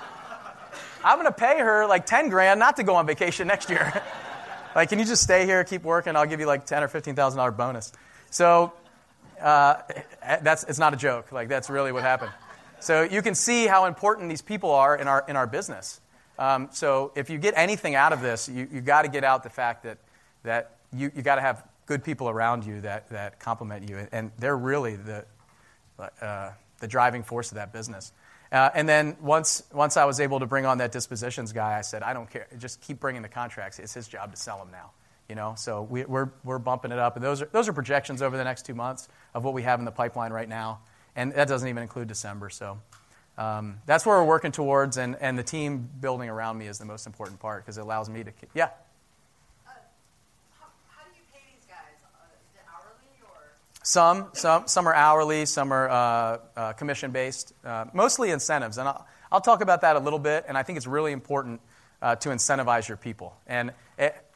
I'm 1.06 1.18
going 1.18 1.26
to 1.26 1.32
pay 1.32 1.60
her 1.60 1.86
like 1.86 2.04
10 2.04 2.30
grand 2.30 2.58
not 2.58 2.76
to 2.78 2.82
go 2.82 2.96
on 2.96 3.06
vacation 3.06 3.46
next 3.46 3.70
year. 3.70 4.02
like, 4.74 4.88
can 4.88 4.98
you 4.98 5.04
just 5.04 5.22
stay 5.22 5.46
here, 5.46 5.62
keep 5.62 5.84
working? 5.84 6.16
I'll 6.16 6.26
give 6.26 6.40
you 6.40 6.46
like 6.46 6.66
10 6.66 6.82
or 6.82 6.88
$15,000 6.88 7.56
bonus. 7.56 7.92
So 8.30 8.72
uh, 9.40 9.82
that's, 10.42 10.64
it's 10.64 10.80
not 10.80 10.94
a 10.94 10.96
joke. 10.96 11.30
Like, 11.30 11.48
that's 11.48 11.70
really 11.70 11.92
what 11.92 12.02
happened. 12.02 12.32
So 12.80 13.02
you 13.04 13.22
can 13.22 13.36
see 13.36 13.68
how 13.68 13.84
important 13.84 14.28
these 14.28 14.42
people 14.42 14.72
are 14.72 14.96
in 14.96 15.06
our, 15.06 15.24
in 15.28 15.36
our 15.36 15.46
business. 15.46 16.00
Um, 16.40 16.70
so 16.72 17.12
if 17.14 17.30
you 17.30 17.38
get 17.38 17.54
anything 17.56 17.94
out 17.94 18.12
of 18.12 18.20
this, 18.20 18.48
you, 18.48 18.66
you 18.72 18.80
got 18.80 19.02
to 19.02 19.08
get 19.08 19.22
out 19.22 19.44
the 19.44 19.50
fact 19.50 19.84
that, 19.84 19.98
that 20.42 20.72
you, 20.92 21.12
you 21.14 21.22
got 21.22 21.36
to 21.36 21.40
have 21.40 21.62
good 21.86 22.02
people 22.02 22.28
around 22.28 22.66
you 22.66 22.80
that, 22.80 23.08
that 23.10 23.38
complement 23.38 23.88
you. 23.88 24.08
And 24.10 24.32
they're 24.40 24.56
really 24.56 24.96
the, 24.96 25.24
uh, 26.20 26.50
the 26.80 26.88
driving 26.88 27.22
force 27.22 27.52
of 27.52 27.54
that 27.54 27.72
business. 27.72 28.10
Uh, 28.56 28.70
and 28.74 28.88
then 28.88 29.18
once, 29.20 29.62
once 29.70 29.98
I 29.98 30.06
was 30.06 30.18
able 30.18 30.40
to 30.40 30.46
bring 30.46 30.64
on 30.64 30.78
that 30.78 30.90
dispositions 30.90 31.52
guy, 31.52 31.76
I 31.76 31.82
said, 31.82 32.02
I 32.02 32.14
don't 32.14 32.30
care. 32.30 32.46
Just 32.56 32.80
keep 32.80 32.98
bringing 32.98 33.20
the 33.20 33.28
contracts. 33.28 33.78
It's 33.78 33.92
his 33.92 34.08
job 34.08 34.30
to 34.30 34.36
sell 34.38 34.56
them 34.56 34.70
now. 34.72 34.92
You 35.28 35.34
know, 35.34 35.54
so 35.58 35.82
we, 35.82 36.04
are 36.04 36.06
we're, 36.06 36.30
we're 36.42 36.58
bumping 36.58 36.90
it 36.90 36.98
up. 36.98 37.16
And 37.16 37.24
those 37.24 37.42
are, 37.42 37.50
those 37.52 37.68
are 37.68 37.74
projections 37.74 38.22
over 38.22 38.38
the 38.38 38.44
next 38.44 38.64
two 38.64 38.74
months 38.74 39.08
of 39.34 39.44
what 39.44 39.52
we 39.52 39.62
have 39.64 39.78
in 39.78 39.84
the 39.84 39.92
pipeline 39.92 40.32
right 40.32 40.48
now. 40.48 40.80
And 41.14 41.32
that 41.32 41.48
doesn't 41.48 41.68
even 41.68 41.82
include 41.82 42.08
December. 42.08 42.48
So 42.48 42.78
um, 43.36 43.76
that's 43.84 44.06
where 44.06 44.16
we're 44.16 44.24
working 44.24 44.52
towards. 44.52 44.96
And, 44.96 45.16
and 45.20 45.38
the 45.38 45.42
team 45.42 45.90
building 46.00 46.30
around 46.30 46.56
me 46.56 46.66
is 46.66 46.78
the 46.78 46.86
most 46.86 47.06
important 47.06 47.38
part 47.40 47.62
because 47.62 47.76
it 47.76 47.82
allows 47.82 48.08
me 48.08 48.24
to, 48.24 48.32
yeah. 48.54 48.70
Some, 53.86 54.30
some, 54.32 54.66
some 54.66 54.88
are 54.88 54.94
hourly, 54.94 55.46
some 55.46 55.72
are 55.72 55.88
uh, 55.88 56.38
uh, 56.56 56.72
commission 56.72 57.12
based, 57.12 57.54
uh, 57.64 57.84
mostly 57.92 58.32
incentives. 58.32 58.78
And 58.78 58.88
I'll, 58.88 59.06
I'll, 59.30 59.40
talk 59.40 59.60
about 59.60 59.82
that 59.82 59.94
a 59.94 60.00
little 60.00 60.18
bit. 60.18 60.44
And 60.48 60.58
I 60.58 60.64
think 60.64 60.76
it's 60.76 60.88
really 60.88 61.12
important 61.12 61.60
uh, 62.02 62.16
to 62.16 62.30
incentivize 62.30 62.88
your 62.88 62.96
people. 62.96 63.36
And, 63.46 63.70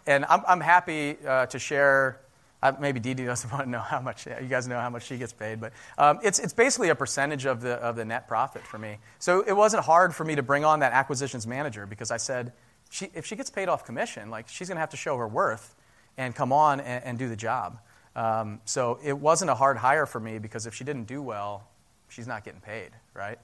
and 0.07 0.25
I'm, 0.27 0.45
I'm 0.47 0.61
happy 0.61 1.17
uh, 1.27 1.47
to 1.47 1.59
share. 1.59 2.21
Uh, 2.63 2.75
maybe 2.79 3.01
Dee 3.01 3.15
Dee 3.15 3.25
doesn't 3.25 3.51
want 3.53 3.65
to 3.65 3.71
know 3.71 3.81
how 3.81 4.01
much. 4.01 4.25
You 4.27 4.47
guys 4.49 4.69
know 4.69 4.79
how 4.79 4.89
much 4.89 5.07
she 5.07 5.19
gets 5.19 5.33
paid, 5.33 5.61
but 5.61 5.73
um, 5.99 6.21
it's, 6.23 6.39
it's 6.39 6.53
basically 6.53 6.91
a 6.91 6.95
percentage 6.95 7.45
of 7.45 7.61
the, 7.61 7.73
of 7.73 7.97
the 7.97 8.05
net 8.05 8.29
profit 8.29 8.63
for 8.63 8.79
me. 8.79 8.99
So 9.19 9.43
it 9.45 9.57
wasn't 9.57 9.83
hard 9.83 10.15
for 10.15 10.25
me 10.25 10.37
to 10.37 10.45
bring 10.45 10.65
on 10.65 10.79
that 10.79 10.93
acquisitions 10.93 11.45
manager 11.45 11.87
because 11.87 12.13
I 12.13 12.19
said, 12.19 12.53
she, 12.89 13.11
if 13.15 13.27
she 13.27 13.35
gets 13.35 13.51
paid 13.51 13.69
off 13.69 13.85
commission, 13.85 14.31
like 14.31 14.47
she's 14.47 14.69
going 14.69 14.77
to 14.77 14.81
have 14.81 14.91
to 14.91 14.97
show 14.97 15.17
her 15.17 15.27
worth 15.27 15.75
and 16.17 16.37
come 16.37 16.53
on 16.53 16.79
and, 16.79 17.03
and 17.03 17.19
do 17.19 17.29
the 17.29 17.35
job. 17.35 17.81
Um, 18.17 18.61
so 18.65 18.99
it 19.03 19.19
wasn't 19.19 19.51
a 19.51 19.55
hard 19.55 19.77
hire 19.77 20.07
for 20.07 20.21
me 20.21 20.39
because 20.39 20.67
if 20.67 20.75
she 20.75 20.85
didn't 20.85 21.05
do 21.05 21.23
well, 21.23 21.69
she's 22.09 22.27
not 22.27 22.45
getting 22.45 22.61
paid, 22.61 22.91
right? 23.15 23.39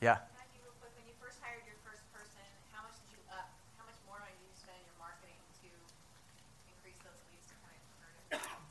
Yeah. 0.00 0.18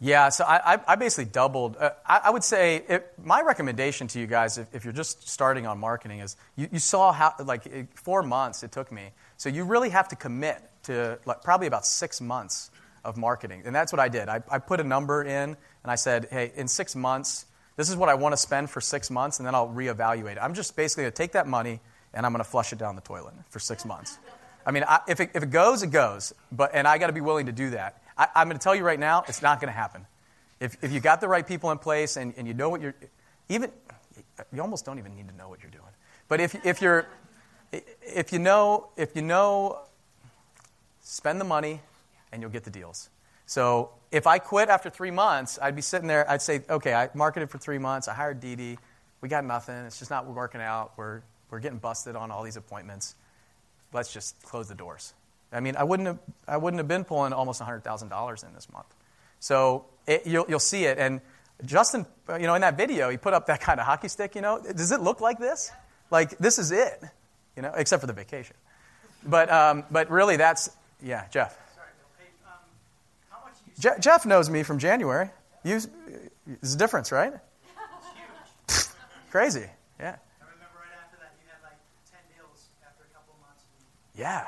Yeah, 0.02 0.28
so 0.30 0.44
I, 0.44 0.80
I 0.88 0.96
basically 0.98 1.32
doubled. 1.32 1.78
Uh, 1.78 1.92
I, 2.06 2.24
I, 2.26 2.30
would 2.30 2.44
say 2.44 2.84
it, 2.88 3.14
my 3.24 3.42
recommendation 3.42 4.08
to 4.10 4.20
you 4.20 4.28
guys, 4.28 4.58
if, 4.58 4.68
if, 4.76 4.84
you're 4.84 4.94
just 4.94 5.28
starting 5.28 5.66
on 5.66 5.80
marketing, 5.80 6.20
is 6.20 6.36
you, 6.58 6.68
you 6.74 6.80
saw 6.80 7.14
how, 7.14 7.34
like, 7.44 7.66
it, 7.66 7.88
four 7.96 8.22
months 8.22 8.62
it 8.62 8.74
took 8.74 8.92
me. 8.92 9.12
So 9.38 9.48
you 9.48 9.64
really 9.64 9.90
have 9.90 10.10
to 10.10 10.18
commit 10.18 10.62
to 10.84 11.18
like, 11.26 11.44
probably 11.44 11.68
about 11.68 11.86
six 11.86 12.20
months 12.20 12.72
of 13.06 13.16
marketing. 13.16 13.62
And 13.66 13.74
that's 13.74 13.94
what 13.94 14.00
I 14.00 14.10
did. 14.10 14.28
I, 14.28 14.42
I 14.50 14.60
put 14.60 14.80
a 14.80 14.84
number 14.84 15.24
in 15.24 15.30
and 15.50 15.58
I 15.86 15.96
said, 15.96 16.28
hey, 16.32 16.52
in 16.56 16.68
six 16.68 16.96
months, 16.96 17.46
this 17.78 17.90
is 17.90 17.96
what 17.96 18.10
I 18.10 18.16
want 18.16 18.34
to 18.34 18.38
spend 18.38 18.70
for 18.70 18.82
six 18.82 19.12
months, 19.12 19.40
and 19.40 19.46
then 19.46 19.54
I'll 19.54 19.68
reevaluate 19.68 20.34
it. 20.34 20.40
I'm 20.42 20.54
just 20.54 20.76
basically 20.76 21.04
going 21.04 21.12
to 21.12 21.18
take 21.18 21.34
that 21.34 21.46
money 21.46 21.80
and 22.14 22.26
I'm 22.26 22.32
going 22.32 22.44
to 22.44 22.50
flush 22.50 22.72
it 22.74 22.80
down 22.80 22.96
the 22.96 23.02
toilet 23.02 23.34
for 23.50 23.60
six 23.60 23.86
months. 23.86 24.18
I 24.66 24.72
mean, 24.72 24.84
I, 24.88 25.02
if, 25.08 25.20
it, 25.20 25.32
if 25.36 25.44
it 25.44 25.52
goes, 25.52 25.84
it 25.84 25.92
goes. 25.92 26.34
But, 26.52 26.72
and 26.74 26.88
I 26.88 26.98
got 26.98 27.08
to 27.08 27.14
be 27.14 27.22
willing 27.22 27.46
to 27.48 27.52
do 27.52 27.72
that. 27.72 28.02
I, 28.18 28.28
am 28.36 28.48
going 28.48 28.58
to 28.58 28.64
tell 28.64 28.74
you 28.76 28.84
right 28.84 29.00
now, 29.00 29.24
it's 29.28 29.42
not 29.42 29.60
going 29.60 29.72
to 29.72 29.78
happen. 29.78 30.06
If, 30.60 30.78
if 30.82 30.92
you 30.92 31.02
got 31.02 31.22
the 31.22 31.28
right 31.28 31.46
people 31.46 31.72
in 31.72 31.78
place 31.78 32.16
and, 32.16 32.34
and 32.38 32.48
you 32.48 32.54
know 32.54 32.70
what 32.70 32.82
you're, 32.82 32.96
even, 33.50 33.70
you 34.54 34.62
almost 34.62 34.86
don't 34.86 34.98
even 34.98 35.16
need 35.16 35.28
to 35.28 35.36
know 35.36 35.50
what 35.50 35.62
you're 35.62 35.72
doing. 35.72 35.84
But 36.28 36.40
if, 36.40 36.66
if 36.66 36.82
you're, 36.82 37.06
if 38.02 38.32
you 38.32 38.40
know, 38.40 38.88
if 38.96 39.16
you 39.16 39.22
know, 39.22 39.82
spend 41.02 41.40
the 41.40 41.46
money, 41.46 41.82
and 42.36 42.42
you'll 42.42 42.52
get 42.52 42.66
the 42.66 42.70
deals. 42.70 43.10
So 43.46 43.92
if 44.12 44.28
I 44.28 44.40
quit 44.40 44.68
after 44.68 44.90
three 44.90 45.10
months, 45.10 45.58
I'd 45.62 45.76
be 45.76 45.82
sitting 45.82 46.08
there, 46.08 46.30
I'd 46.30 46.42
say, 46.42 46.62
okay, 46.70 46.94
I 46.94 47.10
marketed 47.14 47.50
for 47.50 47.58
three 47.58 47.78
months, 47.78 48.10
I 48.10 48.14
hired 48.14 48.42
Dee 48.42 48.56
Dee, 48.56 48.78
we 49.22 49.30
got 49.30 49.46
nothing, 49.46 49.76
it's 49.86 49.98
just 49.98 50.12
not 50.12 50.28
working 50.28 50.62
out, 50.62 50.92
we're, 50.98 51.22
we're 51.50 51.60
getting 51.60 51.78
busted 51.78 52.16
on 52.18 52.30
all 52.30 52.44
these 52.44 52.58
appointments. 52.58 53.16
Let's 53.94 54.12
just 54.12 54.42
close 54.44 54.68
the 54.68 54.76
doors. 54.76 55.14
I 55.54 55.62
mean, 55.62 55.78
I 55.78 55.84
wouldn't 55.84 56.08
have, 56.08 56.20
I 56.48 56.58
wouldn't 56.58 56.80
have 56.80 56.88
been 56.90 57.06
pulling 57.06 57.32
almost 57.32 57.62
$100,000 57.62 58.48
in 58.48 58.54
this 58.54 58.70
month. 58.70 58.94
So 59.40 59.86
it, 60.06 60.28
you'll, 60.28 60.46
you'll 60.50 60.60
see 60.60 60.84
it. 60.84 60.98
And 60.98 61.22
Justin, 61.64 62.06
you 62.28 62.48
know, 62.48 62.56
in 62.56 62.62
that 62.62 62.76
video, 62.76 63.10
he 63.10 63.16
put 63.16 63.34
up 63.34 63.46
that 63.46 63.62
kind 63.62 63.80
of 63.80 63.86
hockey 63.86 64.10
stick, 64.10 64.36
you 64.36 64.42
know. 64.42 64.62
Does 64.62 64.92
it 64.92 65.00
look 65.00 65.22
like 65.22 65.40
this? 65.40 65.72
Like, 66.12 66.38
this 66.40 66.60
is 66.60 66.72
it, 66.72 67.02
you 67.56 67.62
know, 67.62 67.72
except 67.78 68.02
for 68.02 68.08
the 68.08 68.14
vacation. 68.14 68.58
But, 69.24 69.50
um, 69.50 69.86
but 69.90 70.10
really, 70.10 70.36
that's, 70.36 70.70
yeah, 71.02 71.28
Jeff. 71.32 71.58
Je- 73.80 74.00
Jeff 74.00 74.26
knows 74.26 74.50
me 74.50 74.64
from 74.64 74.80
January. 74.80 75.30
You, 75.64 75.82
it's 76.62 76.76
a 76.76 76.78
difference, 76.78 77.12
right? 77.12 77.34
It's 78.68 78.96
Crazy, 79.32 79.66
yeah. 80.00 80.16
I 80.40 80.46
remember 80.46 80.80
right 80.80 80.96
after 81.04 81.18
that, 81.20 81.34
you 81.44 81.50
had 81.52 81.60
like 81.62 81.76
10 82.10 82.20
deals 82.38 82.70
after 82.88 83.04
a 83.04 83.12
couple 83.14 83.34
of 83.36 83.42
months. 83.42 83.64
Yeah. 84.16 84.48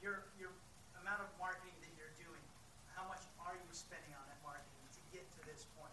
Your, 0.00 0.22
your 0.38 0.50
amount 1.02 1.20
of 1.20 1.26
marketing 1.40 1.74
that 1.80 1.90
you're 1.98 2.14
doing, 2.22 2.38
how 2.94 3.08
much 3.08 3.18
are 3.42 3.54
you 3.54 3.66
spending 3.72 4.14
on 4.14 4.22
that 4.30 4.38
marketing 4.44 4.86
to 4.94 5.00
get 5.10 5.26
to 5.26 5.46
this 5.50 5.66
point? 5.74 5.90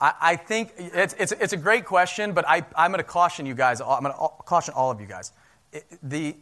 I, 0.00 0.34
I 0.34 0.36
think 0.36 0.74
it's, 0.76 1.14
it's, 1.18 1.32
it's 1.32 1.54
a 1.54 1.56
great 1.56 1.86
question, 1.86 2.32
but 2.32 2.46
I, 2.46 2.66
I'm 2.76 2.90
going 2.90 2.98
to 2.98 3.08
caution 3.08 3.46
you 3.46 3.54
guys, 3.54 3.80
I'm 3.80 4.02
going 4.02 4.12
to 4.12 4.28
caution 4.44 4.74
all 4.74 4.90
of 4.90 5.00
you 5.00 5.06
guys. 5.06 5.32
It, 5.72 5.86
the, 6.02 6.36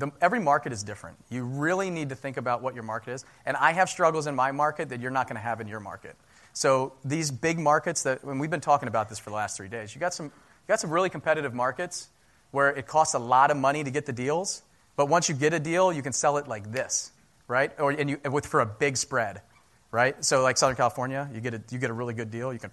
the, 0.00 0.10
every 0.20 0.40
market 0.40 0.72
is 0.72 0.82
different. 0.82 1.16
You 1.28 1.44
really 1.44 1.90
need 1.90 2.08
to 2.08 2.14
think 2.14 2.36
about 2.36 2.62
what 2.62 2.74
your 2.74 2.82
market 2.82 3.12
is. 3.12 3.24
And 3.46 3.56
I 3.56 3.72
have 3.72 3.88
struggles 3.88 4.26
in 4.26 4.34
my 4.34 4.52
market 4.52 4.88
that 4.88 5.00
you're 5.00 5.10
not 5.10 5.28
going 5.28 5.36
to 5.36 5.42
have 5.42 5.60
in 5.60 5.68
your 5.68 5.80
market. 5.80 6.16
So 6.52 6.94
these 7.04 7.30
big 7.30 7.58
markets 7.58 8.02
that, 8.02 8.24
when 8.24 8.38
we've 8.38 8.50
been 8.50 8.60
talking 8.60 8.88
about 8.88 9.08
this 9.08 9.18
for 9.18 9.30
the 9.30 9.36
last 9.36 9.56
three 9.56 9.68
days, 9.68 9.94
you 9.94 10.00
got 10.00 10.14
some, 10.14 10.26
you 10.26 10.68
got 10.68 10.80
some 10.80 10.90
really 10.90 11.10
competitive 11.10 11.54
markets 11.54 12.08
where 12.50 12.70
it 12.70 12.86
costs 12.86 13.14
a 13.14 13.18
lot 13.18 13.50
of 13.50 13.56
money 13.56 13.84
to 13.84 13.90
get 13.90 14.06
the 14.06 14.12
deals, 14.12 14.62
but 14.96 15.06
once 15.06 15.28
you 15.28 15.34
get 15.34 15.54
a 15.54 15.60
deal, 15.60 15.92
you 15.92 16.02
can 16.02 16.12
sell 16.12 16.36
it 16.38 16.48
like 16.48 16.72
this, 16.72 17.12
right? 17.46 17.70
Or 17.78 17.92
and 17.92 18.10
you 18.10 18.20
with 18.30 18.46
for 18.46 18.60
a 18.60 18.66
big 18.66 18.96
spread, 18.96 19.42
right? 19.92 20.22
So 20.24 20.42
like 20.42 20.58
Southern 20.58 20.76
California, 20.76 21.30
you 21.32 21.40
get 21.40 21.54
a, 21.54 21.62
you 21.70 21.78
get 21.78 21.90
a 21.90 21.94
really 21.94 22.14
good 22.14 22.30
deal, 22.30 22.52
you 22.52 22.58
can 22.58 22.72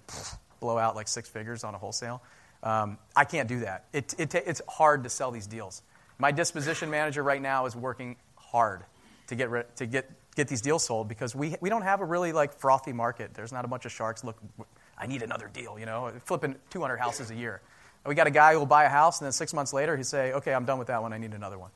blow 0.60 0.78
out 0.78 0.96
like 0.96 1.06
six 1.06 1.28
figures 1.28 1.62
on 1.62 1.74
a 1.74 1.78
wholesale. 1.78 2.22
Um, 2.62 2.98
I 3.14 3.24
can't 3.24 3.48
do 3.48 3.60
that. 3.60 3.84
It, 3.92 4.14
it, 4.18 4.34
it's 4.34 4.60
hard 4.68 5.04
to 5.04 5.10
sell 5.10 5.30
these 5.30 5.46
deals. 5.46 5.82
My 6.18 6.32
disposition 6.32 6.90
manager 6.90 7.22
right 7.22 7.40
now 7.40 7.66
is 7.66 7.76
working 7.76 8.16
hard 8.36 8.84
to 9.28 9.36
get, 9.36 9.76
to 9.76 9.86
get, 9.86 10.10
get 10.34 10.48
these 10.48 10.60
deals 10.60 10.84
sold 10.84 11.08
because 11.08 11.34
we, 11.34 11.54
we 11.60 11.68
don't 11.68 11.82
have 11.82 12.00
a 12.00 12.04
really 12.04 12.32
like 12.32 12.54
frothy 12.54 12.92
market. 12.92 13.34
There's 13.34 13.52
not 13.52 13.64
a 13.64 13.68
bunch 13.68 13.84
of 13.84 13.92
sharks. 13.92 14.24
Look, 14.24 14.36
I 14.98 15.06
need 15.06 15.22
another 15.22 15.48
deal. 15.52 15.78
You 15.78 15.86
know, 15.86 16.12
flipping 16.24 16.56
200 16.70 16.96
houses 16.96 17.30
a 17.30 17.34
year. 17.34 17.60
We 18.06 18.14
got 18.14 18.26
a 18.26 18.30
guy 18.30 18.52
who 18.52 18.58
will 18.60 18.66
buy 18.66 18.84
a 18.84 18.88
house, 18.88 19.20
and 19.20 19.26
then 19.26 19.32
six 19.32 19.52
months 19.52 19.72
later, 19.72 19.96
he 19.96 20.02
say, 20.02 20.32
"Okay, 20.32 20.54
I'm 20.54 20.64
done 20.64 20.78
with 20.78 20.88
that 20.88 21.02
one. 21.02 21.12
I 21.12 21.18
need 21.18 21.34
another 21.34 21.58
one." 21.58 21.70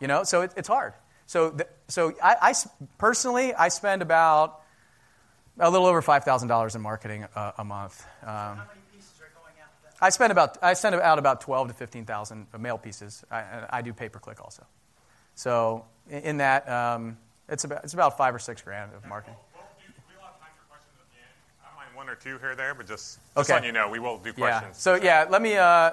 You 0.00 0.06
know, 0.06 0.24
so 0.24 0.42
it, 0.42 0.52
it's 0.56 0.68
hard. 0.68 0.92
So, 1.26 1.50
th- 1.50 1.68
so 1.86 2.12
I, 2.22 2.36
I 2.42 2.54
personally, 2.98 3.54
I 3.54 3.68
spend 3.68 4.02
about 4.02 4.60
a 5.58 5.70
little 5.70 5.86
over 5.86 6.02
five 6.02 6.24
thousand 6.24 6.48
dollars 6.48 6.74
in 6.74 6.82
marketing 6.82 7.26
a, 7.34 7.54
a 7.58 7.64
month. 7.64 8.04
Um, 8.22 8.28
How 8.28 8.54
many 8.68 8.80
pieces 8.92 9.14
are 9.20 9.30
going 9.40 9.54
out? 9.62 9.70
That 9.84 9.87
I 10.00 10.10
spend 10.10 10.30
about 10.30 10.58
I 10.62 10.74
send 10.74 10.94
out 10.94 11.18
about 11.18 11.40
twelve 11.40 11.68
to 11.68 11.74
fifteen 11.74 12.04
thousand 12.04 12.46
mail 12.58 12.78
pieces. 12.78 13.24
I, 13.30 13.66
I 13.70 13.82
do 13.82 13.92
pay 13.92 14.08
per 14.08 14.18
click 14.18 14.40
also. 14.40 14.64
So 15.34 15.84
in, 16.10 16.38
that, 16.38 16.68
um, 16.68 17.16
it's 17.48 17.64
about 17.64 17.84
it's 17.84 17.94
about 17.94 18.16
five 18.16 18.34
or 18.34 18.38
six 18.38 18.62
grand 18.62 18.92
of 18.94 19.06
marketing. 19.06 19.36
Well, 19.54 19.64
we, 19.78 19.84
we'll 20.16 20.24
have 20.26 20.38
time 20.40 20.50
for 20.56 20.68
questions 20.68 20.94
at 21.00 21.10
the 21.10 21.18
end. 21.18 21.28
I 21.62 21.76
mind 21.76 21.96
one 21.96 22.08
or 22.08 22.14
two 22.14 22.38
here 22.38 22.52
or 22.52 22.54
there, 22.56 22.74
but 22.74 22.86
just, 22.86 23.18
just 23.18 23.36
Okay. 23.36 23.52
letting 23.52 23.66
you 23.66 23.72
know, 23.72 23.88
we 23.88 23.98
will 23.98 24.18
do 24.18 24.32
questions. 24.32 24.70
Yeah. 24.70 24.72
So 24.72 24.94
yeah, 24.94 25.26
let 25.28 25.42
me. 25.42 25.56
Uh, 25.56 25.92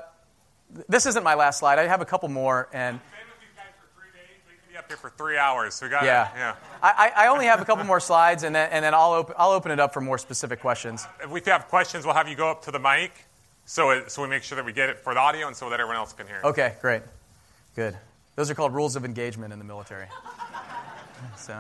this 0.90 1.06
isn't 1.06 1.24
my 1.24 1.36
last 1.36 1.60
slide. 1.60 1.78
I 1.80 1.88
have 1.88 2.02
a 2.02 2.06
couple 2.06 2.28
more, 2.30 2.70
and 2.74 2.98
Been 3.00 3.10
with 3.28 3.40
these 3.40 3.50
guys 3.56 3.66
for 3.80 4.02
three 4.02 4.10
days. 4.14 4.42
We 4.48 4.56
could 4.56 4.72
be 4.72 4.78
up 4.78 4.88
here 4.88 4.98
for 4.98 5.12
three 5.12 5.38
hours. 5.38 5.76
So 5.76 5.86
we 5.86 5.92
got 5.92 6.04
yeah, 6.06 6.30
yeah. 6.36 6.56
I, 6.82 7.12
I 7.16 7.28
only 7.28 7.46
have 7.46 7.62
a 7.62 7.66
couple 7.66 7.84
more 7.86 8.00
slides, 8.00 8.44
and 8.44 8.56
then 8.56 8.70
and 8.72 8.84
then 8.84 8.94
I'll 8.96 9.14
open 9.14 9.36
I'll 9.38 9.52
open 9.52 9.72
it 9.72 9.80
up 9.80 9.94
for 9.94 10.02
more 10.02 10.18
specific 10.18 10.60
questions. 10.62 11.08
If 11.24 11.30
we 11.30 11.42
have 11.46 11.68
questions, 11.68 12.06
we'll 12.06 12.16
have 12.16 12.28
you 12.28 12.36
go 12.36 12.50
up 12.50 12.64
to 12.64 12.72
the 12.72 12.80
mic, 12.80 13.12
so 13.66 13.90
it, 13.92 14.12
so 14.12 14.22
we 14.22 14.28
make 14.28 14.44
sure 14.44 14.56
that 14.56 14.66
we 14.66 14.74
get 14.74 14.90
it 14.90 15.00
for 15.00 15.14
the 15.14 15.20
audio 15.20 15.48
and 15.48 15.56
so 15.56 15.70
that 15.70 15.80
everyone 15.80 15.98
else 15.98 16.14
can 16.14 16.28
hear. 16.28 16.38
it. 16.38 16.46
Okay, 16.46 16.76
great, 16.82 17.02
good. 17.76 17.98
Those 18.36 18.50
are 18.50 18.56
called 18.56 18.74
rules 18.74 18.96
of 18.96 19.06
engagement 19.06 19.54
in 19.54 19.60
the 19.60 19.66
military. 19.66 20.08
So, 21.38 21.54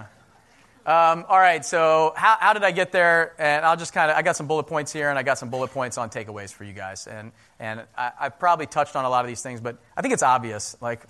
um, 0.85 1.25
all 1.27 1.39
right. 1.39 1.65
So, 1.65 2.13
how, 2.15 2.37
how 2.39 2.53
did 2.53 2.63
I 2.63 2.71
get 2.71 2.91
there? 2.91 3.33
And 3.39 3.65
I'll 3.65 3.77
just 3.77 3.93
kind 3.93 4.11
of 4.11 4.17
I 4.17 4.21
got 4.21 4.35
some 4.35 4.47
bullet 4.47 4.65
points 4.65 4.91
here, 4.91 5.09
and 5.09 5.17
I 5.17 5.23
got 5.23 5.39
some 5.39 5.49
bullet 5.49 5.71
points 5.71 5.97
on 5.97 6.09
takeaways 6.09 6.53
for 6.53 6.65
you 6.65 6.73
guys. 6.73 7.07
And 7.07 7.31
and 7.59 7.81
I, 7.97 8.11
I 8.19 8.29
probably 8.29 8.67
touched 8.67 8.95
on 8.95 9.05
a 9.05 9.09
lot 9.09 9.23
of 9.25 9.29
these 9.29 9.41
things, 9.41 9.61
but 9.61 9.77
I 9.97 10.01
think 10.01 10.13
it's 10.13 10.23
obvious. 10.23 10.75
Like 10.81 11.01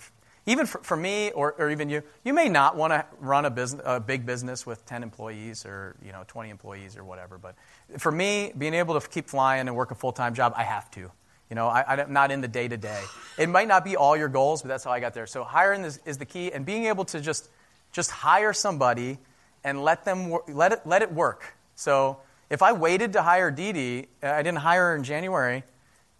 even 0.46 0.66
for, 0.66 0.78
for 0.78 0.96
me 0.96 1.32
or, 1.32 1.52
or 1.58 1.70
even 1.70 1.90
you, 1.90 2.02
you 2.24 2.32
may 2.32 2.48
not 2.48 2.76
want 2.76 2.92
to 2.92 3.04
run 3.20 3.44
a 3.44 3.50
business 3.50 3.82
a 3.84 4.00
big 4.00 4.24
business 4.24 4.64
with 4.64 4.86
10 4.86 5.02
employees 5.02 5.66
or 5.66 5.96
you 6.04 6.12
know 6.12 6.22
20 6.26 6.50
employees 6.50 6.96
or 6.96 7.04
whatever. 7.04 7.36
But 7.36 7.56
for 7.98 8.12
me, 8.12 8.52
being 8.56 8.74
able 8.74 8.98
to 8.98 9.08
keep 9.08 9.28
flying 9.28 9.66
and 9.66 9.76
work 9.76 9.90
a 9.90 9.94
full 9.94 10.12
time 10.12 10.34
job, 10.34 10.54
I 10.56 10.62
have 10.62 10.90
to. 10.92 11.10
You 11.50 11.54
know, 11.54 11.68
I, 11.68 11.84
I'm 11.96 12.12
not 12.12 12.32
in 12.32 12.40
the 12.40 12.48
day 12.48 12.66
to 12.66 12.76
day. 12.76 13.02
It 13.38 13.48
might 13.48 13.68
not 13.68 13.84
be 13.84 13.96
all 13.96 14.16
your 14.16 14.28
goals, 14.28 14.62
but 14.62 14.68
that's 14.68 14.82
how 14.82 14.90
I 14.90 14.98
got 14.98 15.14
there. 15.14 15.28
So 15.28 15.44
hiring 15.44 15.84
is, 15.84 16.00
is 16.04 16.18
the 16.18 16.24
key, 16.24 16.52
and 16.52 16.66
being 16.66 16.86
able 16.86 17.04
to 17.06 17.20
just 17.20 17.48
just 17.92 18.10
hire 18.10 18.52
somebody 18.52 19.18
and 19.62 19.82
let 19.82 20.04
them 20.04 20.28
wor- 20.28 20.44
let 20.48 20.72
it 20.72 20.80
let 20.86 21.02
it 21.02 21.12
work. 21.12 21.54
So 21.74 22.18
if 22.50 22.62
I 22.62 22.72
waited 22.72 23.12
to 23.14 23.22
hire 23.22 23.50
Dee 23.50 23.72
Dee, 23.72 24.06
I 24.22 24.42
didn't 24.42 24.58
hire 24.58 24.90
her 24.90 24.96
in 24.96 25.04
January, 25.04 25.64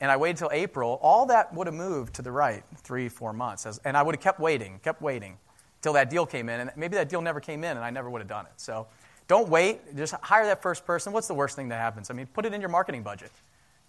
and 0.01 0.11
I 0.11 0.17
waited 0.17 0.37
till 0.37 0.51
April, 0.53 0.99
all 1.03 1.27
that 1.27 1.55
would 1.55 1.67
have 1.67 1.75
moved 1.75 2.15
to 2.15 2.23
the 2.23 2.33
right 2.33 2.63
three, 2.77 3.09
four 3.09 3.33
months, 3.33 3.79
and 3.85 3.97
I 3.97 4.03
would 4.03 4.15
have 4.15 4.23
kept 4.23 4.41
waiting, 4.41 4.81
kept 4.83 5.01
waiting, 5.01 5.39
till 5.83 5.95
that 5.95 6.11
deal 6.11 6.27
came 6.27 6.49
in, 6.49 6.61
and 6.61 6.71
maybe 6.77 6.97
that 6.97 7.09
deal 7.09 7.23
never 7.23 7.41
came 7.41 7.65
in, 7.65 7.77
and 7.77 7.85
I 7.85 7.91
never 7.91 8.11
would 8.11 8.21
have 8.21 8.29
done 8.29 8.47
it. 8.47 8.53
So 8.57 8.87
don't 9.29 9.49
wait. 9.49 9.97
Just 9.97 10.15
hire 10.15 10.47
that 10.47 10.63
first 10.63 10.85
person. 10.85 11.13
What's 11.13 11.29
the 11.29 11.35
worst 11.35 11.57
thing 11.57 11.69
that 11.69 11.81
happens? 11.81 12.11
I 12.11 12.15
mean, 12.15 12.27
put 12.27 12.45
it 12.45 12.53
in 12.53 12.61
your 12.61 12.71
marketing 12.71 13.03
budget. 13.03 13.31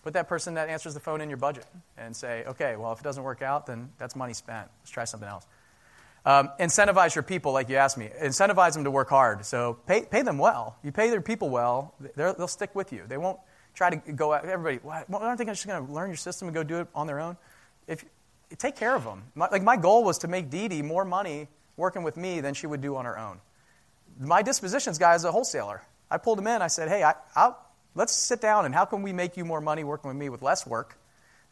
Put 0.03 0.13
that 0.13 0.27
person 0.27 0.53
that 0.53 0.69
answers 0.69 0.93
the 0.93 0.99
phone 0.99 1.21
in 1.21 1.29
your 1.29 1.37
budget 1.37 1.65
and 1.97 2.15
say, 2.15 2.43
okay, 2.45 2.75
well, 2.75 2.93
if 2.93 2.99
it 2.99 3.03
doesn't 3.03 3.23
work 3.23 3.41
out, 3.41 3.65
then 3.65 3.89
that's 3.97 4.15
money 4.15 4.33
spent. 4.33 4.69
Let's 4.81 4.91
try 4.91 5.03
something 5.03 5.27
else. 5.27 5.45
Um, 6.25 6.49
incentivize 6.59 7.15
your 7.15 7.23
people, 7.23 7.51
like 7.51 7.69
you 7.69 7.75
asked 7.75 7.97
me. 7.97 8.09
Incentivize 8.21 8.73
them 8.73 8.83
to 8.83 8.91
work 8.91 9.09
hard. 9.09 9.45
So 9.45 9.77
pay, 9.85 10.03
pay 10.03 10.21
them 10.21 10.37
well. 10.37 10.77
You 10.83 10.91
pay 10.91 11.09
their 11.09 11.21
people 11.21 11.49
well, 11.49 11.93
they'll 12.15 12.47
stick 12.47 12.75
with 12.75 12.93
you. 12.93 13.03
They 13.07 13.17
won't 13.17 13.39
try 13.77 13.91
to 13.91 14.11
go 14.11 14.33
out. 14.33 14.43
Everybody, 14.43 14.79
why, 14.81 15.03
why 15.07 15.19
aren't 15.19 15.37
they 15.37 15.45
just 15.45 15.67
going 15.67 15.85
to 15.85 15.93
learn 15.93 16.09
your 16.09 16.17
system 16.17 16.47
and 16.47 16.55
go 16.55 16.63
do 16.63 16.79
it 16.79 16.87
on 16.95 17.05
their 17.05 17.19
own? 17.19 17.37
If 17.87 18.03
take 18.57 18.75
care 18.75 18.95
of 18.95 19.03
them. 19.03 19.23
My, 19.35 19.49
like 19.49 19.61
my 19.61 19.77
goal 19.77 20.03
was 20.03 20.17
to 20.19 20.27
make 20.27 20.49
Dee 20.49 20.67
Dee 20.67 20.81
more 20.81 21.05
money 21.05 21.47
working 21.75 22.01
with 22.01 22.17
me 22.17 22.41
than 22.41 22.55
she 22.55 22.65
would 22.65 22.81
do 22.81 22.95
on 22.95 23.05
her 23.05 23.17
own. 23.19 23.39
My 24.19 24.41
dispositions 24.41 24.97
guy 24.97 25.13
is 25.13 25.25
a 25.25 25.31
wholesaler. 25.31 25.83
I 26.09 26.17
pulled 26.17 26.39
him 26.39 26.47
in. 26.47 26.61
I 26.63 26.67
said, 26.67 26.89
hey, 26.89 27.03
I, 27.03 27.13
I'll, 27.35 27.63
let's 27.93 28.13
sit 28.13 28.41
down 28.41 28.65
and 28.65 28.73
how 28.73 28.85
can 28.85 29.03
we 29.03 29.13
make 29.13 29.37
you 29.37 29.45
more 29.45 29.61
money 29.61 29.83
working 29.83 30.07
with 30.07 30.17
me 30.17 30.29
with 30.29 30.41
less 30.41 30.65
work 30.65 30.97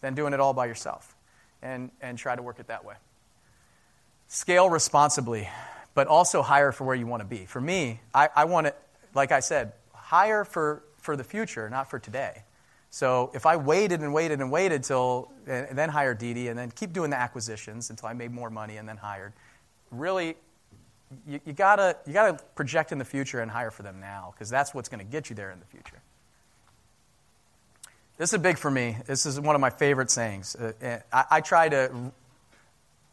than 0.02 0.16
doing 0.16 0.34
it 0.34 0.40
all 0.40 0.54
by 0.54 0.66
yourself? 0.66 1.16
And, 1.62 1.92
and 2.02 2.18
try 2.18 2.36
to 2.36 2.42
work 2.42 2.60
it 2.60 2.68
that 2.68 2.86
way. 2.86 2.96
Scale 4.28 4.70
responsibly, 4.70 5.48
but 5.94 6.08
also 6.08 6.42
hire 6.42 6.72
for 6.72 6.86
where 6.86 6.96
you 6.96 7.06
want 7.06 7.22
to 7.22 7.28
be. 7.28 7.46
For 7.46 7.62
me, 7.62 8.02
I, 8.14 8.30
I 8.36 8.46
want 8.46 8.68
to, 8.68 8.74
like 9.14 9.32
I 9.32 9.42
said, 9.42 9.74
hire 9.94 10.44
for, 10.44 10.84
for 11.06 11.16
the 11.16 11.24
future, 11.24 11.70
not 11.70 11.90
for 11.90 12.00
today. 12.00 12.44
So 12.90 13.32
if 13.34 13.46
I 13.46 13.58
waited 13.58 14.02
and 14.02 14.14
waited 14.14 14.40
and 14.42 14.52
waited 14.52 14.84
till, 14.84 15.32
and 15.48 15.78
then 15.78 15.90
hired 15.90 16.18
Dee, 16.18 16.48
and 16.48 16.58
then 16.58 16.72
keep 16.72 16.94
doing 16.94 17.10
the 17.10 17.18
acquisitions 17.18 17.90
until 17.90 18.10
I 18.10 18.14
made 18.14 18.32
more 18.32 18.50
money 18.50 18.78
and 18.78 18.88
then 18.88 18.98
hired, 18.98 19.34
really, 19.92 20.36
you, 21.28 21.40
you, 21.46 21.54
gotta, 21.54 21.98
you 22.06 22.14
gotta 22.14 22.42
project 22.56 22.92
in 22.92 22.98
the 22.98 23.06
future 23.06 23.40
and 23.40 23.52
hire 23.52 23.72
for 23.72 23.84
them 23.84 24.00
now, 24.00 24.34
because 24.34 24.50
that's 24.50 24.74
what's 24.74 24.90
going 24.90 25.06
to 25.06 25.12
get 25.12 25.30
you 25.30 25.36
there 25.36 25.52
in 25.52 25.60
the 25.60 25.66
future. 25.66 26.02
This 28.18 28.32
is 28.32 28.40
big 28.40 28.58
for 28.58 28.72
me. 28.72 28.98
This 29.06 29.26
is 29.26 29.40
one 29.40 29.56
of 29.56 29.62
my 29.62 29.72
favorite 29.72 30.10
sayings. 30.10 30.56
Uh, 30.56 31.00
I, 31.12 31.26
I 31.32 31.42
try 31.42 31.68
to 31.68 32.12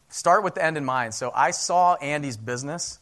start 0.09 0.45
with 0.45 0.55
the 0.55 0.64
end 0.64 0.76
in 0.76 0.84
mind. 0.84 1.12
So 1.14 1.32
I 1.34 1.51
saw 1.51 1.95
Andy's 1.97 2.36
business 2.36 3.01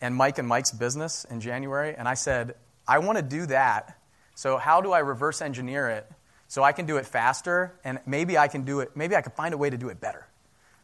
and 0.00 0.14
Mike 0.14 0.38
and 0.38 0.48
Mike's 0.48 0.70
business 0.70 1.26
in 1.30 1.40
January, 1.40 1.94
and 1.94 2.08
I 2.08 2.14
said, 2.14 2.54
I 2.88 3.00
want 3.00 3.18
to 3.18 3.22
do 3.22 3.46
that. 3.46 3.98
So 4.34 4.56
how 4.56 4.80
do 4.80 4.92
I 4.92 5.00
reverse 5.00 5.42
engineer 5.42 5.88
it 5.88 6.10
so 6.48 6.62
I 6.62 6.72
can 6.72 6.86
do 6.86 6.96
it 6.96 7.06
faster 7.06 7.74
and 7.84 7.98
maybe 8.06 8.36
I 8.38 8.48
can 8.48 8.64
do 8.64 8.80
it, 8.80 8.96
maybe 8.96 9.16
I 9.16 9.22
can 9.22 9.32
find 9.32 9.54
a 9.54 9.58
way 9.58 9.70
to 9.70 9.76
do 9.76 9.88
it 9.88 10.00
better. 10.00 10.26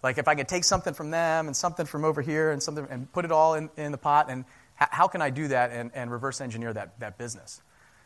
Like 0.03 0.19
if 0.19 0.29
I 0.29 0.35
could 0.35 0.49
take 0.49 0.65
something 0.65 0.95
from 0.95 1.11
them 1.11 1.47
and 1.47 1.57
something 1.57 1.87
from 1.87 2.05
over 2.05 2.23
here 2.23 2.53
and 2.53 2.63
something 2.63 2.87
and 2.89 3.11
put 3.13 3.25
it 3.25 3.33
all 3.33 3.55
in, 3.55 3.69
in 3.77 3.93
the 3.93 3.99
pot, 3.99 4.31
and 4.31 4.45
h- 4.81 4.89
how 4.91 5.09
can 5.09 5.23
I 5.23 5.31
do 5.31 5.49
that 5.49 5.73
and, 5.73 5.91
and 5.95 6.11
reverse 6.11 6.41
engineer 6.41 6.73
that, 6.73 6.99
that 7.01 7.19
business? 7.19 7.61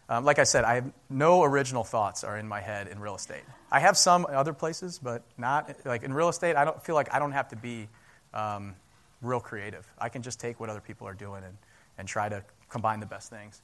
Um, 0.08 0.24
like 0.24 0.38
I 0.38 0.44
said, 0.44 0.64
I 0.64 0.74
have 0.76 0.92
no 1.08 1.42
original 1.42 1.84
thoughts 1.84 2.24
are 2.24 2.36
in 2.36 2.48
my 2.48 2.60
head 2.60 2.88
in 2.88 2.98
real 2.98 3.14
estate. 3.14 3.44
I 3.70 3.80
have 3.80 3.96
some 3.96 4.26
other 4.26 4.52
places, 4.52 4.98
but 4.98 5.22
not 5.38 5.74
like 5.84 6.02
in 6.02 6.12
real 6.12 6.28
estate. 6.28 6.56
I 6.56 6.64
don't 6.64 6.82
feel 6.82 6.94
like 6.94 7.12
I 7.14 7.18
don't 7.18 7.32
have 7.32 7.48
to 7.48 7.56
be 7.56 7.88
um, 8.34 8.74
real 9.20 9.40
creative. 9.40 9.86
I 9.98 10.08
can 10.08 10.22
just 10.22 10.40
take 10.40 10.60
what 10.60 10.68
other 10.68 10.80
people 10.80 11.06
are 11.06 11.14
doing 11.14 11.44
and, 11.44 11.56
and 11.98 12.08
try 12.08 12.28
to 12.28 12.42
combine 12.68 13.00
the 13.00 13.06
best 13.06 13.30
things. 13.30 13.62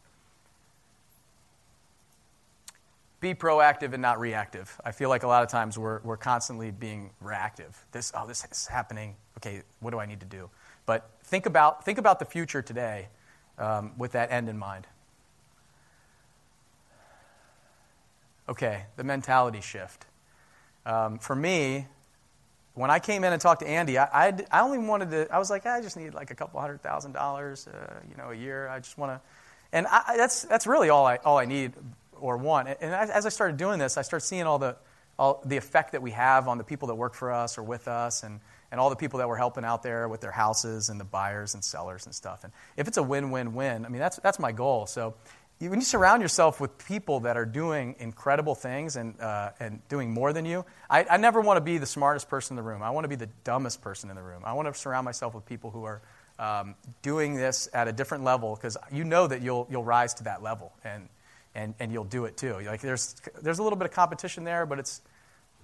Be 3.20 3.34
proactive 3.34 3.92
and 3.94 4.02
not 4.02 4.20
reactive. 4.20 4.80
I 4.84 4.92
feel 4.92 5.08
like 5.08 5.24
a 5.24 5.26
lot 5.26 5.42
of 5.42 5.48
times 5.48 5.76
we're, 5.76 6.00
we're 6.02 6.16
constantly 6.16 6.70
being 6.70 7.10
reactive. 7.20 7.84
This, 7.90 8.12
oh, 8.14 8.26
this 8.26 8.46
is 8.50 8.66
happening. 8.68 9.16
Okay, 9.38 9.62
what 9.80 9.90
do 9.90 9.98
I 9.98 10.06
need 10.06 10.20
to 10.20 10.26
do? 10.26 10.50
But 10.86 11.10
think 11.24 11.46
about, 11.46 11.84
think 11.84 11.98
about 11.98 12.20
the 12.20 12.24
future 12.24 12.62
today 12.62 13.08
um, 13.58 13.92
with 13.98 14.12
that 14.12 14.30
end 14.30 14.48
in 14.48 14.56
mind. 14.56 14.86
Okay, 18.48 18.84
the 18.96 19.04
mentality 19.04 19.60
shift. 19.60 20.06
Um, 20.86 21.18
for 21.18 21.34
me, 21.34 21.86
when 22.74 22.90
I 22.90 23.00
came 23.00 23.24
in 23.24 23.32
and 23.32 23.42
talked 23.42 23.60
to 23.62 23.68
Andy, 23.68 23.98
I, 23.98 24.28
I, 24.28 24.34
I 24.50 24.60
only 24.60 24.78
wanted 24.78 25.10
to, 25.10 25.28
I 25.30 25.38
was 25.38 25.50
like, 25.50 25.66
I 25.66 25.82
just 25.82 25.96
need 25.96 26.14
like 26.14 26.30
a 26.30 26.34
couple 26.36 26.60
hundred 26.60 26.82
thousand 26.82 27.12
dollars, 27.12 27.66
uh, 27.66 27.94
you 28.08 28.16
know, 28.16 28.30
a 28.30 28.34
year. 28.34 28.68
I 28.68 28.78
just 28.78 28.96
want 28.96 29.12
to, 29.12 29.20
and 29.72 29.86
I, 29.88 30.16
that's, 30.16 30.42
that's 30.42 30.66
really 30.66 30.88
all 30.88 31.04
I, 31.04 31.16
all 31.16 31.36
I 31.36 31.44
need 31.44 31.72
or 32.20 32.36
want. 32.36 32.68
And 32.68 32.94
as 32.94 33.26
I 33.26 33.28
started 33.28 33.56
doing 33.56 33.78
this, 33.78 33.96
I 33.96 34.02
started 34.02 34.24
seeing 34.24 34.42
all 34.42 34.58
the, 34.58 34.76
all 35.18 35.42
the 35.44 35.56
effect 35.56 35.92
that 35.92 36.02
we 36.02 36.12
have 36.12 36.48
on 36.48 36.58
the 36.58 36.64
people 36.64 36.88
that 36.88 36.94
work 36.94 37.14
for 37.14 37.32
us 37.32 37.58
or 37.58 37.62
with 37.62 37.88
us 37.88 38.22
and, 38.22 38.40
and 38.70 38.80
all 38.80 38.90
the 38.90 38.96
people 38.96 39.18
that 39.18 39.28
we're 39.28 39.36
helping 39.36 39.64
out 39.64 39.82
there 39.82 40.08
with 40.08 40.20
their 40.20 40.30
houses 40.30 40.88
and 40.88 41.00
the 41.00 41.04
buyers 41.04 41.54
and 41.54 41.64
sellers 41.64 42.06
and 42.06 42.14
stuff. 42.14 42.44
And 42.44 42.52
if 42.76 42.86
it's 42.86 42.96
a 42.98 43.02
win-win-win, 43.02 43.84
I 43.84 43.88
mean, 43.88 43.98
that's, 43.98 44.16
that's 44.18 44.38
my 44.38 44.52
goal. 44.52 44.86
So 44.86 45.14
when 45.60 45.80
you 45.80 45.84
surround 45.84 46.22
yourself 46.22 46.60
with 46.60 46.78
people 46.86 47.20
that 47.20 47.36
are 47.36 47.46
doing 47.46 47.96
incredible 47.98 48.54
things 48.54 48.94
and, 48.94 49.20
uh, 49.20 49.50
and 49.58 49.80
doing 49.88 50.12
more 50.12 50.32
than 50.32 50.44
you, 50.44 50.64
I, 50.88 51.04
I 51.10 51.16
never 51.16 51.40
want 51.40 51.56
to 51.56 51.62
be 51.62 51.78
the 51.78 51.86
smartest 51.86 52.28
person 52.28 52.56
in 52.56 52.64
the 52.64 52.68
room. 52.68 52.82
I 52.82 52.90
want 52.90 53.04
to 53.04 53.08
be 53.08 53.16
the 53.16 53.30
dumbest 53.42 53.82
person 53.82 54.10
in 54.10 54.16
the 54.16 54.22
room. 54.22 54.42
I 54.44 54.52
want 54.52 54.72
to 54.72 54.78
surround 54.78 55.04
myself 55.04 55.34
with 55.34 55.46
people 55.46 55.70
who 55.70 55.84
are 55.84 56.00
um, 56.38 56.76
doing 57.02 57.34
this 57.34 57.68
at 57.72 57.88
a 57.88 57.92
different 57.92 58.22
level 58.22 58.54
because 58.54 58.76
you 58.92 59.02
know 59.02 59.26
that 59.26 59.42
you'll, 59.42 59.66
you'll 59.68 59.82
rise 59.84 60.14
to 60.14 60.24
that 60.24 60.42
level 60.44 60.72
and, 60.84 61.08
and, 61.54 61.74
and 61.80 61.92
you'll 61.92 62.04
do 62.04 62.24
it 62.24 62.36
too. 62.36 62.58
Like 62.64 62.80
there's, 62.80 63.16
there's 63.42 63.58
a 63.58 63.62
little 63.62 63.78
bit 63.78 63.86
of 63.86 63.92
competition 63.92 64.44
there, 64.44 64.66
but 64.66 64.78
it's, 64.78 65.02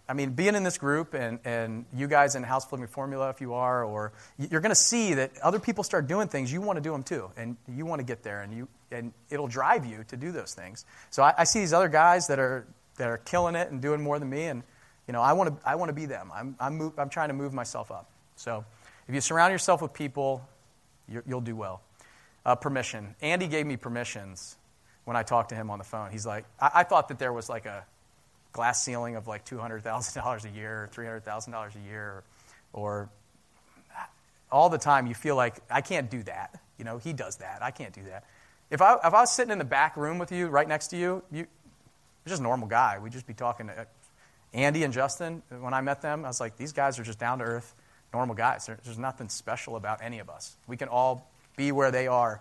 I 0.06 0.12
mean, 0.12 0.32
being 0.32 0.54
in 0.54 0.64
this 0.64 0.76
group 0.76 1.14
and, 1.14 1.38
and 1.46 1.86
you 1.96 2.08
guys 2.08 2.34
in 2.34 2.42
House 2.42 2.66
Flipping 2.66 2.88
Formula, 2.88 3.30
if 3.30 3.40
you 3.40 3.54
are, 3.54 3.84
or 3.84 4.12
you're 4.38 4.60
going 4.60 4.70
to 4.70 4.74
see 4.74 5.14
that 5.14 5.30
other 5.42 5.58
people 5.58 5.82
start 5.82 6.06
doing 6.06 6.28
things, 6.28 6.52
you 6.52 6.60
want 6.60 6.76
to 6.76 6.82
do 6.82 6.92
them 6.92 7.02
too, 7.02 7.30
and 7.38 7.56
you 7.66 7.86
want 7.86 8.00
to 8.00 8.04
get 8.04 8.22
there, 8.22 8.42
and 8.42 8.52
you 8.52 8.68
and 8.90 9.14
it'll 9.30 9.48
drive 9.48 9.86
you 9.86 10.04
to 10.08 10.16
do 10.18 10.30
those 10.30 10.52
things. 10.52 10.84
So 11.08 11.22
I, 11.22 11.32
I 11.38 11.44
see 11.44 11.60
these 11.60 11.72
other 11.72 11.88
guys 11.88 12.26
that 12.26 12.38
are 12.38 12.66
that 12.96 13.08
are 13.08 13.16
killing 13.16 13.54
it 13.54 13.70
and 13.70 13.80
doing 13.80 14.02
more 14.02 14.18
than 14.18 14.28
me, 14.28 14.44
and 14.44 14.62
you 15.08 15.12
know, 15.12 15.22
I 15.22 15.32
want 15.32 15.58
to 15.58 15.68
I 15.68 15.76
want 15.76 15.88
to 15.88 15.94
be 15.94 16.04
them. 16.04 16.30
I'm 16.34 16.54
I'm, 16.60 16.76
move, 16.76 16.98
I'm 16.98 17.08
trying 17.08 17.28
to 17.28 17.34
move 17.34 17.54
myself 17.54 17.90
up. 17.90 18.10
So 18.36 18.62
if 19.08 19.14
you 19.14 19.22
surround 19.22 19.52
yourself 19.52 19.80
with 19.80 19.94
people, 19.94 20.46
you 21.08 21.22
you'll 21.26 21.40
do 21.40 21.56
well. 21.56 21.80
uh, 22.44 22.54
permission. 22.54 23.14
Andy 23.22 23.46
gave 23.46 23.66
me 23.66 23.76
permissions 23.76 24.56
when 25.04 25.16
I 25.16 25.22
talked 25.22 25.50
to 25.50 25.54
him 25.54 25.70
on 25.70 25.78
the 25.78 25.84
phone. 25.84 26.10
He's 26.10 26.26
like, 26.26 26.44
I, 26.60 26.70
I 26.74 26.82
thought 26.84 27.08
that 27.08 27.18
there 27.18 27.32
was 27.32 27.48
like 27.48 27.66
a 27.66 27.84
glass 28.52 28.84
ceiling 28.84 29.16
of 29.16 29.26
like 29.26 29.44
$200,000 29.44 30.44
a 30.44 30.50
year 30.50 30.84
or 30.84 30.88
$300,000 30.94 31.74
a 31.74 31.88
year 31.88 32.02
or, 32.02 32.24
or 32.72 33.08
all 34.50 34.68
the 34.68 34.78
time 34.78 35.06
you 35.06 35.14
feel 35.14 35.36
like, 35.36 35.56
I 35.70 35.80
can't 35.80 36.10
do 36.10 36.22
that. 36.24 36.60
You 36.78 36.84
know, 36.84 36.98
he 36.98 37.12
does 37.12 37.36
that. 37.36 37.58
I 37.62 37.70
can't 37.70 37.92
do 37.92 38.04
that. 38.04 38.24
If 38.70 38.80
I, 38.80 38.94
if 38.94 39.14
I 39.14 39.20
was 39.20 39.32
sitting 39.32 39.52
in 39.52 39.58
the 39.58 39.64
back 39.64 39.96
room 39.96 40.18
with 40.18 40.32
you, 40.32 40.48
right 40.48 40.66
next 40.66 40.88
to 40.88 40.96
you, 40.96 41.22
you 41.30 41.46
you're 42.24 42.30
just 42.30 42.40
a 42.40 42.42
normal 42.42 42.68
guy. 42.68 42.98
We'd 42.98 43.12
just 43.12 43.26
be 43.26 43.34
talking 43.34 43.66
to 43.66 43.86
Andy 44.54 44.82
and 44.82 44.94
Justin. 44.94 45.42
When 45.50 45.74
I 45.74 45.82
met 45.82 46.00
them, 46.00 46.24
I 46.24 46.28
was 46.28 46.40
like, 46.40 46.56
these 46.56 46.72
guys 46.72 46.98
are 46.98 47.02
just 47.02 47.18
down 47.18 47.40
to 47.40 47.44
earth, 47.44 47.74
normal 48.14 48.34
guys. 48.34 48.66
There's 48.66 48.98
nothing 48.98 49.28
special 49.28 49.76
about 49.76 50.00
any 50.02 50.20
of 50.20 50.30
us. 50.30 50.56
We 50.66 50.78
can 50.78 50.88
all 50.88 51.30
be 51.56 51.70
where 51.70 51.90
they 51.90 52.06
are. 52.06 52.40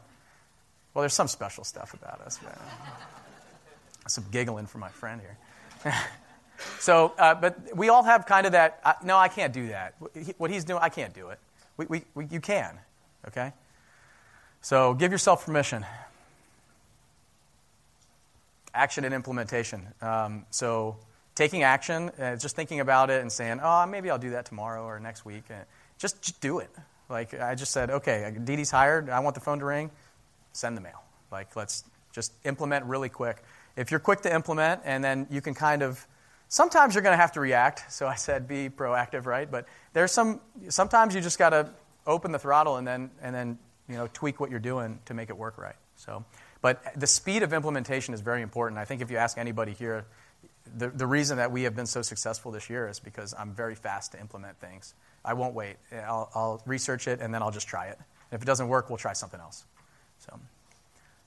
Well, 0.93 1.01
there's 1.01 1.13
some 1.13 1.27
special 1.27 1.63
stuff 1.63 1.93
about 1.93 2.21
us. 2.21 2.39
Man. 2.41 2.53
Some 4.07 4.25
giggling 4.31 4.67
from 4.67 4.81
my 4.81 4.89
friend 4.89 5.21
here. 5.21 5.93
so, 6.79 7.13
uh, 7.17 7.35
but 7.35 7.75
we 7.75 7.89
all 7.89 8.03
have 8.03 8.25
kind 8.25 8.45
of 8.45 8.51
that. 8.51 8.79
Uh, 8.83 8.93
no, 9.03 9.17
I 9.17 9.27
can't 9.27 9.53
do 9.53 9.67
that. 9.67 9.95
What 10.37 10.51
he's 10.51 10.65
doing, 10.65 10.79
I 10.81 10.89
can't 10.89 11.13
do 11.13 11.29
it. 11.29 11.39
We, 11.77 11.85
we, 11.87 12.03
we, 12.13 12.25
you 12.27 12.39
can, 12.39 12.77
okay? 13.27 13.53
So 14.61 14.93
give 14.93 15.11
yourself 15.11 15.45
permission. 15.45 15.85
Action 18.73 19.03
and 19.05 19.13
implementation. 19.13 19.87
Um, 20.01 20.45
so 20.51 20.97
taking 21.35 21.63
action, 21.63 22.11
uh, 22.19 22.35
just 22.35 22.55
thinking 22.55 22.79
about 22.79 23.09
it 23.09 23.21
and 23.21 23.31
saying, 23.31 23.59
oh, 23.63 23.85
maybe 23.87 24.09
I'll 24.09 24.19
do 24.19 24.31
that 24.31 24.45
tomorrow 24.45 24.83
or 24.83 24.99
next 24.99 25.25
week. 25.25 25.43
Uh, 25.49 25.55
just, 25.97 26.21
just 26.21 26.39
do 26.41 26.59
it. 26.59 26.69
Like 27.09 27.33
I 27.39 27.55
just 27.55 27.71
said, 27.71 27.89
okay, 27.89 28.35
Dee's 28.43 28.71
hired. 28.71 29.09
I 29.09 29.19
want 29.19 29.35
the 29.35 29.41
phone 29.41 29.59
to 29.59 29.65
ring. 29.65 29.91
Send 30.53 30.77
the 30.77 30.81
mail. 30.81 31.03
Like 31.31 31.55
let's 31.55 31.83
just 32.11 32.33
implement 32.45 32.85
really 32.85 33.09
quick. 33.09 33.43
If 33.75 33.91
you're 33.91 33.99
quick 33.99 34.21
to 34.21 34.33
implement, 34.33 34.81
and 34.85 35.03
then 35.03 35.27
you 35.29 35.41
can 35.41 35.55
kind 35.55 35.81
of, 35.81 36.07
sometimes 36.47 36.93
you're 36.93 37.01
going 37.01 37.13
to 37.13 37.21
have 37.21 37.31
to 37.33 37.41
react. 37.41 37.91
So 37.91 38.07
I 38.07 38.15
said 38.15 38.47
be 38.47 38.69
proactive, 38.69 39.25
right? 39.25 39.49
But 39.49 39.67
there's 39.93 40.11
some. 40.11 40.39
Sometimes 40.69 41.15
you 41.15 41.21
just 41.21 41.39
got 41.39 41.49
to 41.49 41.69
open 42.05 42.31
the 42.31 42.39
throttle 42.39 42.77
and 42.77 42.87
then 42.87 43.09
and 43.21 43.33
then 43.33 43.57
you 43.89 43.95
know 43.95 44.07
tweak 44.13 44.39
what 44.39 44.49
you're 44.49 44.59
doing 44.59 44.99
to 45.05 45.13
make 45.13 45.29
it 45.29 45.37
work 45.37 45.57
right. 45.57 45.75
So, 45.95 46.23
but 46.61 46.83
the 46.95 47.07
speed 47.07 47.43
of 47.43 47.53
implementation 47.53 48.13
is 48.13 48.21
very 48.21 48.41
important. 48.41 48.79
I 48.79 48.85
think 48.85 49.01
if 49.01 49.09
you 49.09 49.17
ask 49.17 49.37
anybody 49.37 49.73
here, 49.73 50.05
the, 50.77 50.89
the 50.89 51.07
reason 51.07 51.37
that 51.37 51.51
we 51.51 51.63
have 51.63 51.75
been 51.75 51.85
so 51.85 52.01
successful 52.01 52.51
this 52.51 52.69
year 52.69 52.87
is 52.87 52.99
because 52.99 53.33
I'm 53.37 53.53
very 53.53 53.75
fast 53.75 54.13
to 54.13 54.19
implement 54.19 54.59
things. 54.59 54.93
I 55.23 55.33
won't 55.33 55.53
wait. 55.53 55.77
I'll, 55.91 56.29
I'll 56.33 56.61
research 56.65 57.07
it 57.07 57.21
and 57.21 57.33
then 57.33 57.41
I'll 57.41 57.51
just 57.51 57.67
try 57.67 57.87
it. 57.87 57.99
If 58.31 58.41
it 58.41 58.45
doesn't 58.45 58.67
work, 58.67 58.89
we'll 58.89 58.97
try 58.97 59.13
something 59.13 59.39
else. 59.39 59.65
So, 60.25 60.39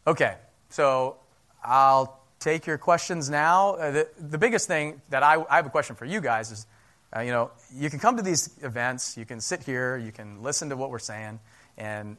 okay. 0.06 0.36
So 0.70 1.16
I'll 1.64 2.20
take 2.38 2.66
your 2.66 2.78
questions 2.78 3.30
now. 3.30 3.74
Uh, 3.74 3.90
the, 3.90 4.08
the 4.18 4.38
biggest 4.38 4.68
thing 4.68 5.00
that 5.10 5.22
I, 5.22 5.42
I 5.48 5.56
have 5.56 5.66
a 5.66 5.70
question 5.70 5.96
for 5.96 6.04
you 6.04 6.20
guys 6.20 6.50
is, 6.50 6.66
uh, 7.14 7.20
you 7.20 7.30
know, 7.30 7.50
you 7.74 7.88
can 7.88 7.98
come 7.98 8.16
to 8.16 8.22
these 8.22 8.50
events, 8.62 9.16
you 9.16 9.24
can 9.24 9.40
sit 9.40 9.62
here, 9.62 9.96
you 9.96 10.12
can 10.12 10.42
listen 10.42 10.68
to 10.70 10.76
what 10.76 10.90
we're 10.90 10.98
saying, 10.98 11.38
and 11.78 12.16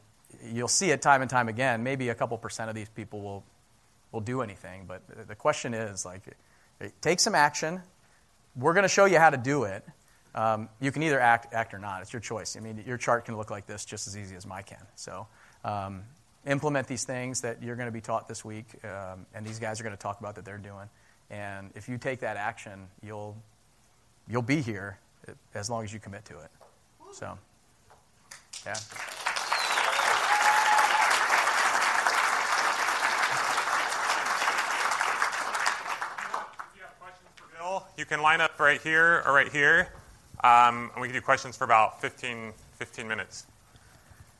you'll 0.52 0.66
see 0.68 0.90
it 0.90 1.02
time 1.02 1.20
and 1.22 1.30
time 1.30 1.48
again. 1.48 1.82
Maybe 1.82 2.08
a 2.08 2.14
couple 2.14 2.36
percent 2.38 2.68
of 2.68 2.74
these 2.74 2.88
people 2.88 3.20
will, 3.20 3.44
will 4.12 4.20
do 4.20 4.40
anything, 4.40 4.84
but 4.86 5.02
the 5.28 5.34
question 5.34 5.74
is, 5.74 6.04
like, 6.04 6.22
take 7.00 7.20
some 7.20 7.34
action. 7.34 7.82
We're 8.56 8.74
going 8.74 8.84
to 8.84 8.88
show 8.88 9.04
you 9.04 9.18
how 9.18 9.30
to 9.30 9.36
do 9.36 9.64
it. 9.64 9.84
Um, 10.34 10.68
you 10.80 10.90
can 10.90 11.02
either 11.02 11.20
act, 11.20 11.52
act 11.52 11.74
or 11.74 11.78
not. 11.78 12.02
It's 12.02 12.12
your 12.12 12.20
choice. 12.20 12.56
I 12.56 12.60
mean, 12.60 12.82
your 12.86 12.96
chart 12.96 13.24
can 13.24 13.36
look 13.36 13.50
like 13.50 13.66
this 13.66 13.84
just 13.84 14.06
as 14.06 14.16
easy 14.16 14.36
as 14.36 14.46
mine 14.46 14.64
can. 14.64 14.84
So, 14.94 15.26
um, 15.64 16.02
implement 16.46 16.86
these 16.86 17.04
things 17.04 17.40
that 17.42 17.62
you're 17.62 17.76
going 17.76 17.88
to 17.88 17.92
be 17.92 18.00
taught 18.00 18.28
this 18.28 18.44
week, 18.44 18.66
um, 18.84 19.26
and 19.34 19.46
these 19.46 19.58
guys 19.58 19.80
are 19.80 19.84
going 19.84 19.96
to 19.96 20.00
talk 20.00 20.20
about 20.20 20.34
that 20.36 20.44
they're 20.44 20.58
doing. 20.58 20.88
And 21.30 21.70
if 21.74 21.88
you 21.88 21.98
take 21.98 22.20
that 22.20 22.36
action, 22.36 22.88
you'll 23.02 23.36
you'll 24.28 24.42
be 24.42 24.60
here 24.60 24.98
as 25.54 25.68
long 25.68 25.84
as 25.84 25.92
you 25.92 26.00
commit 26.00 26.24
to 26.26 26.38
it. 26.38 26.50
So, 27.12 27.38
yeah. 28.64 28.74
you 37.96 38.04
can 38.04 38.22
line 38.22 38.40
up 38.40 38.58
right 38.60 38.80
here 38.80 39.24
or 39.26 39.32
right 39.32 39.50
here, 39.50 39.88
um, 40.44 40.90
and 40.94 41.02
we 41.02 41.08
can 41.08 41.14
do 41.16 41.20
questions 41.20 41.56
for 41.56 41.64
about 41.64 42.00
15, 42.00 42.52
15 42.78 43.08
minutes. 43.08 43.44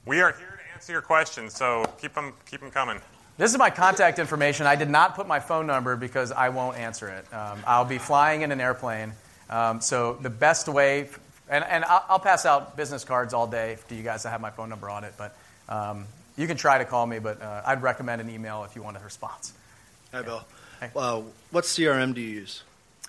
We 0.06 0.20
are 0.20 0.30
here 0.32 0.57
answer 0.78 0.92
your 0.92 1.02
questions, 1.02 1.56
so 1.56 1.84
keep 2.00 2.14
them, 2.14 2.32
keep 2.48 2.60
them 2.60 2.70
coming. 2.70 3.00
This 3.36 3.50
is 3.50 3.58
my 3.58 3.68
contact 3.68 4.20
information. 4.20 4.64
I 4.64 4.76
did 4.76 4.88
not 4.88 5.16
put 5.16 5.26
my 5.26 5.40
phone 5.40 5.66
number 5.66 5.96
because 5.96 6.30
I 6.30 6.50
won't 6.50 6.76
answer 6.78 7.08
it. 7.08 7.34
Um, 7.34 7.58
I'll 7.66 7.84
be 7.84 7.98
flying 7.98 8.42
in 8.42 8.52
an 8.52 8.60
airplane. 8.60 9.12
Um, 9.50 9.80
so 9.80 10.16
the 10.22 10.30
best 10.30 10.68
way, 10.68 11.08
and, 11.50 11.64
and 11.64 11.84
I'll, 11.84 12.04
I'll, 12.08 12.18
pass 12.20 12.46
out 12.46 12.76
business 12.76 13.02
cards 13.02 13.34
all 13.34 13.48
day 13.48 13.78
to 13.88 13.96
you 13.96 14.04
guys 14.04 14.22
that 14.22 14.30
have 14.30 14.40
my 14.40 14.50
phone 14.50 14.68
number 14.68 14.88
on 14.88 15.02
it, 15.02 15.14
but 15.18 15.36
um, 15.68 16.06
you 16.36 16.46
can 16.46 16.56
try 16.56 16.78
to 16.78 16.84
call 16.84 17.04
me, 17.08 17.18
but 17.18 17.42
uh, 17.42 17.62
I'd 17.66 17.82
recommend 17.82 18.20
an 18.20 18.30
email 18.30 18.62
if 18.62 18.76
you 18.76 18.82
want 18.84 18.96
a 18.96 19.00
response. 19.00 19.54
Hi, 20.12 20.22
Bill. 20.22 20.44
Hey. 20.78 20.90
Uh, 20.94 21.22
what 21.50 21.64
CRM 21.64 22.14
do 22.14 22.20
you 22.20 22.28
use? 22.28 22.62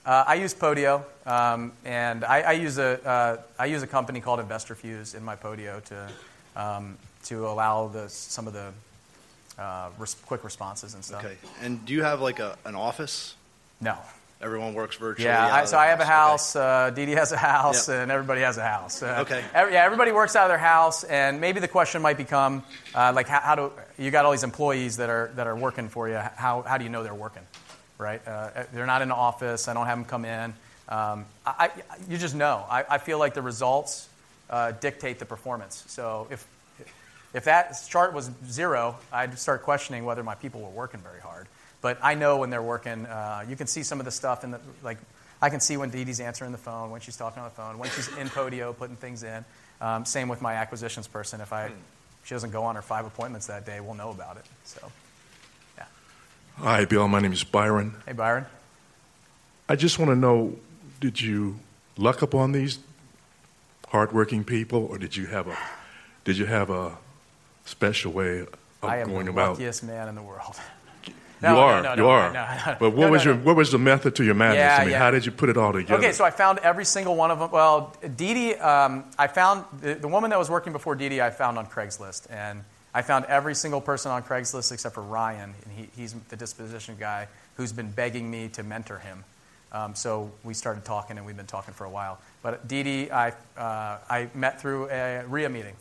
Uh, 0.07 0.23
I 0.25 0.35
use 0.35 0.55
Podio, 0.55 1.03
um, 1.27 1.73
and 1.85 2.23
I, 2.23 2.41
I 2.41 2.51
use 2.53 2.79
a 2.79 3.07
uh, 3.07 3.37
I 3.59 3.67
use 3.67 3.83
a 3.83 3.87
company 3.87 4.21
called 4.21 4.39
InvestorFuse 4.39 5.13
in 5.13 5.23
my 5.23 5.35
Podio 5.35 5.83
to 5.83 6.09
um, 6.55 6.97
to 7.25 7.47
allow 7.47 7.87
the 7.87 8.09
some 8.09 8.47
of 8.47 8.53
the 8.53 8.71
uh, 9.57 9.89
res- 9.97 10.15
quick 10.25 10.43
responses 10.43 10.93
and 10.93 11.03
stuff. 11.03 11.23
Okay. 11.23 11.35
And 11.61 11.85
do 11.85 11.93
you 11.93 12.03
have 12.03 12.21
like 12.21 12.39
a, 12.39 12.57
an 12.65 12.75
office? 12.75 13.35
No. 13.81 13.97
Everyone 14.41 14.73
works 14.73 14.95
virtually. 14.95 15.27
Yeah. 15.27 15.53
I, 15.53 15.65
so 15.65 15.77
I 15.77 15.87
have 15.87 15.99
a 15.99 16.05
house. 16.05 16.55
Okay. 16.55 16.65
Uh, 16.65 16.89
Dee 16.91 17.11
has 17.11 17.33
a 17.33 17.37
house, 17.37 17.89
yep. 17.89 18.03
and 18.03 18.11
everybody 18.11 18.39
has 18.39 18.57
a 18.57 18.63
house. 18.63 19.03
Uh, 19.03 19.17
okay. 19.21 19.43
Every, 19.53 19.73
yeah. 19.73 19.83
Everybody 19.83 20.13
works 20.13 20.37
out 20.37 20.45
of 20.45 20.49
their 20.49 20.57
house, 20.57 21.03
and 21.03 21.41
maybe 21.41 21.59
the 21.59 21.67
question 21.67 22.01
might 22.01 22.15
become 22.15 22.63
uh, 22.95 23.11
like, 23.13 23.27
how, 23.27 23.41
how 23.41 23.55
do 23.55 23.71
you 23.97 24.11
got 24.11 24.23
all 24.23 24.31
these 24.31 24.45
employees 24.45 24.95
that 24.97 25.09
are 25.09 25.31
that 25.35 25.45
are 25.45 25.57
working 25.57 25.89
for 25.89 26.07
you? 26.07 26.15
How 26.15 26.61
how 26.61 26.77
do 26.77 26.85
you 26.85 26.89
know 26.89 27.03
they're 27.03 27.13
working? 27.13 27.43
right? 27.99 28.25
Uh, 28.25 28.63
they're 28.73 28.87
not 28.87 29.03
in 29.03 29.09
the 29.09 29.15
office. 29.15 29.67
I 29.67 29.73
don't 29.75 29.85
have 29.85 29.97
them 29.99 30.05
come 30.05 30.25
in. 30.25 30.53
Um, 30.87 31.25
I, 31.45 31.69
you 32.09 32.17
just 32.17 32.33
know. 32.33 32.65
I, 32.67 32.83
I, 32.89 32.97
feel 32.97 33.19
like 33.19 33.35
the 33.35 33.43
results 33.43 34.09
uh, 34.49 34.71
dictate 34.71 35.19
the 35.19 35.25
performance. 35.25 35.83
So 35.85 36.25
if 36.31 36.47
if 37.33 37.45
that 37.45 37.75
chart 37.87 38.13
was 38.13 38.31
zero, 38.47 38.97
I'd 39.11 39.37
start 39.37 39.63
questioning 39.63 40.05
whether 40.05 40.23
my 40.23 40.35
people 40.35 40.61
were 40.61 40.69
working 40.69 40.99
very 40.99 41.19
hard. 41.19 41.47
But 41.81 41.99
I 42.01 42.15
know 42.15 42.37
when 42.37 42.49
they're 42.49 42.61
working. 42.61 43.05
Uh, 43.05 43.45
you 43.47 43.55
can 43.55 43.67
see 43.67 43.83
some 43.83 43.99
of 43.99 44.05
the 44.05 44.11
stuff 44.11 44.43
in 44.43 44.51
the 44.51 44.59
like. 44.83 44.97
I 45.41 45.49
can 45.49 45.61
see 45.61 45.77
when 45.77 45.89
Dee 45.89 46.03
Dee's 46.03 46.19
answering 46.19 46.51
the 46.51 46.57
phone, 46.57 46.91
when 46.91 46.99
she's 46.99 47.15
talking 47.15 47.41
on 47.41 47.45
the 47.45 47.55
phone, 47.55 47.77
when 47.77 47.89
she's 47.91 48.09
in 48.17 48.27
Podio 48.27 48.75
putting 48.75 48.97
things 48.97 49.23
in. 49.23 49.45
Um, 49.79 50.03
same 50.03 50.27
with 50.27 50.41
my 50.41 50.55
acquisitions 50.55 51.07
person. 51.07 51.39
If 51.39 51.53
I 51.53 51.71
she 52.23 52.35
doesn't 52.35 52.51
go 52.51 52.63
on 52.63 52.75
her 52.75 52.81
five 52.81 53.05
appointments 53.05 53.47
that 53.47 53.65
day, 53.65 53.79
we'll 53.79 53.93
know 53.93 54.09
about 54.09 54.37
it. 54.37 54.45
So. 54.65 54.91
Yeah. 55.77 55.85
Hi, 56.57 56.85
Bill. 56.85 57.07
My 57.07 57.19
name 57.19 57.31
is 57.31 57.43
Byron. 57.43 57.95
Hey, 58.05 58.13
Byron. 58.13 58.45
I 59.69 59.75
just 59.75 59.99
want 59.99 60.11
to 60.11 60.15
know 60.15 60.55
did 60.99 61.21
you 61.21 61.59
luck 61.95 62.21
upon 62.21 62.51
these 62.51 62.79
hardworking 63.87 64.43
people, 64.43 64.85
or 64.85 64.97
did 64.97 65.15
you 65.15 65.27
have 65.27 65.47
a 65.47 65.57
did 66.25 66.37
you 66.37 66.45
have 66.45 66.69
a 66.69 66.97
special 67.69 68.11
way 68.11 68.39
of 68.39 68.51
going 68.51 68.57
about 68.81 68.91
I 68.91 68.97
am 68.97 69.09
going 69.09 69.25
the 69.25 69.31
about? 69.31 69.51
luckiest 69.51 69.83
man 69.83 70.07
in 70.09 70.15
the 70.15 70.23
world. 70.23 70.55
No, 71.41 71.53
you 71.53 71.59
are, 71.59 71.81
no, 71.81 71.95
no, 71.95 72.03
you 72.03 72.09
are. 72.09 72.77
but 72.81 72.89
what 72.89 73.09
was 73.09 73.23
your 73.23 73.33
what 73.33 73.55
was 73.55 73.71
the 73.71 73.77
method 73.77 74.15
to 74.17 74.25
your 74.25 74.35
madness? 74.35 74.57
Yeah, 74.57 74.75
I 74.75 74.79
mean, 74.81 74.89
yeah. 74.89 74.99
how 74.99 75.09
did 75.09 75.25
you 75.25 75.31
put 75.31 75.47
it 75.47 75.55
all 75.55 75.71
together? 75.71 75.97
Okay, 75.97 76.11
so 76.11 76.25
I 76.25 76.31
found 76.31 76.59
every 76.59 76.83
single 76.83 77.15
one 77.15 77.31
of 77.31 77.39
them. 77.39 77.49
Well, 77.49 77.95
Dee 78.17 78.33
Dee, 78.33 78.53
um, 78.55 79.05
I 79.17 79.27
found 79.27 79.63
the, 79.79 79.95
the, 79.95 80.07
woman 80.09 80.31
that 80.31 80.39
was 80.39 80.49
working 80.49 80.73
before 80.73 80.95
Dee 80.95 81.07
Dee, 81.07 81.21
I 81.21 81.29
found 81.29 81.57
on 81.57 81.65
Craigslist, 81.67 82.27
and 82.29 82.61
I 82.93 83.03
found 83.03 83.23
every 83.25 83.55
single 83.55 83.79
person 83.79 84.11
on 84.11 84.21
Craigslist 84.23 84.73
except 84.73 84.93
for 84.93 85.01
Ryan, 85.01 85.53
and 85.63 85.73
he, 85.77 85.89
he's 85.95 86.13
the 86.13 86.35
disposition 86.35 86.97
guy 86.99 87.29
who's 87.55 87.71
been 87.71 87.91
begging 87.91 88.29
me 88.29 88.49
to 88.49 88.63
mentor 88.63 88.97
him. 88.97 89.23
Um, 89.71 89.95
so 89.95 90.31
we 90.43 90.53
started 90.53 90.83
talking, 90.83 91.17
and 91.17 91.25
we've 91.25 91.37
been 91.37 91.45
talking 91.45 91.73
for 91.73 91.85
a 91.85 91.89
while. 91.89 92.19
But 92.41 92.67
Dee 92.67 92.83
Dee, 92.83 93.11
I, 93.11 93.29
uh, 93.55 93.99
I 94.09 94.29
met 94.33 94.59
through 94.59 94.89
a 94.89 95.23
REIA 95.25 95.49
meeting, 95.49 95.75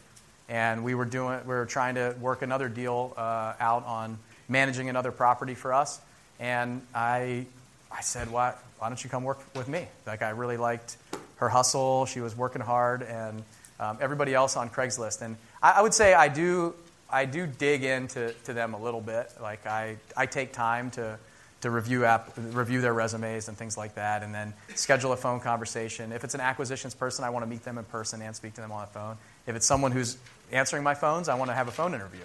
and 0.49 0.85
we 0.85 0.95
were 0.95 1.05
doing, 1.05 1.41
we 1.47 1.55
were 1.55 1.67
trying 1.67 1.97
to 1.97 2.15
work 2.21 2.43
another 2.43 2.69
deal 2.69 3.13
uh, 3.17 3.55
out 3.61 3.85
on 3.87 4.19
managing 4.49 4.89
another 4.89 5.13
property 5.13 5.55
for 5.55 5.73
us. 5.73 6.01
And 6.41 6.83
I, 6.95 7.47
I 7.91 8.01
said, 8.01 8.31
why, 8.31 8.55
why 8.79 8.89
don't 8.89 9.03
you 9.03 9.11
come 9.11 9.25
work 9.25 9.41
with 9.55 9.69
me? 9.69 9.87
Like 10.07 10.23
I 10.23 10.31
really 10.31 10.57
liked 10.57 10.97
her 11.37 11.49
hustle. 11.49 12.07
She 12.07 12.21
was 12.21 12.37
working 12.37 12.63
hard, 12.63 13.03
and 13.03 13.43
um, 13.79 13.99
everybody 14.01 14.35
else 14.35 14.57
on 14.57 14.71
Craigslist. 14.71 15.23
And 15.23 15.37
I, 15.63 15.73
I 15.73 15.83
would 15.83 15.95
say 15.95 16.15
I 16.15 16.29
do 16.29 16.75
I 17.11 17.25
do 17.25 17.47
dig 17.47 17.85
into 17.85 18.35
to 18.45 18.53
them 18.53 18.75
a 18.75 18.79
little 18.79 19.01
bit. 19.01 19.31
Like 19.41 19.67
I, 19.67 19.97
I 20.17 20.27
take 20.27 20.53
time 20.53 20.91
to, 20.93 21.19
to 21.63 21.71
review, 21.71 22.05
app, 22.05 22.33
review 22.37 22.81
their 22.81 22.93
resumes 22.93 23.49
and 23.49 23.57
things 23.57 23.79
like 23.79 23.95
that, 23.95 24.23
and 24.23 24.35
then 24.35 24.53
schedule 24.75 25.13
a 25.13 25.17
phone 25.17 25.41
conversation. 25.41 26.13
If 26.13 26.23
it's 26.23 26.35
an 26.35 26.41
acquisitions 26.41 26.95
person, 26.95 27.25
I 27.25 27.31
want 27.31 27.45
to 27.45 27.49
meet 27.49 27.65
them 27.65 27.79
in 27.79 27.85
person 27.85 28.21
and 28.21 28.37
speak 28.37 28.55
to 28.55 28.61
them 28.61 28.73
on 28.73 28.83
the 28.83 28.93
phone. 28.93 29.17
If 29.47 29.57
it's 29.57 29.65
someone 29.65 29.93
who's 29.93 30.19
answering 30.53 30.83
my 30.83 30.95
phones, 30.95 31.29
I 31.29 31.35
want 31.35 31.51
to 31.51 31.55
have 31.55 31.69
a 31.69 31.73
phone 31.73 31.95
interview. 31.95 32.25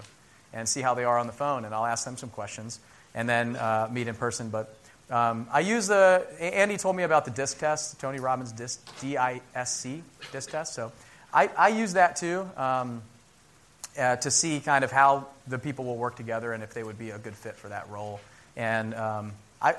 and 0.54 0.70
see 0.70 0.82
how 0.82 0.94
they 0.94 1.04
are 1.04 1.18
on 1.18 1.28
the 1.28 1.34
phone, 1.34 1.66
and 1.66 1.74
I'll 1.74 1.86
ask 1.86 2.06
them 2.06 2.16
some 2.16 2.30
questions, 2.30 2.80
and 3.16 3.28
then 3.28 3.56
uh, 3.56 3.90
meet 3.92 4.08
in 4.08 4.16
person. 4.16 4.50
But 4.50 4.76
um, 5.10 5.48
I 5.52 5.62
use 5.62 5.88
the 5.88 6.26
Andy 6.40 6.78
told 6.78 6.96
me 6.96 7.04
about 7.04 7.26
the 7.26 7.32
disc 7.32 7.60
test, 7.60 8.00
Tony 8.00 8.20
Robbins 8.20 8.52
disc 8.52 8.80
D 9.02 9.18
I 9.18 9.42
S 9.56 9.76
C 9.76 10.04
disc 10.32 10.52
test. 10.52 10.74
So 10.74 10.92
I, 11.34 11.50
I 11.58 11.70
use 11.70 11.94
that 11.94 12.16
too 12.16 12.48
um, 12.56 13.02
uh, 14.00 14.16
to 14.18 14.32
see 14.32 14.60
kind 14.60 14.84
of 14.84 14.92
how 14.92 15.28
the 15.48 15.60
people 15.60 15.86
will 15.86 15.98
work 15.98 16.16
together 16.16 16.54
and 16.54 16.64
if 16.64 16.74
they 16.74 16.84
would 16.84 17.00
be 17.00 17.10
a 17.10 17.18
good 17.18 17.36
fit 17.36 17.56
for 17.56 17.70
that 17.70 17.90
role. 17.90 18.22
And 18.56 18.94
um, 18.94 19.34
I, 19.62 19.76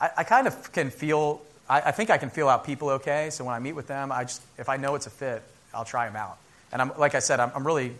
I, 0.00 0.10
I 0.18 0.24
kind 0.24 0.46
of 0.46 0.72
can 0.72 0.90
feel. 0.90 1.42
I, 1.68 1.82
I 1.82 1.90
think 1.92 2.10
I 2.10 2.18
can 2.18 2.30
feel 2.30 2.48
out 2.48 2.64
people 2.64 2.88
okay. 2.90 3.28
So 3.30 3.44
when 3.44 3.54
I 3.54 3.58
meet 3.58 3.74
with 3.74 3.86
them, 3.86 4.10
I 4.10 4.24
just 4.24 4.42
if 4.58 4.68
I 4.70 4.78
know 4.78 4.94
it's 4.94 5.06
a 5.06 5.10
fit, 5.10 5.42
I'll 5.74 5.84
try 5.84 6.06
them 6.06 6.16
out. 6.16 6.38
And 6.72 6.82
I'm 6.82 6.92
like 6.98 7.14
I 7.14 7.20
said, 7.20 7.40
I'm, 7.40 7.50
I'm 7.54 7.66
really 7.66 7.94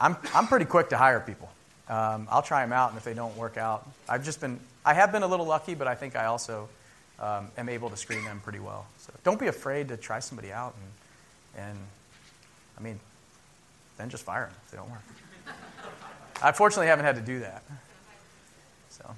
I'm, 0.00 0.16
I'm 0.34 0.46
pretty 0.46 0.66
quick 0.66 0.90
to 0.90 0.96
hire 0.96 1.20
people. 1.20 1.50
Um, 1.88 2.26
I'll 2.30 2.42
try 2.42 2.62
them 2.62 2.72
out, 2.72 2.90
and 2.90 2.98
if 2.98 3.04
they 3.04 3.14
don't 3.14 3.36
work 3.36 3.56
out, 3.56 3.88
I've 4.08 4.24
just 4.24 4.40
been, 4.40 4.58
I 4.84 4.94
have 4.94 5.12
been 5.12 5.22
a 5.22 5.26
little 5.26 5.46
lucky, 5.46 5.74
but 5.74 5.86
I 5.86 5.94
think 5.94 6.16
I 6.16 6.26
also 6.26 6.68
um, 7.20 7.48
am 7.56 7.68
able 7.68 7.90
to 7.90 7.96
screen 7.96 8.24
them 8.24 8.40
pretty 8.40 8.58
well. 8.58 8.86
So 8.98 9.12
don't 9.24 9.38
be 9.38 9.46
afraid 9.46 9.88
to 9.88 9.96
try 9.96 10.18
somebody 10.18 10.52
out, 10.52 10.74
and, 11.56 11.68
and 11.68 11.78
I 12.78 12.82
mean, 12.82 12.98
then 13.96 14.10
just 14.10 14.24
fire 14.24 14.46
them 14.46 14.54
if 14.64 14.70
they 14.70 14.76
don't 14.76 14.90
work. 14.90 15.02
I 16.42 16.52
fortunately 16.52 16.88
haven't 16.88 17.06
had 17.06 17.14
to 17.14 17.22
do 17.22 17.38
that. 17.40 17.62
So, 18.90 19.14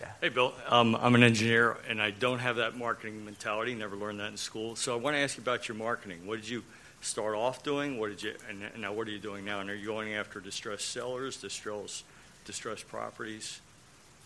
yeah. 0.00 0.08
Hey, 0.22 0.30
Bill. 0.30 0.54
Um, 0.68 0.94
I'm 0.94 1.14
an 1.14 1.22
engineer, 1.22 1.76
and 1.88 2.00
I 2.00 2.12
don't 2.12 2.38
have 2.38 2.56
that 2.56 2.78
marketing 2.78 3.24
mentality. 3.24 3.74
Never 3.74 3.96
learned 3.96 4.20
that 4.20 4.30
in 4.30 4.38
school. 4.38 4.74
So 4.76 4.94
I 4.94 4.96
want 4.96 5.16
to 5.16 5.20
ask 5.20 5.36
you 5.36 5.42
about 5.42 5.68
your 5.68 5.76
marketing. 5.76 6.20
What 6.24 6.36
did 6.36 6.48
you 6.48 6.62
start 7.00 7.34
off 7.34 7.62
doing? 7.62 7.98
What 7.98 8.10
did 8.10 8.22
you, 8.22 8.34
and 8.48 8.62
now 8.78 8.92
what 8.92 9.08
are 9.08 9.10
you 9.10 9.18
doing 9.18 9.44
now? 9.44 9.60
And 9.60 9.70
are 9.70 9.74
you 9.74 9.86
going 9.86 10.14
after 10.14 10.40
distressed 10.40 10.90
sellers, 10.90 11.36
distressed, 11.36 12.04
distressed 12.44 12.88
properties? 12.88 13.60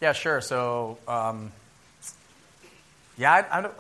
Yeah, 0.00 0.12
sure. 0.12 0.40
So, 0.40 0.98
um, 1.06 1.52
yeah, 3.16 3.32
I, 3.32 3.58
I, 3.58 3.60
don't, 3.60 3.74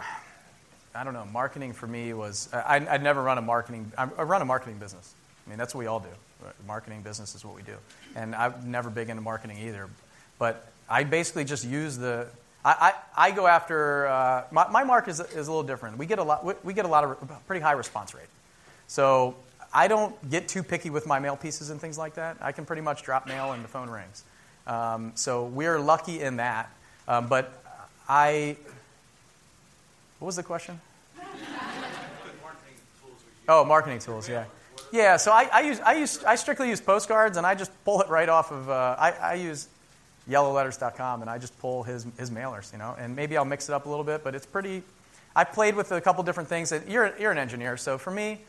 I 0.94 1.04
don't 1.04 1.14
know. 1.14 1.26
Marketing 1.26 1.72
for 1.72 1.86
me 1.86 2.14
was 2.14 2.48
I, 2.52 2.76
I'd 2.88 3.02
never 3.02 3.22
run 3.22 3.38
a 3.38 3.42
marketing. 3.42 3.92
I 3.96 4.04
run 4.04 4.40
a 4.42 4.46
marketing 4.46 4.78
business. 4.78 5.12
I 5.46 5.50
mean, 5.50 5.58
that's 5.58 5.74
what 5.74 5.80
we 5.80 5.86
all 5.86 6.00
do. 6.00 6.08
Marketing 6.66 7.02
business 7.02 7.34
is 7.34 7.44
what 7.44 7.56
we 7.56 7.62
do, 7.62 7.76
and 8.14 8.34
I'm 8.34 8.70
never 8.70 8.90
big 8.90 9.08
into 9.08 9.22
marketing 9.22 9.58
either. 9.66 9.88
But 10.38 10.70
I 10.90 11.04
basically 11.04 11.44
just 11.44 11.64
use 11.64 11.96
the. 11.96 12.26
I, 12.66 12.94
I, 13.14 13.30
go 13.30 13.46
after 13.46 14.06
uh, 14.06 14.44
my, 14.50 14.68
my 14.68 14.84
market 14.84 15.10
is, 15.10 15.20
is 15.20 15.48
a 15.48 15.52
little 15.52 15.62
different. 15.62 15.98
We 15.98 16.06
get 16.06 16.18
a 16.18 16.22
lot. 16.22 16.44
We, 16.44 16.54
we 16.62 16.72
get 16.72 16.86
a 16.86 16.88
lot 16.88 17.04
of 17.04 17.46
pretty 17.46 17.62
high 17.62 17.72
response 17.72 18.14
rate. 18.14 18.24
So 18.86 19.36
I 19.72 19.88
don't 19.88 20.30
get 20.30 20.48
too 20.48 20.62
picky 20.62 20.90
with 20.90 21.06
my 21.06 21.18
mail 21.18 21.36
pieces 21.36 21.70
and 21.70 21.80
things 21.80 21.98
like 21.98 22.14
that. 22.14 22.36
I 22.40 22.52
can 22.52 22.64
pretty 22.64 22.82
much 22.82 23.02
drop 23.02 23.26
mail 23.26 23.52
and 23.52 23.64
the 23.64 23.68
phone 23.68 23.90
rings. 23.90 24.24
Um, 24.66 25.12
so 25.14 25.46
we're 25.46 25.78
lucky 25.78 26.20
in 26.20 26.36
that. 26.36 26.70
Um, 27.08 27.26
but 27.26 27.62
I. 28.08 28.56
What 30.18 30.26
was 30.26 30.36
the 30.36 30.42
question? 30.42 30.80
Oh, 33.46 33.64
marketing 33.64 33.98
tools, 33.98 34.28
yeah. 34.28 34.44
Yeah, 34.90 35.16
so 35.16 35.32
I, 35.32 35.48
I, 35.52 35.60
use, 35.62 35.80
I, 35.80 35.94
use, 35.94 36.22
I 36.24 36.36
strictly 36.36 36.68
use 36.68 36.80
postcards 36.80 37.36
and 37.36 37.46
I 37.46 37.54
just 37.54 37.72
pull 37.84 38.00
it 38.00 38.08
right 38.08 38.28
off 38.28 38.52
of. 38.52 38.70
Uh, 38.70 38.96
I, 38.98 39.10
I 39.10 39.34
use 39.34 39.68
yellowletters.com 40.30 41.20
and 41.20 41.28
I 41.28 41.38
just 41.38 41.58
pull 41.58 41.82
his, 41.82 42.06
his 42.18 42.30
mailers, 42.30 42.72
you 42.72 42.78
know, 42.78 42.94
and 42.98 43.14
maybe 43.14 43.36
I'll 43.36 43.44
mix 43.44 43.68
it 43.68 43.74
up 43.74 43.86
a 43.86 43.88
little 43.88 44.04
bit, 44.04 44.24
but 44.24 44.34
it's 44.34 44.46
pretty. 44.46 44.82
I've 45.36 45.52
played 45.52 45.74
with 45.74 45.92
a 45.92 46.00
couple 46.00 46.22
different 46.22 46.48
things. 46.48 46.72
You're, 46.88 47.14
you're 47.18 47.32
an 47.32 47.38
engineer, 47.38 47.76
so 47.76 47.98
for 47.98 48.12
me, 48.12 48.40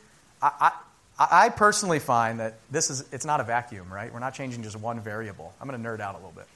I, 0.45 0.71
I, 1.17 1.27
I 1.45 1.49
personally 1.49 1.99
find 1.99 2.39
that 2.39 2.59
this 2.69 2.89
is, 2.89 3.05
it's 3.11 3.25
not 3.25 3.39
a 3.39 3.43
vacuum, 3.43 3.91
right? 3.91 4.13
We're 4.13 4.19
not 4.19 4.33
changing 4.33 4.63
just 4.63 4.75
one 4.75 4.99
variable. 4.99 5.53
I'm 5.59 5.67
going 5.67 5.81
to 5.81 5.89
nerd 5.89 5.99
out 5.99 6.15
a 6.15 6.17
little 6.17 6.33
bit. 6.35 6.47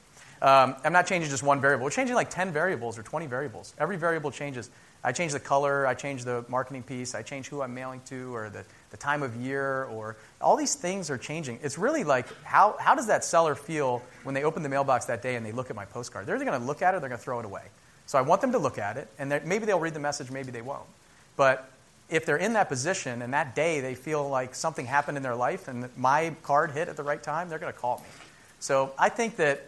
Um, 0.42 0.76
I'm 0.84 0.92
not 0.92 1.06
changing 1.06 1.28
just 1.28 1.42
one 1.42 1.60
variable. 1.60 1.84
We're 1.84 1.90
changing 1.90 2.14
like 2.14 2.30
10 2.30 2.52
variables 2.52 2.98
or 2.98 3.02
20 3.02 3.26
variables. 3.26 3.74
Every 3.78 3.96
variable 3.96 4.30
changes. 4.30 4.70
I 5.02 5.12
change 5.12 5.32
the 5.32 5.40
color, 5.40 5.86
I 5.86 5.94
change 5.94 6.24
the 6.24 6.44
marketing 6.48 6.82
piece, 6.82 7.14
I 7.14 7.22
change 7.22 7.48
who 7.48 7.62
I'm 7.62 7.72
mailing 7.74 8.02
to, 8.06 8.34
or 8.34 8.50
the, 8.50 8.64
the 8.90 8.96
time 8.98 9.22
of 9.22 9.34
year, 9.36 9.84
or 9.84 10.16
all 10.42 10.56
these 10.56 10.74
things 10.74 11.10
are 11.10 11.16
changing. 11.16 11.58
It's 11.62 11.78
really 11.78 12.04
like 12.04 12.26
how, 12.44 12.76
how 12.78 12.94
does 12.94 13.06
that 13.06 13.24
seller 13.24 13.54
feel 13.54 14.02
when 14.24 14.34
they 14.34 14.44
open 14.44 14.62
the 14.62 14.68
mailbox 14.68 15.06
that 15.06 15.22
day 15.22 15.36
and 15.36 15.44
they 15.44 15.52
look 15.52 15.70
at 15.70 15.76
my 15.76 15.86
postcard? 15.86 16.26
They're 16.26 16.36
either 16.36 16.44
going 16.44 16.60
to 16.60 16.66
look 16.66 16.82
at 16.82 16.92
it 16.92 16.98
or 16.98 17.00
they're 17.00 17.08
going 17.08 17.18
to 17.18 17.24
throw 17.24 17.40
it 17.40 17.46
away. 17.46 17.62
So 18.06 18.18
I 18.18 18.22
want 18.22 18.42
them 18.42 18.52
to 18.52 18.58
look 18.58 18.76
at 18.76 18.96
it, 18.98 19.08
and 19.18 19.30
maybe 19.44 19.64
they'll 19.64 19.80
read 19.80 19.94
the 19.94 20.00
message, 20.00 20.30
maybe 20.30 20.50
they 20.50 20.62
won't. 20.62 20.86
But 21.36 21.70
if 22.10 22.26
they're 22.26 22.36
in 22.36 22.54
that 22.54 22.68
position 22.68 23.22
and 23.22 23.32
that 23.34 23.54
day 23.54 23.80
they 23.80 23.94
feel 23.94 24.28
like 24.28 24.54
something 24.54 24.86
happened 24.86 25.16
in 25.16 25.22
their 25.22 25.36
life 25.36 25.68
and 25.68 25.88
my 25.96 26.34
card 26.42 26.72
hit 26.72 26.88
at 26.88 26.96
the 26.96 27.02
right 27.02 27.22
time, 27.22 27.48
they're 27.48 27.58
going 27.58 27.72
to 27.72 27.78
call 27.78 27.98
me. 27.98 28.08
So 28.58 28.92
I 28.98 29.08
think 29.08 29.36
that 29.36 29.62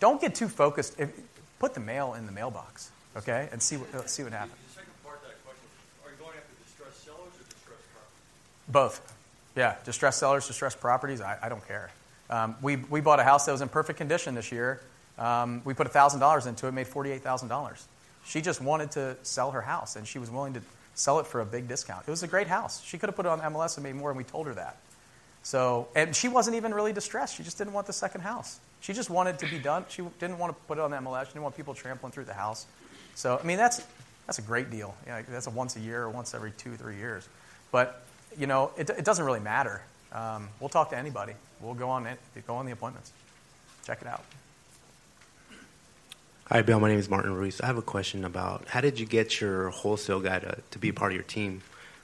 don't 0.00 0.20
get 0.20 0.34
too 0.34 0.48
focused. 0.48 0.98
If, 0.98 1.10
put 1.58 1.74
the 1.74 1.80
mail 1.80 2.14
in 2.14 2.26
the 2.26 2.32
mailbox, 2.32 2.90
okay, 3.16 3.48
and 3.50 3.62
see 3.62 3.76
what, 3.76 4.10
see 4.10 4.22
what 4.22 4.32
happens. 4.32 4.52
The 4.68 4.74
second 4.74 4.92
part 5.02 5.16
of 5.16 5.28
that 5.28 5.44
question 5.44 5.64
are 6.04 6.10
you 6.10 6.16
going 6.18 6.36
after 6.36 6.64
distressed 6.64 7.04
sellers 7.04 7.32
or 7.34 7.44
distressed 7.44 7.92
properties? 7.92 8.68
Both. 8.68 9.14
Yeah, 9.56 9.76
distressed 9.84 10.18
sellers, 10.18 10.46
distressed 10.46 10.80
properties, 10.80 11.20
I, 11.20 11.38
I 11.42 11.48
don't 11.48 11.66
care. 11.66 11.90
Um, 12.28 12.56
we, 12.60 12.76
we 12.76 13.00
bought 13.00 13.20
a 13.20 13.24
house 13.24 13.46
that 13.46 13.52
was 13.52 13.60
in 13.60 13.68
perfect 13.68 13.98
condition 13.98 14.34
this 14.34 14.50
year. 14.50 14.80
Um, 15.18 15.62
we 15.64 15.74
put 15.74 15.90
$1,000 15.90 16.46
into 16.46 16.66
it, 16.66 16.72
made 16.72 16.86
$48,000. 16.86 17.82
She 18.26 18.40
just 18.40 18.60
wanted 18.60 18.90
to 18.92 19.16
sell 19.22 19.52
her 19.52 19.60
house, 19.60 19.96
and 19.96 20.06
she 20.08 20.18
was 20.18 20.30
willing 20.30 20.54
to 20.54 20.62
sell 20.94 21.18
it 21.18 21.26
for 21.26 21.40
a 21.40 21.46
big 21.46 21.68
discount. 21.68 22.04
It 22.06 22.10
was 22.10 22.22
a 22.22 22.28
great 22.28 22.46
house. 22.46 22.82
She 22.82 22.98
could 22.98 23.08
have 23.08 23.16
put 23.16 23.26
it 23.26 23.28
on 23.28 23.40
MLS 23.40 23.76
and 23.76 23.84
made 23.84 23.94
more, 23.94 24.10
and 24.10 24.16
we 24.16 24.24
told 24.24 24.46
her 24.46 24.54
that. 24.54 24.76
So, 25.42 25.88
and 25.94 26.16
she 26.16 26.28
wasn't 26.28 26.56
even 26.56 26.72
really 26.72 26.92
distressed. 26.92 27.36
She 27.36 27.42
just 27.42 27.58
didn't 27.58 27.74
want 27.74 27.86
the 27.86 27.92
second 27.92 28.22
house. 28.22 28.58
She 28.80 28.92
just 28.92 29.10
wanted 29.10 29.38
to 29.40 29.46
be 29.46 29.58
done. 29.58 29.84
She 29.88 30.02
didn't 30.18 30.38
want 30.38 30.56
to 30.56 30.62
put 30.66 30.78
it 30.78 30.80
on 30.80 30.90
MLS. 30.92 31.26
She 31.26 31.32
didn't 31.32 31.42
want 31.42 31.56
people 31.56 31.74
trampling 31.74 32.12
through 32.12 32.24
the 32.24 32.34
house. 32.34 32.66
So, 33.14 33.38
I 33.42 33.46
mean, 33.46 33.58
that's, 33.58 33.82
that's 34.26 34.38
a 34.38 34.42
great 34.42 34.70
deal. 34.70 34.94
You 35.06 35.12
know, 35.12 35.22
that's 35.28 35.46
a 35.46 35.50
once 35.50 35.76
a 35.76 35.80
year 35.80 36.02
or 36.02 36.10
once 36.10 36.34
every 36.34 36.52
two, 36.52 36.76
three 36.76 36.96
years. 36.96 37.28
But, 37.70 38.02
you 38.38 38.46
know, 38.46 38.72
it, 38.76 38.88
it 38.90 39.04
doesn't 39.04 39.24
really 39.24 39.40
matter. 39.40 39.82
Um, 40.12 40.48
we'll 40.60 40.68
talk 40.70 40.90
to 40.90 40.96
anybody. 40.96 41.34
We'll 41.60 41.74
go 41.74 41.90
on, 41.90 42.06
it 42.06 42.18
go 42.46 42.54
on 42.56 42.66
the 42.66 42.72
appointments. 42.72 43.12
Check 43.84 44.00
it 44.00 44.08
out. 44.08 44.22
Hi, 46.50 46.62
Bill. 46.62 46.78
My 46.78 46.88
name 46.88 46.98
is 46.98 47.08
Martin 47.08 47.32
Ruiz. 47.34 47.60
I 47.60 47.66
have 47.66 47.78
a 47.78 47.82
question 47.82 48.24
about 48.24 48.68
how 48.68 48.80
did 48.80 49.00
you 49.00 49.06
get 49.06 49.40
your 49.40 49.70
wholesale 49.70 50.20
guy 50.20 50.38
to, 50.40 50.58
to 50.72 50.78
be 50.78 50.90
a 50.90 50.92
part 50.92 51.12
of 51.12 51.14
your 51.16 51.24
team 51.24 51.62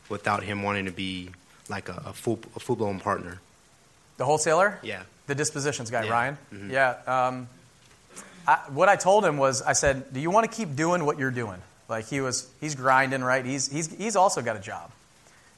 without 0.08 0.42
him 0.42 0.62
wanting 0.62 0.86
to 0.86 0.90
be 0.92 1.30
like 1.68 1.88
a, 1.88 2.02
a 2.06 2.12
full 2.12 2.38
a 2.56 2.60
full 2.60 2.76
blown 2.76 3.00
partner? 3.00 3.40
The 4.16 4.24
wholesaler? 4.24 4.78
Yeah. 4.82 5.02
The 5.26 5.34
dispositions 5.34 5.90
guy, 5.90 6.04
Yeah. 6.04 6.10
Ryan? 6.10 6.38
Mhm. 6.52 6.70
Yeah. 6.70 6.96
Um, 7.06 7.48
I, 8.46 8.56
what 8.70 8.88
I 8.88 8.96
told 8.96 9.24
him 9.24 9.36
was, 9.36 9.60
I 9.62 9.74
said, 9.74 10.12
"Do 10.12 10.20
you 10.20 10.30
want 10.30 10.50
to 10.50 10.56
keep 10.56 10.74
doing 10.74 11.04
what 11.04 11.18
you're 11.18 11.30
doing?" 11.30 11.60
Like 11.88 12.06
he 12.08 12.20
was, 12.20 12.48
he's 12.60 12.74
grinding, 12.74 13.22
right? 13.22 13.44
He's 13.44 13.68
he's 13.70 13.94
he's 13.94 14.16
also 14.16 14.40
got 14.42 14.56
a 14.56 14.60
job. 14.60 14.90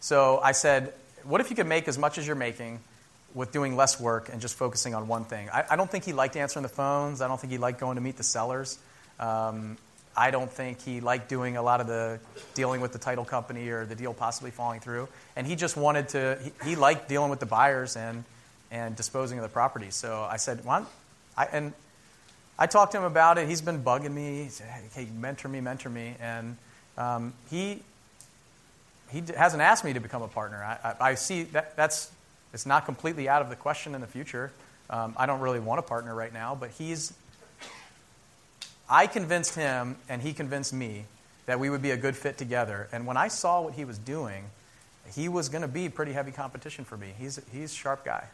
So 0.01 0.41
I 0.43 0.53
said, 0.53 0.93
"What 1.23 1.41
if 1.41 1.51
you 1.51 1.57
could 1.57 1.69
make 1.69 1.87
as 1.87 1.97
much 1.99 2.19
as 2.19 2.27
you're 2.27 2.35
making 2.37 2.81
with 3.35 3.53
doing 3.53 3.77
less 3.77 4.01
work 4.01 4.29
and 4.31 4.41
just 4.41 4.57
focusing 4.57 4.95
on 4.95 5.09
one 5.09 5.25
thing?" 5.25 5.49
I, 5.51 5.65
I 5.71 5.77
don't 5.77 5.91
think 5.91 6.05
he 6.05 6.13
liked 6.13 6.37
answering 6.37 6.63
the 6.63 6.69
phones. 6.69 7.21
I 7.21 7.29
don't 7.29 7.41
think 7.41 7.53
he 7.53 7.59
liked 7.59 7.81
going 7.81 7.97
to 7.97 8.01
meet 8.03 8.17
the 8.17 8.23
sellers. 8.23 8.79
Um, 9.19 9.77
I 10.17 10.31
don't 10.31 10.51
think 10.51 10.83
he 10.83 11.01
liked 11.01 11.29
doing 11.29 11.57
a 11.57 11.63
lot 11.63 11.81
of 11.81 11.87
the 11.87 12.21
dealing 12.55 12.81
with 12.83 12.93
the 12.93 12.99
title 12.99 13.25
company 13.25 13.69
or 13.71 13.87
the 13.87 13.95
deal 13.95 14.13
possibly 14.13 14.51
falling 14.51 14.81
through. 14.81 15.09
And 15.37 15.47
he 15.47 15.57
just 15.57 15.77
wanted 15.77 16.11
to. 16.11 16.39
He, 16.43 16.71
he 16.71 16.77
liked 16.77 17.09
dealing 17.09 17.31
with 17.31 17.41
the 17.41 17.47
buyers 17.47 17.97
and 17.97 18.25
and 18.71 18.97
disposing 18.97 19.39
of 19.39 19.43
the 19.43 19.49
property. 19.49 19.91
So 19.91 20.27
I 20.31 20.37
said, 20.37 20.65
don't- 20.65 20.87
I, 21.37 21.45
and 21.47 21.73
I 22.59 22.67
talked 22.67 22.93
to 22.93 22.99
him 22.99 23.05
about 23.05 23.39
it. 23.39 23.49
He's 23.49 23.63
been 23.63 23.83
bugging 23.83 24.13
me. 24.13 24.45
He 24.45 24.49
said, 24.51 24.67
"Hey, 24.95 25.07
mentor 25.19 25.49
me, 25.49 25.61
mentor 25.61 25.89
me," 25.89 26.15
and 26.21 26.57
um, 26.99 27.33
he 27.51 27.83
he 29.11 29.23
hasn't 29.37 29.63
asked 29.63 29.85
me 29.85 29.93
to 29.95 30.01
become 30.01 30.23
a 30.23 30.29
partner. 30.29 30.63
I, 30.63 30.91
I, 30.91 31.11
I 31.11 31.15
see 31.15 31.45
that 31.45 31.77
that's 31.77 32.11
it's 32.53 32.67
not 32.67 32.85
completely 32.85 33.29
out 33.29 33.43
of 33.43 33.49
the 33.49 33.57
question 33.57 33.95
in 33.95 34.01
the 34.01 34.07
future. 34.07 34.53
Um, 34.91 35.15
I 35.17 35.27
don't 35.27 35.41
really 35.41 35.61
want 35.61 35.79
a 35.79 35.83
partner 35.83 36.15
right 36.15 36.33
now, 36.33 36.55
but 36.55 36.71
he's. 36.71 37.13
I 38.91 39.07
convinced 39.07 39.55
him, 39.55 39.97
and 40.09 40.21
he 40.21 40.35
convinced 40.35 40.73
me 40.73 41.05
that 41.47 41.59
we 41.59 41.71
would 41.71 41.83
be 41.83 41.93
a 41.93 41.97
good 41.97 42.17
fit 42.17 42.37
together. 42.37 42.89
And 42.93 43.07
when 43.07 43.17
I 43.17 43.29
saw 43.29 43.63
what 43.63 43.75
he 43.75 43.85
was 43.85 43.97
doing, 43.97 44.45
he 45.15 45.29
was 45.29 45.49
going 45.49 45.63
to 45.63 45.69
be 45.69 45.89
pretty 45.89 46.13
heavy 46.13 46.31
competition 46.31 46.85
for 46.85 46.97
me. 46.97 47.15
He's 47.19 47.41
he's 47.53 47.73
a 47.73 47.75
sharp 47.75 48.05
guy. 48.05 48.25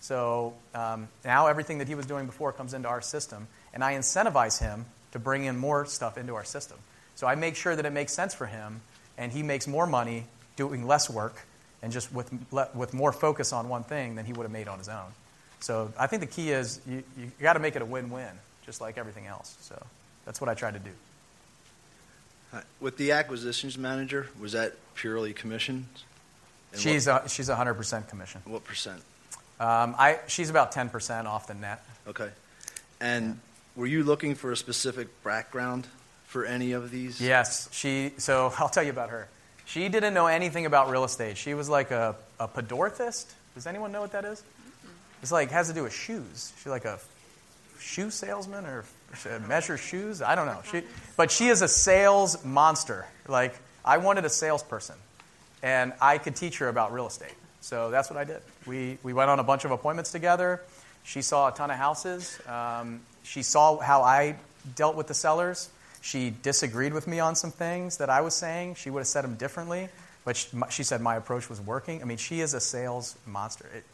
So 0.00 0.54
um, 0.74 1.06
now 1.24 1.46
everything 1.46 1.78
that 1.78 1.86
he 1.86 1.94
was 1.94 2.06
doing 2.06 2.26
before 2.26 2.52
comes 2.52 2.74
into 2.74 2.88
our 2.88 3.00
system, 3.00 3.46
and 3.72 3.84
I 3.84 3.94
incentivize 3.94 4.58
him 4.58 4.86
to 5.12 5.20
bring 5.20 5.44
in 5.44 5.56
more 5.56 5.86
stuff 5.86 6.18
into 6.18 6.34
our 6.34 6.44
system. 6.44 6.78
So 7.14 7.28
I 7.28 7.36
make 7.36 7.54
sure 7.54 7.76
that 7.76 7.86
it 7.86 7.92
makes 7.92 8.12
sense 8.12 8.34
for 8.34 8.46
him, 8.46 8.80
and 9.16 9.30
he 9.30 9.44
makes 9.44 9.68
more 9.68 9.86
money 9.86 10.24
doing 10.56 10.86
less 10.86 11.08
work 11.08 11.46
and 11.82 11.92
just 11.92 12.12
with, 12.12 12.30
le- 12.52 12.68
with 12.74 12.94
more 12.94 13.12
focus 13.12 13.52
on 13.52 13.68
one 13.68 13.82
thing 13.82 14.14
than 14.14 14.24
he 14.24 14.32
would 14.32 14.44
have 14.44 14.52
made 14.52 14.68
on 14.68 14.78
his 14.78 14.88
own. 14.88 15.12
So 15.60 15.92
I 15.98 16.06
think 16.06 16.20
the 16.20 16.26
key 16.28 16.50
is 16.50 16.80
you, 16.86 17.02
you 17.18 17.30
got 17.40 17.52
to 17.54 17.58
make 17.60 17.76
it 17.76 17.82
a 17.82 17.84
win 17.84 18.10
win, 18.10 18.30
just 18.64 18.80
like 18.80 18.98
everything 18.98 19.26
else. 19.26 19.56
So 19.60 19.80
that's 20.24 20.40
what 20.40 20.48
I 20.48 20.54
tried 20.54 20.74
to 20.74 20.80
do. 20.80 20.90
Uh, 22.52 22.60
With 22.80 22.96
the 22.96 23.12
acquisitions 23.12 23.78
manager, 23.78 24.28
was 24.40 24.52
that 24.52 24.74
purely 24.94 25.32
commissions? 25.32 26.04
And 26.72 26.80
She's, 26.80 27.06
a, 27.06 27.22
she's 27.28 27.48
100% 27.48 28.08
commission. 28.08 28.40
what, 28.44 28.64
percent? 28.64 29.02
Um, 29.60 29.94
I, 29.98 30.18
she's 30.26 30.50
about 30.50 30.72
10% 30.72 31.26
off 31.26 31.46
the 31.46 31.54
net. 31.54 31.84
Okay. 32.06 32.28
And 33.00 33.38
were 33.76 33.86
you 33.86 34.04
looking 34.04 34.34
for 34.34 34.52
a 34.52 34.56
specific 34.56 35.08
background 35.22 35.86
for 36.26 36.44
any 36.44 36.72
of 36.72 36.90
these? 36.90 37.20
Yes, 37.20 37.68
she. 37.72 38.12
So 38.18 38.52
I'll 38.58 38.68
tell 38.68 38.82
you 38.82 38.90
about 38.90 39.10
her. 39.10 39.28
She 39.72 39.88
didn't 39.88 40.12
know 40.12 40.26
anything 40.26 40.66
about 40.66 40.90
real 40.90 41.02
estate. 41.02 41.38
She 41.38 41.54
was 41.54 41.66
like 41.66 41.92
a, 41.92 42.14
a 42.38 42.46
podorthist. 42.46 43.32
Does 43.54 43.66
anyone 43.66 43.90
know 43.90 44.02
what 44.02 44.12
that 44.12 44.26
is? 44.26 44.42
It's 45.22 45.32
like 45.32 45.50
has 45.50 45.68
to 45.68 45.74
do 45.74 45.84
with 45.84 45.94
shoes. 45.94 46.52
She's 46.58 46.66
like 46.66 46.84
a 46.84 46.98
shoe 47.78 48.10
salesman 48.10 48.66
or 48.66 48.84
measure 49.48 49.78
shoes. 49.78 50.20
I 50.20 50.34
don't 50.34 50.44
know. 50.44 50.60
She, 50.70 50.82
but 51.16 51.30
she 51.30 51.48
is 51.48 51.62
a 51.62 51.68
sales 51.68 52.44
monster. 52.44 53.06
Like 53.26 53.54
I 53.82 53.96
wanted 53.96 54.26
a 54.26 54.28
salesperson, 54.28 54.96
and 55.62 55.94
I 56.02 56.18
could 56.18 56.36
teach 56.36 56.58
her 56.58 56.68
about 56.68 56.92
real 56.92 57.06
estate. 57.06 57.32
So 57.62 57.90
that's 57.90 58.10
what 58.10 58.18
I 58.18 58.24
did. 58.24 58.42
We 58.66 58.98
we 59.02 59.14
went 59.14 59.30
on 59.30 59.38
a 59.38 59.44
bunch 59.44 59.64
of 59.64 59.70
appointments 59.70 60.12
together. 60.12 60.60
She 61.02 61.22
saw 61.22 61.48
a 61.48 61.52
ton 61.52 61.70
of 61.70 61.78
houses. 61.78 62.38
Um, 62.46 63.00
she 63.22 63.42
saw 63.42 63.78
how 63.78 64.02
I 64.02 64.36
dealt 64.76 64.96
with 64.96 65.06
the 65.06 65.14
sellers. 65.14 65.70
She 66.02 66.30
disagreed 66.30 66.92
with 66.92 67.06
me 67.06 67.20
on 67.20 67.36
some 67.36 67.52
things 67.52 67.98
that 67.98 68.10
I 68.10 68.20
was 68.20 68.34
saying. 68.34 68.74
She 68.74 68.90
would 68.90 69.00
have 69.00 69.06
said 69.06 69.22
them 69.22 69.36
differently, 69.36 69.88
but 70.24 70.36
she, 70.36 70.48
she 70.68 70.82
said 70.82 71.00
my 71.00 71.14
approach 71.14 71.48
was 71.48 71.60
working. 71.60 72.02
I 72.02 72.04
mean, 72.04 72.18
she 72.18 72.40
is 72.40 72.54
a 72.54 72.60
sales 72.60 73.16
monster. 73.24 73.66
It, 73.72 73.84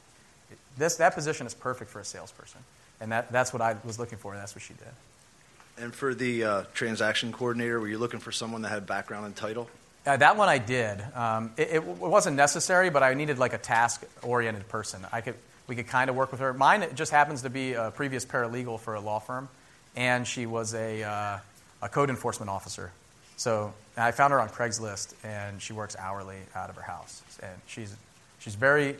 it, 0.50 0.58
this, 0.78 0.96
that 0.96 1.14
position 1.14 1.46
is 1.46 1.52
perfect 1.52 1.90
for 1.90 2.00
a 2.00 2.04
salesperson. 2.04 2.60
And 3.00 3.12
that, 3.12 3.30
that's 3.30 3.52
what 3.52 3.60
I 3.60 3.76
was 3.84 3.98
looking 3.98 4.16
for, 4.16 4.32
and 4.32 4.40
that's 4.40 4.54
what 4.54 4.62
she 4.62 4.72
did. 4.74 5.84
And 5.84 5.94
for 5.94 6.14
the 6.14 6.44
uh, 6.44 6.62
transaction 6.72 7.30
coordinator, 7.30 7.78
were 7.78 7.88
you 7.88 7.98
looking 7.98 8.20
for 8.20 8.32
someone 8.32 8.62
that 8.62 8.70
had 8.70 8.86
background 8.86 9.26
in 9.26 9.34
title? 9.34 9.68
Uh, 10.06 10.16
that 10.16 10.38
one 10.38 10.48
I 10.48 10.56
did. 10.56 11.04
Um, 11.14 11.52
it, 11.58 11.68
it, 11.74 11.84
wasn't 11.84 12.36
necessary, 12.36 12.88
but 12.88 13.02
I 13.02 13.12
needed 13.12 13.38
like 13.38 13.52
a 13.52 13.58
task-oriented 13.58 14.66
person. 14.68 15.06
I 15.12 15.20
could, 15.20 15.34
we 15.66 15.76
could 15.76 15.88
kind 15.88 16.08
of 16.08 16.16
work 16.16 16.30
with 16.30 16.40
her. 16.40 16.54
Mine 16.54 16.86
just 16.94 17.12
happens 17.12 17.42
to 17.42 17.50
be 17.50 17.74
a 17.74 17.90
previous 17.90 18.24
paralegal 18.24 18.80
for 18.80 18.94
a 18.94 19.00
law 19.00 19.18
firm, 19.18 19.50
and 19.94 20.26
she 20.26 20.46
was 20.46 20.72
a, 20.74 21.02
uh, 21.02 21.38
a 21.82 21.88
code 21.88 22.10
enforcement 22.10 22.50
officer. 22.50 22.92
So 23.36 23.72
I 23.96 24.10
found 24.10 24.32
her 24.32 24.40
on 24.40 24.48
Craigslist, 24.48 25.14
and 25.22 25.62
she 25.62 25.72
works 25.72 25.96
hourly 25.96 26.38
out 26.54 26.70
of 26.70 26.76
her 26.76 26.82
house. 26.82 27.22
And 27.42 27.52
she's, 27.66 27.94
she's 28.40 28.56
very 28.56 28.96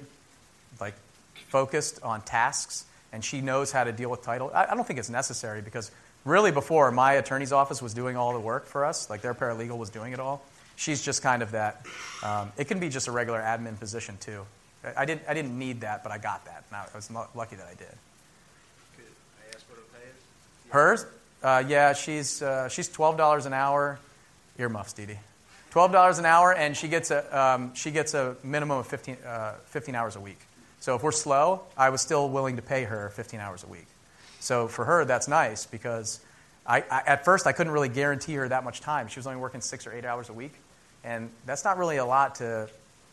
like 0.81 0.95
focused 1.49 2.03
on 2.03 2.21
tasks, 2.23 2.85
and 3.13 3.25
she 3.25 3.41
knows 3.41 3.73
how 3.73 3.85
to 3.85 3.93
deal 3.93 4.11
with 4.11 4.23
title. 4.23 4.51
I, 4.55 4.67
I 4.67 4.75
don't 4.75 4.87
think 4.87 4.99
it's 4.99 5.11
necessary 5.11 5.61
because 5.61 5.91
really 6.25 6.53
before 6.53 6.91
my 6.93 7.15
attorney's 7.15 7.53
office 7.53 7.83
was 7.83 7.95
doing 7.95 8.17
all 8.17 8.33
the 8.33 8.41
work 8.41 8.67
for 8.67 8.85
us, 8.85 9.11
like 9.11 9.23
their 9.23 9.35
paralegal 9.35 9.77
was 9.77 9.91
doing 9.91 10.13
it 10.13 10.21
all. 10.21 10.43
She's 10.77 11.03
just 11.03 11.23
kind 11.23 11.43
of 11.43 11.51
that. 11.53 11.85
Um, 12.23 12.53
it 12.57 12.69
can 12.69 12.79
be 12.79 12.89
just 12.89 13.09
a 13.09 13.13
regular 13.13 13.41
admin 13.41 13.79
position 13.81 14.17
too. 14.21 14.45
I 14.97 15.05
didn't, 15.05 15.23
I 15.29 15.35
didn't 15.35 15.59
need 15.59 15.81
that, 15.81 16.05
but 16.05 16.13
I 16.13 16.19
got 16.19 16.45
that. 16.45 16.63
And 16.71 16.77
I 16.77 16.87
was 16.95 17.11
lucky 17.35 17.57
that 17.57 17.67
I 17.67 17.75
did. 17.75 17.89
Could 18.97 19.07
I 19.43 19.57
ask 19.57 19.69
what 19.69 19.79
it 19.81 19.93
pays? 19.93 20.71
Hers? 20.71 21.07
Uh, 21.43 21.63
yeah, 21.67 21.93
she's, 21.93 22.43
uh, 22.43 22.69
she's 22.69 22.89
$12 22.89 23.47
an 23.47 23.53
hour. 23.53 23.99
Earmuffs, 24.59 24.93
Dee 24.93 25.07
Dee. 25.07 25.19
$12 25.73 26.19
an 26.19 26.25
hour, 26.25 26.53
and 26.53 26.77
she 26.77 26.89
gets 26.89 27.11
a, 27.11 27.39
um, 27.39 27.75
she 27.75 27.91
gets 27.91 28.15
a 28.15 28.37
minimum 28.43 28.79
of 28.79 28.87
15, 28.87 29.17
uh, 29.25 29.55
15 29.67 29.95
hours 29.95 30.17
a 30.17 30.21
week. 30.21 30.39
So 30.81 30.97
if 30.97 31.03
we're 31.03 31.13
slow, 31.13 31.63
I 31.77 31.91
was 31.91 32.01
still 32.01 32.29
willing 32.29 32.57
to 32.57 32.63
pay 32.63 32.85
her 32.85 33.11
15 33.11 33.39
hours 33.41 33.65
a 33.65 33.67
week. 33.67 33.87
So 34.41 34.69
for 34.69 34.85
her, 34.85 35.05
that's 35.05 35.29
nice 35.29 35.67
because 35.67 36.21
I, 36.67 36.79
I, 36.91 37.03
at 37.07 37.25
first 37.25 37.47
I 37.47 37.53
couldn't 37.53 37.73
really 37.73 37.89
guarantee 37.89 38.35
her 38.35 38.49
that 38.49 38.65
much 38.65 38.81
time. 38.81 39.09
She 39.09 39.19
was 39.19 39.27
only 39.27 39.41
working 39.41 39.61
six 39.61 39.87
or 39.87 39.93
eight 39.93 40.05
hours 40.05 40.29
a 40.29 40.33
week, 40.33 40.53
and 41.05 41.31
that's 41.47 41.65
not 41.65 41.77
really 41.79 41.97
a 41.97 42.05
lot 42.05 42.37
to, 42.37 42.69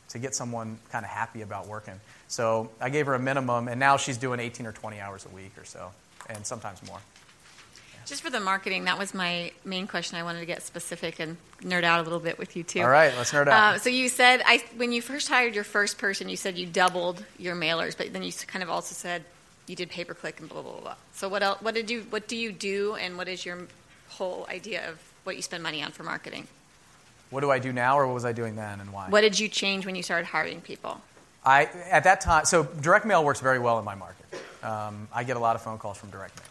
to 0.10 0.20
get 0.20 0.36
someone 0.36 0.78
kind 0.92 1.04
of 1.04 1.12
happy 1.12 1.42
about 1.42 1.68
working. 1.68 2.00
So 2.28 2.70
I 2.80 2.90
gave 2.90 3.06
her 3.08 3.16
a 3.16 3.20
minimum, 3.20 3.68
and 3.68 3.80
now 3.80 3.98
she's 3.98 4.18
doing 4.18 4.40
18 4.40 4.66
or 4.66 4.72
20 4.72 5.00
hours 5.00 5.26
a 5.26 5.30
week 5.30 5.58
or 5.58 5.66
so, 5.66 5.92
and 6.30 6.46
sometimes 6.46 6.86
more. 6.88 7.00
Just 8.06 8.22
for 8.22 8.30
the 8.30 8.40
marketing, 8.40 8.86
that 8.86 9.00
was 9.00 9.14
my 9.14 9.52
main 9.64 9.88
question. 9.88 10.18
I 10.18 10.24
wanted 10.24 10.40
to 10.40 10.46
get 10.46 10.62
specific 10.62 11.20
and 11.20 11.38
nerd 11.62 11.84
out 11.84 12.00
a 12.00 12.04
little 12.04 12.20
bit 12.20 12.38
with 12.38 12.56
you 12.56 12.64
too. 12.64 12.82
All 12.82 12.90
right, 12.90 13.12
let's 13.18 13.32
nerd 13.32 13.48
out. 13.48 13.76
Uh, 13.76 13.80
so 13.80 13.90
you 13.90 14.10
said 14.10 14.42
I, 14.46 14.64
when 14.78 14.92
you 14.92 15.02
first 15.02 15.28
hired 15.28 15.56
your 15.56 15.64
first 15.64 15.98
person, 15.98 16.30
you 16.30 16.38
said 16.38 16.58
you 16.58 16.68
doubled 16.68 17.24
your 17.40 17.56
mailers, 17.56 17.98
but 17.98 18.14
then 18.14 18.22
you 18.24 18.32
kind 18.48 18.62
of 18.62 18.70
also 18.70 18.94
said 18.94 19.24
you 19.68 19.76
did 19.76 19.90
pay 19.90 20.04
per 20.04 20.14
click 20.14 20.40
and 20.40 20.48
blah 20.48 20.62
blah 20.62 20.72
blah. 20.74 20.82
blah. 20.82 20.96
So 21.14 21.28
what 21.28 21.42
else? 21.42 21.62
What 21.62 21.74
did 21.74 21.90
you? 21.90 22.02
What 22.10 22.28
do 22.28 22.36
you 22.36 22.52
do? 22.52 22.96
And 22.96 23.18
what 23.18 23.28
is 23.28 23.46
your 23.46 23.60
whole 24.10 24.46
idea 24.50 24.90
of 24.90 25.02
what 25.24 25.36
you 25.36 25.42
spend 25.42 25.64
money 25.64 25.82
on 25.82 25.92
for 25.92 26.04
marketing? 26.04 26.48
What 27.32 27.42
do 27.42 27.50
I 27.50 27.58
do 27.58 27.74
now, 27.74 27.98
or 27.98 28.06
what 28.06 28.14
was 28.14 28.26
I 28.26 28.34
doing 28.34 28.56
then, 28.56 28.80
and 28.80 28.94
why? 28.94 29.10
What 29.10 29.22
did 29.22 29.40
you 29.40 29.48
change 29.48 29.86
when 29.86 29.96
you 29.96 30.04
started 30.04 30.28
hiring 30.28 30.62
people? 30.62 31.02
I 31.44 31.66
at 31.90 32.04
that 32.04 32.22
time. 32.22 32.46
So 32.46 32.64
direct 32.64 33.06
mail 33.06 33.26
works 33.26 33.40
very 33.40 33.60
well 33.60 33.80
in 33.80 33.86
my 33.86 33.96
market. 33.96 34.26
Um, 34.64 35.08
I 35.14 35.24
get 35.24 35.38
a 35.38 35.40
lot 35.40 35.56
of 35.56 35.62
phone 35.64 35.80
calls 35.80 35.98
from 35.98 36.12
direct 36.12 36.40
mail. 36.40 36.50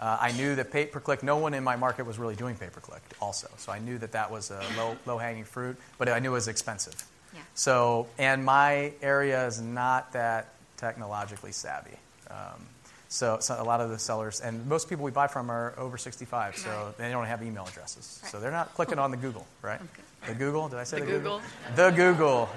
Uh, 0.00 0.18
I 0.20 0.32
knew 0.32 0.54
that 0.56 0.72
pay 0.72 0.86
per 0.86 1.00
click, 1.00 1.22
no 1.22 1.36
one 1.38 1.54
in 1.54 1.62
my 1.62 1.76
market 1.76 2.04
was 2.04 2.18
really 2.18 2.34
doing 2.34 2.56
pay 2.56 2.66
per 2.66 2.80
click 2.80 3.02
also. 3.20 3.48
So 3.58 3.70
I 3.72 3.78
knew 3.78 3.96
that 3.98 4.12
that 4.12 4.30
was 4.30 4.50
a 4.50 4.60
low, 4.76 4.96
low 5.06 5.18
hanging 5.18 5.44
fruit, 5.44 5.76
but 5.98 6.08
I 6.08 6.18
knew 6.18 6.30
it 6.30 6.34
was 6.34 6.48
expensive. 6.48 7.04
Yeah. 7.32 7.40
So, 7.54 8.06
and 8.18 8.44
my 8.44 8.92
area 9.02 9.46
is 9.46 9.60
not 9.60 10.12
that 10.12 10.48
technologically 10.76 11.52
savvy. 11.52 11.96
Um, 12.30 12.66
so, 13.08 13.38
so, 13.40 13.56
a 13.60 13.62
lot 13.62 13.80
of 13.80 13.90
the 13.90 13.98
sellers, 13.98 14.40
and 14.40 14.66
most 14.66 14.88
people 14.88 15.04
we 15.04 15.12
buy 15.12 15.28
from 15.28 15.48
are 15.50 15.72
over 15.78 15.96
65, 15.96 16.56
so 16.56 16.68
Right. 16.68 16.98
they 16.98 17.10
don't 17.12 17.26
have 17.26 17.42
email 17.44 17.64
addresses. 17.68 18.18
Right. 18.22 18.32
So 18.32 18.40
they're 18.40 18.50
not 18.50 18.74
clicking 18.74 18.98
on 18.98 19.12
the 19.12 19.16
Google, 19.16 19.46
right? 19.62 19.80
Okay. 19.80 20.32
The 20.32 20.34
Google, 20.34 20.68
did 20.68 20.80
I 20.80 20.84
say 20.84 20.98
The 20.98 21.06
the, 21.06 21.12
Google. 21.12 21.42
The 21.76 21.90
Google. 21.90 22.48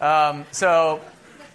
Um, 0.00 0.44
so, 0.52 1.00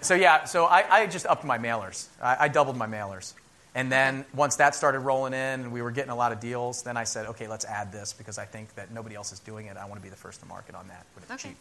so 0.01 0.15
yeah, 0.15 0.45
so 0.45 0.65
I, 0.65 1.01
I 1.01 1.05
just 1.07 1.27
upped 1.27 1.43
my 1.43 1.59
mailers. 1.59 2.07
I, 2.21 2.37
I 2.41 2.47
doubled 2.47 2.75
my 2.77 2.87
mailers. 2.87 3.33
And 3.73 3.89
then 3.91 4.25
once 4.33 4.57
that 4.57 4.75
started 4.75 4.99
rolling 4.99 5.33
in 5.33 5.39
and 5.61 5.71
we 5.71 5.81
were 5.81 5.91
getting 5.91 6.11
a 6.11 6.15
lot 6.15 6.31
of 6.33 6.39
deals, 6.41 6.83
then 6.83 6.97
I 6.97 7.05
said, 7.05 7.27
okay, 7.27 7.47
let's 7.47 7.63
add 7.63 7.91
this 7.91 8.11
because 8.13 8.37
I 8.37 8.43
think 8.45 8.75
that 8.75 8.91
nobody 8.91 9.15
else 9.15 9.31
is 9.31 9.39
doing 9.39 9.67
it. 9.67 9.77
I 9.77 9.85
want 9.85 9.95
to 9.95 10.03
be 10.03 10.09
the 10.09 10.17
first 10.17 10.41
to 10.41 10.45
market 10.45 10.75
on 10.75 10.87
that 10.89 11.05
when 11.15 11.23
it's 11.23 11.31
Okay. 11.31 11.49
cheap. 11.53 11.57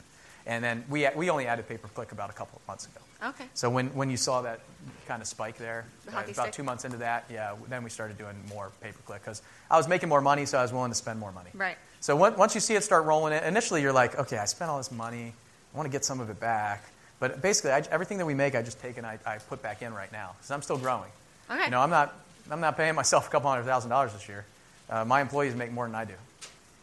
And 0.46 0.64
then 0.64 0.84
we, 0.88 1.06
we 1.14 1.30
only 1.30 1.46
added 1.46 1.68
pay 1.68 1.76
per 1.76 1.86
click 1.88 2.12
about 2.12 2.30
a 2.30 2.32
couple 2.32 2.58
of 2.60 2.66
months 2.66 2.86
ago. 2.86 3.00
Okay. 3.30 3.44
So 3.54 3.68
when, 3.70 3.88
when 3.94 4.10
you 4.10 4.16
saw 4.16 4.40
that 4.42 4.60
kind 5.06 5.20
of 5.22 5.28
spike 5.28 5.56
there, 5.58 5.84
The 6.06 6.16
uh, 6.16 6.20
about 6.22 6.34
stick? 6.34 6.52
two 6.52 6.62
months 6.64 6.84
into 6.84 6.96
that, 6.96 7.26
yeah, 7.30 7.54
then 7.68 7.84
we 7.84 7.90
started 7.90 8.16
doing 8.18 8.34
more 8.48 8.70
pay 8.80 8.88
per 8.90 8.98
click 9.04 9.20
because 9.22 9.42
I 9.70 9.76
was 9.76 9.86
making 9.86 10.08
more 10.08 10.22
money, 10.22 10.46
so 10.46 10.58
I 10.58 10.62
was 10.62 10.72
willing 10.72 10.90
to 10.90 10.94
spend 10.96 11.20
more 11.20 11.30
money. 11.30 11.50
Right. 11.54 11.76
So 12.00 12.16
when, 12.16 12.34
once 12.36 12.54
you 12.54 12.60
see 12.62 12.74
it 12.74 12.82
start 12.82 13.04
rolling 13.04 13.34
in, 13.34 13.44
initially 13.44 13.82
you're 13.82 13.92
like, 13.92 14.18
okay, 14.18 14.38
I 14.38 14.46
spent 14.46 14.70
all 14.70 14.78
this 14.78 14.90
money. 14.90 15.34
I 15.74 15.76
want 15.76 15.86
to 15.86 15.92
get 15.92 16.04
some 16.04 16.18
of 16.20 16.30
it 16.30 16.40
back. 16.40 16.82
But 17.20 17.42
basically, 17.42 17.72
I, 17.72 17.82
everything 17.90 18.16
that 18.18 18.26
we 18.26 18.34
make, 18.34 18.54
I 18.54 18.62
just 18.62 18.80
take 18.80 18.96
and 18.96 19.06
I, 19.06 19.18
I 19.26 19.38
put 19.38 19.62
back 19.62 19.82
in 19.82 19.92
right 19.92 20.10
now 20.10 20.32
because 20.38 20.50
I'm 20.50 20.62
still 20.62 20.78
growing. 20.78 21.10
Okay. 21.50 21.64
You 21.64 21.70
know, 21.70 21.80
I'm 21.80 21.90
not, 21.90 22.14
I'm 22.50 22.60
not 22.60 22.76
paying 22.76 22.94
myself 22.94 23.26
a 23.26 23.30
couple 23.30 23.50
hundred 23.50 23.64
thousand 23.64 23.90
dollars 23.90 24.12
this 24.12 24.28
year. 24.28 24.44
Uh, 24.88 25.04
my 25.04 25.20
employees 25.20 25.54
make 25.54 25.72
more 25.72 25.86
than 25.86 25.94
I 25.94 26.04
do, 26.04 26.14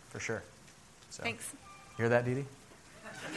for 0.10 0.20
sure. 0.20 0.44
So, 1.10 1.24
Thanks. 1.24 1.54
Hear 1.98 2.10
that, 2.10 2.26
Dee 2.26 2.36
Dee? 2.36 2.46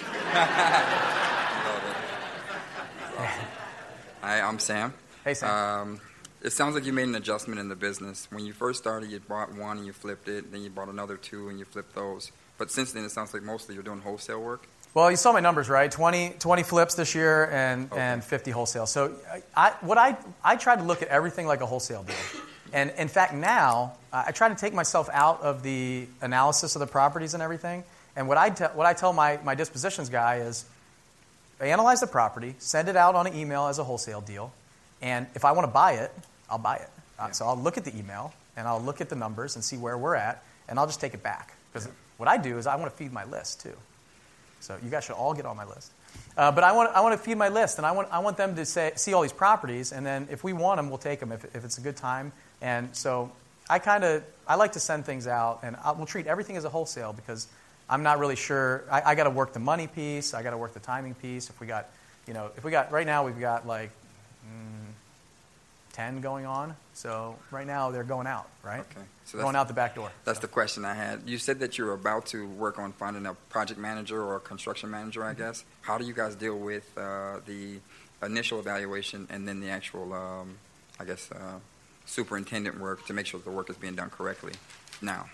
Hi, 4.22 4.40
I'm 4.40 4.58
Sam. 4.58 4.92
Hey, 5.24 5.34
Sam. 5.34 5.50
Um, 5.50 6.00
it 6.42 6.50
sounds 6.50 6.74
like 6.74 6.84
you 6.84 6.92
made 6.92 7.08
an 7.08 7.14
adjustment 7.14 7.60
in 7.60 7.68
the 7.68 7.76
business. 7.76 8.26
When 8.30 8.44
you 8.44 8.52
first 8.52 8.80
started, 8.80 9.10
you 9.10 9.20
bought 9.20 9.54
one 9.54 9.78
and 9.78 9.86
you 9.86 9.92
flipped 9.92 10.28
it. 10.28 10.50
Then 10.52 10.62
you 10.62 10.70
bought 10.70 10.88
another 10.88 11.16
two 11.16 11.48
and 11.48 11.58
you 11.58 11.64
flipped 11.64 11.94
those. 11.94 12.32
But 12.58 12.70
since 12.70 12.92
then, 12.92 13.04
it 13.04 13.10
sounds 13.10 13.32
like 13.32 13.42
mostly 13.42 13.74
you're 13.74 13.84
doing 13.84 14.00
wholesale 14.00 14.40
work. 14.40 14.66
Well, 14.92 15.10
you 15.10 15.16
saw 15.16 15.32
my 15.32 15.40
numbers, 15.40 15.68
right? 15.68 15.90
20, 15.90 16.30
20 16.40 16.62
flips 16.64 16.94
this 16.96 17.14
year 17.14 17.48
and, 17.50 17.90
Okay. 17.92 18.00
and 18.00 18.24
50 18.24 18.50
wholesale. 18.50 18.86
So 18.86 19.14
I, 19.56 19.70
what 19.82 19.98
I, 19.98 20.16
I 20.42 20.56
try 20.56 20.74
to 20.74 20.82
look 20.82 21.02
at 21.02 21.08
everything 21.08 21.46
like 21.46 21.60
a 21.60 21.66
wholesale 21.66 22.02
deal. 22.02 22.16
And 22.72 22.92
in 22.98 23.08
fact, 23.08 23.32
now 23.32 23.92
uh, 24.12 24.24
I 24.26 24.32
try 24.32 24.48
to 24.48 24.54
take 24.56 24.74
myself 24.74 25.08
out 25.12 25.42
of 25.42 25.62
the 25.62 26.06
analysis 26.20 26.74
of 26.74 26.80
the 26.80 26.86
properties 26.86 27.34
and 27.34 27.42
everything. 27.42 27.84
And 28.16 28.26
what 28.26 28.36
I, 28.36 28.50
te- 28.50 28.64
what 28.74 28.86
I 28.86 28.92
tell 28.92 29.12
my, 29.12 29.38
my 29.44 29.54
dispositions 29.54 30.08
guy 30.08 30.36
is 30.38 30.64
analyze 31.60 32.00
the 32.00 32.06
property, 32.06 32.54
send 32.58 32.88
it 32.88 32.96
out 32.96 33.14
on 33.14 33.26
an 33.26 33.34
email 33.34 33.66
as 33.66 33.78
a 33.78 33.84
wholesale 33.84 34.20
deal, 34.20 34.50
and 35.02 35.26
if 35.34 35.44
I 35.44 35.52
want 35.52 35.66
to 35.68 35.72
buy 35.72 35.92
it, 35.92 36.10
I'll 36.48 36.58
buy 36.58 36.76
it. 36.76 36.88
Uh, 37.18 37.30
so 37.32 37.46
I'll 37.46 37.56
look 37.56 37.76
at 37.76 37.84
the 37.84 37.96
email 37.96 38.32
and 38.56 38.66
I'll 38.66 38.80
look 38.80 39.00
at 39.00 39.08
the 39.10 39.14
numbers 39.14 39.56
and 39.56 39.64
see 39.64 39.76
where 39.76 39.96
we're 39.98 40.14
at, 40.14 40.42
and 40.68 40.78
I'll 40.78 40.86
just 40.86 41.00
take 41.00 41.12
it 41.14 41.22
back. 41.22 41.54
Because 41.72 41.88
what 42.16 42.28
I 42.28 42.38
do 42.38 42.58
is 42.58 42.66
I 42.66 42.76
want 42.76 42.90
to 42.90 42.96
feed 42.96 43.12
my 43.12 43.24
list 43.24 43.60
too. 43.60 43.74
So 44.60 44.76
you 44.82 44.90
guys 44.90 45.04
should 45.04 45.16
all 45.16 45.34
get 45.34 45.46
on 45.46 45.56
my 45.56 45.64
list. 45.64 45.92
Uh, 46.36 46.52
but 46.52 46.64
I 46.64 46.72
want, 46.72 46.90
I 46.94 47.00
want 47.00 47.18
to 47.18 47.22
feed 47.22 47.36
my 47.36 47.48
list, 47.48 47.78
and 47.78 47.86
I 47.86 47.92
want, 47.92 48.08
I 48.10 48.20
want 48.20 48.36
them 48.36 48.54
to 48.56 48.64
say, 48.64 48.92
see 48.94 49.12
all 49.12 49.22
these 49.22 49.32
properties, 49.32 49.92
and 49.92 50.06
then 50.06 50.28
if 50.30 50.44
we 50.44 50.52
want 50.52 50.78
them, 50.78 50.88
we'll 50.88 50.98
take 50.98 51.20
them 51.20 51.32
if, 51.32 51.44
if 51.54 51.64
it's 51.64 51.78
a 51.78 51.80
good 51.80 51.96
time. 51.96 52.32
And 52.62 52.94
so 52.94 53.32
I 53.68 53.78
kind 53.78 54.04
of 54.04 54.22
I 54.46 54.56
like 54.56 54.72
to 54.72 54.80
send 54.80 55.04
things 55.04 55.26
out, 55.26 55.60
and 55.62 55.76
I, 55.84 55.92
we'll 55.92 56.06
treat 56.06 56.26
everything 56.26 56.56
as 56.56 56.64
a 56.64 56.68
wholesale 56.68 57.12
because 57.12 57.46
I'm 57.88 58.02
not 58.02 58.18
really 58.18 58.36
sure. 58.36 58.84
I, 58.90 59.02
I 59.06 59.14
got 59.14 59.24
to 59.24 59.30
work 59.30 59.52
the 59.52 59.60
money 59.60 59.86
piece. 59.86 60.34
I 60.34 60.42
got 60.42 60.50
to 60.50 60.58
work 60.58 60.74
the 60.74 60.80
timing 60.80 61.14
piece. 61.14 61.50
If 61.50 61.60
we 61.60 61.66
got, 61.66 61.88
you 62.26 62.34
know, 62.34 62.50
if 62.56 62.64
we 62.64 62.70
got 62.70 62.92
right 62.92 63.06
now 63.06 63.24
we've 63.24 63.40
got 63.40 63.66
like 63.66 63.90
mm, 64.46 64.89
ten 65.92 66.20
going 66.20 66.46
on. 66.46 66.76
So 66.94 67.36
right 67.50 67.66
now 67.66 67.90
they're 67.90 68.04
going 68.04 68.26
out, 68.26 68.48
right? 68.62 68.80
Okay. 68.80 69.06
So 69.24 69.36
that's- 69.36 69.44
going 69.44 69.56
out 69.56 69.68
the 69.68 69.74
back 69.74 69.94
door. 69.94 70.10
That's 70.24 70.38
the 70.38 70.48
question 70.48 70.84
I 70.84 70.94
had. 70.94 71.22
You 71.26 71.38
said 71.38 71.60
that 71.60 71.78
you 71.78 71.84
were 71.84 71.92
about 71.92 72.26
to 72.26 72.46
work 72.46 72.78
on 72.78 72.92
finding 72.92 73.26
a 73.26 73.34
project 73.48 73.78
manager 73.80 74.22
or 74.22 74.36
a 74.36 74.40
construction 74.40 74.90
manager, 74.90 75.24
I 75.24 75.34
guess. 75.34 75.64
How 75.82 75.98
do 75.98 76.04
you 76.04 76.12
guys 76.14 76.34
deal 76.34 76.58
with 76.58 76.86
uh, 76.98 77.40
the 77.46 77.78
initial 78.22 78.58
evaluation 78.58 79.26
and 79.30 79.46
then 79.48 79.60
the 79.60 79.70
actual, 79.70 80.12
um, 80.12 80.58
I 80.98 81.04
guess, 81.04 81.30
uh, 81.32 81.58
superintendent 82.06 82.78
work 82.80 83.06
to 83.06 83.12
make 83.12 83.26
sure 83.26 83.38
that 83.40 83.44
the 83.44 83.50
work 83.56 83.70
is 83.70 83.76
being 83.76 83.94
done 83.94 84.10
correctly 84.10 84.52
now? 85.00 85.26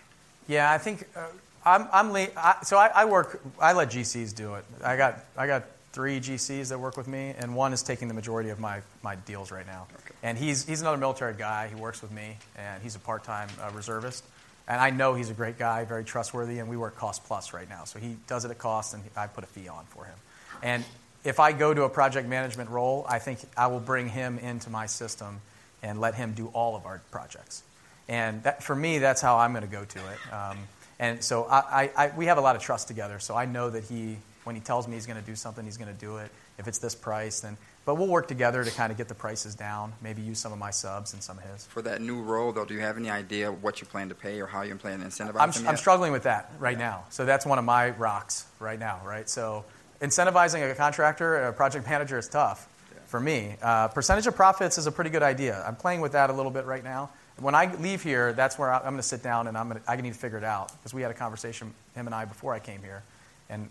Yeah, 0.48 0.70
I 0.70 0.78
think 0.78 1.04
uh, 1.16 1.26
I'm, 1.64 1.88
I'm 1.92 2.12
le- 2.12 2.28
I, 2.36 2.56
so 2.62 2.76
I, 2.76 2.88
I 2.94 3.04
work. 3.06 3.40
I 3.60 3.72
let 3.72 3.90
GCs 3.90 4.34
do 4.34 4.54
it. 4.54 4.64
I 4.84 4.96
got 4.96 5.18
I 5.36 5.46
got 5.48 5.64
three 5.96 6.20
GCs 6.20 6.68
that 6.68 6.78
work 6.78 6.98
with 6.98 7.08
me, 7.08 7.32
and 7.38 7.56
one 7.56 7.72
is 7.72 7.82
taking 7.82 8.06
the 8.06 8.12
majority 8.12 8.50
of 8.50 8.60
my, 8.60 8.82
my 9.02 9.16
deals 9.16 9.50
right 9.50 9.66
now. 9.66 9.86
And 10.22 10.36
he's 10.36 10.66
he's 10.66 10.82
another 10.82 10.98
military 10.98 11.32
guy. 11.32 11.68
He 11.68 11.74
works 11.74 12.02
with 12.02 12.12
me, 12.12 12.36
and 12.54 12.82
he's 12.82 12.96
a 12.96 12.98
part 12.98 13.24
time 13.24 13.48
uh, 13.62 13.70
reservist. 13.74 14.22
And 14.68 14.78
I 14.78 14.90
know 14.90 15.14
he's 15.14 15.30
a 15.30 15.32
great 15.32 15.58
guy, 15.58 15.86
very 15.86 16.04
trustworthy, 16.04 16.58
and 16.58 16.68
we 16.68 16.76
work 16.76 16.96
cost 16.96 17.24
plus 17.24 17.54
right 17.54 17.66
now. 17.66 17.84
So 17.84 17.98
he 17.98 18.18
does 18.26 18.44
it 18.44 18.50
at 18.50 18.58
cost, 18.58 18.92
and 18.92 19.02
I 19.16 19.26
put 19.26 19.42
a 19.42 19.46
fee 19.46 19.68
on 19.68 19.86
for 19.86 20.04
him. 20.04 20.16
And 20.62 20.84
if 21.24 21.40
I 21.40 21.52
go 21.52 21.72
to 21.72 21.84
a 21.84 21.88
project 21.88 22.28
management 22.28 22.68
role, 22.68 23.06
I 23.08 23.18
think 23.18 23.38
I 23.56 23.68
will 23.68 23.80
bring 23.80 24.10
him 24.10 24.38
into 24.38 24.68
my 24.68 24.84
system 24.84 25.40
and 25.82 25.98
let 25.98 26.14
him 26.14 26.34
do 26.34 26.48
all 26.48 26.76
of 26.76 26.84
our 26.84 27.00
projects. 27.10 27.62
And 28.06 28.42
that, 28.42 28.62
for 28.62 28.76
me, 28.76 28.98
that's 28.98 29.22
how 29.22 29.38
I'm 29.38 29.52
going 29.52 29.64
to 29.64 29.70
go 29.70 29.86
to 29.86 29.98
it. 29.98 30.32
Um, 30.34 30.58
and 30.98 31.24
so 31.24 31.44
I, 31.44 31.90
I, 31.96 32.04
I, 32.04 32.12
we 32.14 32.26
have 32.26 32.36
a 32.36 32.42
lot 32.42 32.54
of 32.54 32.60
trust 32.60 32.86
together. 32.86 33.18
So 33.18 33.34
I 33.34 33.46
know 33.46 33.70
that 33.70 33.84
he, 33.84 34.18
when 34.46 34.54
he 34.54 34.60
tells 34.60 34.86
me 34.86 34.94
he's 34.94 35.06
going 35.06 35.18
to 35.18 35.26
do 35.26 35.34
something, 35.34 35.64
he's 35.64 35.76
going 35.76 35.92
to 35.92 36.00
do 36.00 36.18
it. 36.18 36.30
If 36.56 36.68
it's 36.68 36.78
this 36.78 36.94
price, 36.94 37.40
then. 37.40 37.56
But 37.84 37.96
we'll 37.96 38.06
work 38.06 38.28
together 38.28 38.62
to 38.62 38.70
kind 38.70 38.92
of 38.92 38.96
get 38.96 39.08
the 39.08 39.14
prices 39.14 39.56
down. 39.56 39.92
Maybe 40.00 40.22
use 40.22 40.38
some 40.38 40.52
of 40.52 40.58
my 40.58 40.70
subs 40.70 41.14
and 41.14 41.22
some 41.22 41.38
of 41.38 41.44
his. 41.44 41.66
For 41.66 41.82
that 41.82 42.00
new 42.00 42.22
role, 42.22 42.52
though, 42.52 42.64
do 42.64 42.72
you 42.72 42.80
have 42.80 42.96
any 42.96 43.10
idea 43.10 43.50
what 43.50 43.80
you 43.80 43.88
plan 43.88 44.08
to 44.08 44.14
pay 44.14 44.40
or 44.40 44.46
how 44.46 44.62
you 44.62 44.76
plan 44.76 45.00
to 45.00 45.06
incentivize 45.06 45.40
I'm, 45.40 45.50
them 45.50 45.66
I'm 45.66 45.76
struggling 45.76 46.12
with 46.12 46.22
that 46.22 46.52
right 46.60 46.78
now. 46.78 47.06
So 47.10 47.24
that's 47.24 47.44
one 47.44 47.58
of 47.58 47.64
my 47.64 47.90
rocks 47.90 48.46
right 48.60 48.78
now, 48.78 49.00
right? 49.04 49.28
So 49.28 49.64
incentivizing 50.00 50.70
a 50.70 50.74
contractor, 50.76 51.48
a 51.48 51.52
project 51.52 51.84
manager 51.88 52.16
is 52.16 52.28
tough 52.28 52.68
for 53.06 53.18
me. 53.18 53.56
Uh, 53.60 53.88
percentage 53.88 54.28
of 54.28 54.36
profits 54.36 54.78
is 54.78 54.86
a 54.86 54.92
pretty 54.92 55.10
good 55.10 55.24
idea. 55.24 55.60
I'm 55.66 55.76
playing 55.76 56.00
with 56.02 56.12
that 56.12 56.30
a 56.30 56.32
little 56.32 56.52
bit 56.52 56.66
right 56.66 56.84
now. 56.84 57.10
When 57.40 57.56
I 57.56 57.74
leave 57.74 58.02
here, 58.02 58.32
that's 58.32 58.60
where 58.60 58.72
I'm 58.72 58.82
going 58.82 58.96
to 58.96 59.02
sit 59.02 59.24
down 59.24 59.48
and 59.48 59.58
I'm 59.58 59.68
going 59.68 59.82
to, 59.82 59.90
I 59.90 59.96
need 59.96 60.12
to 60.12 60.18
figure 60.18 60.38
it 60.38 60.44
out 60.44 60.70
because 60.78 60.94
we 60.94 61.02
had 61.02 61.10
a 61.10 61.14
conversation, 61.14 61.74
him 61.96 62.06
and 62.06 62.14
I, 62.14 62.24
before 62.26 62.54
I 62.54 62.60
came 62.60 62.80
here. 62.80 63.02
And 63.50 63.68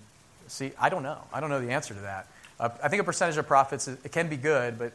see, 0.47 0.71
I 0.79 0.89
don't 0.89 1.03
know. 1.03 1.17
I 1.33 1.39
don't 1.39 1.49
know 1.49 1.61
the 1.61 1.71
answer 1.71 1.93
to 1.93 1.99
that. 2.01 2.27
Uh, 2.59 2.69
I 2.83 2.87
think 2.87 3.01
a 3.01 3.05
percentage 3.05 3.37
of 3.37 3.47
profits, 3.47 3.87
it 3.87 4.11
can 4.11 4.29
be 4.29 4.37
good, 4.37 4.79
but 4.79 4.93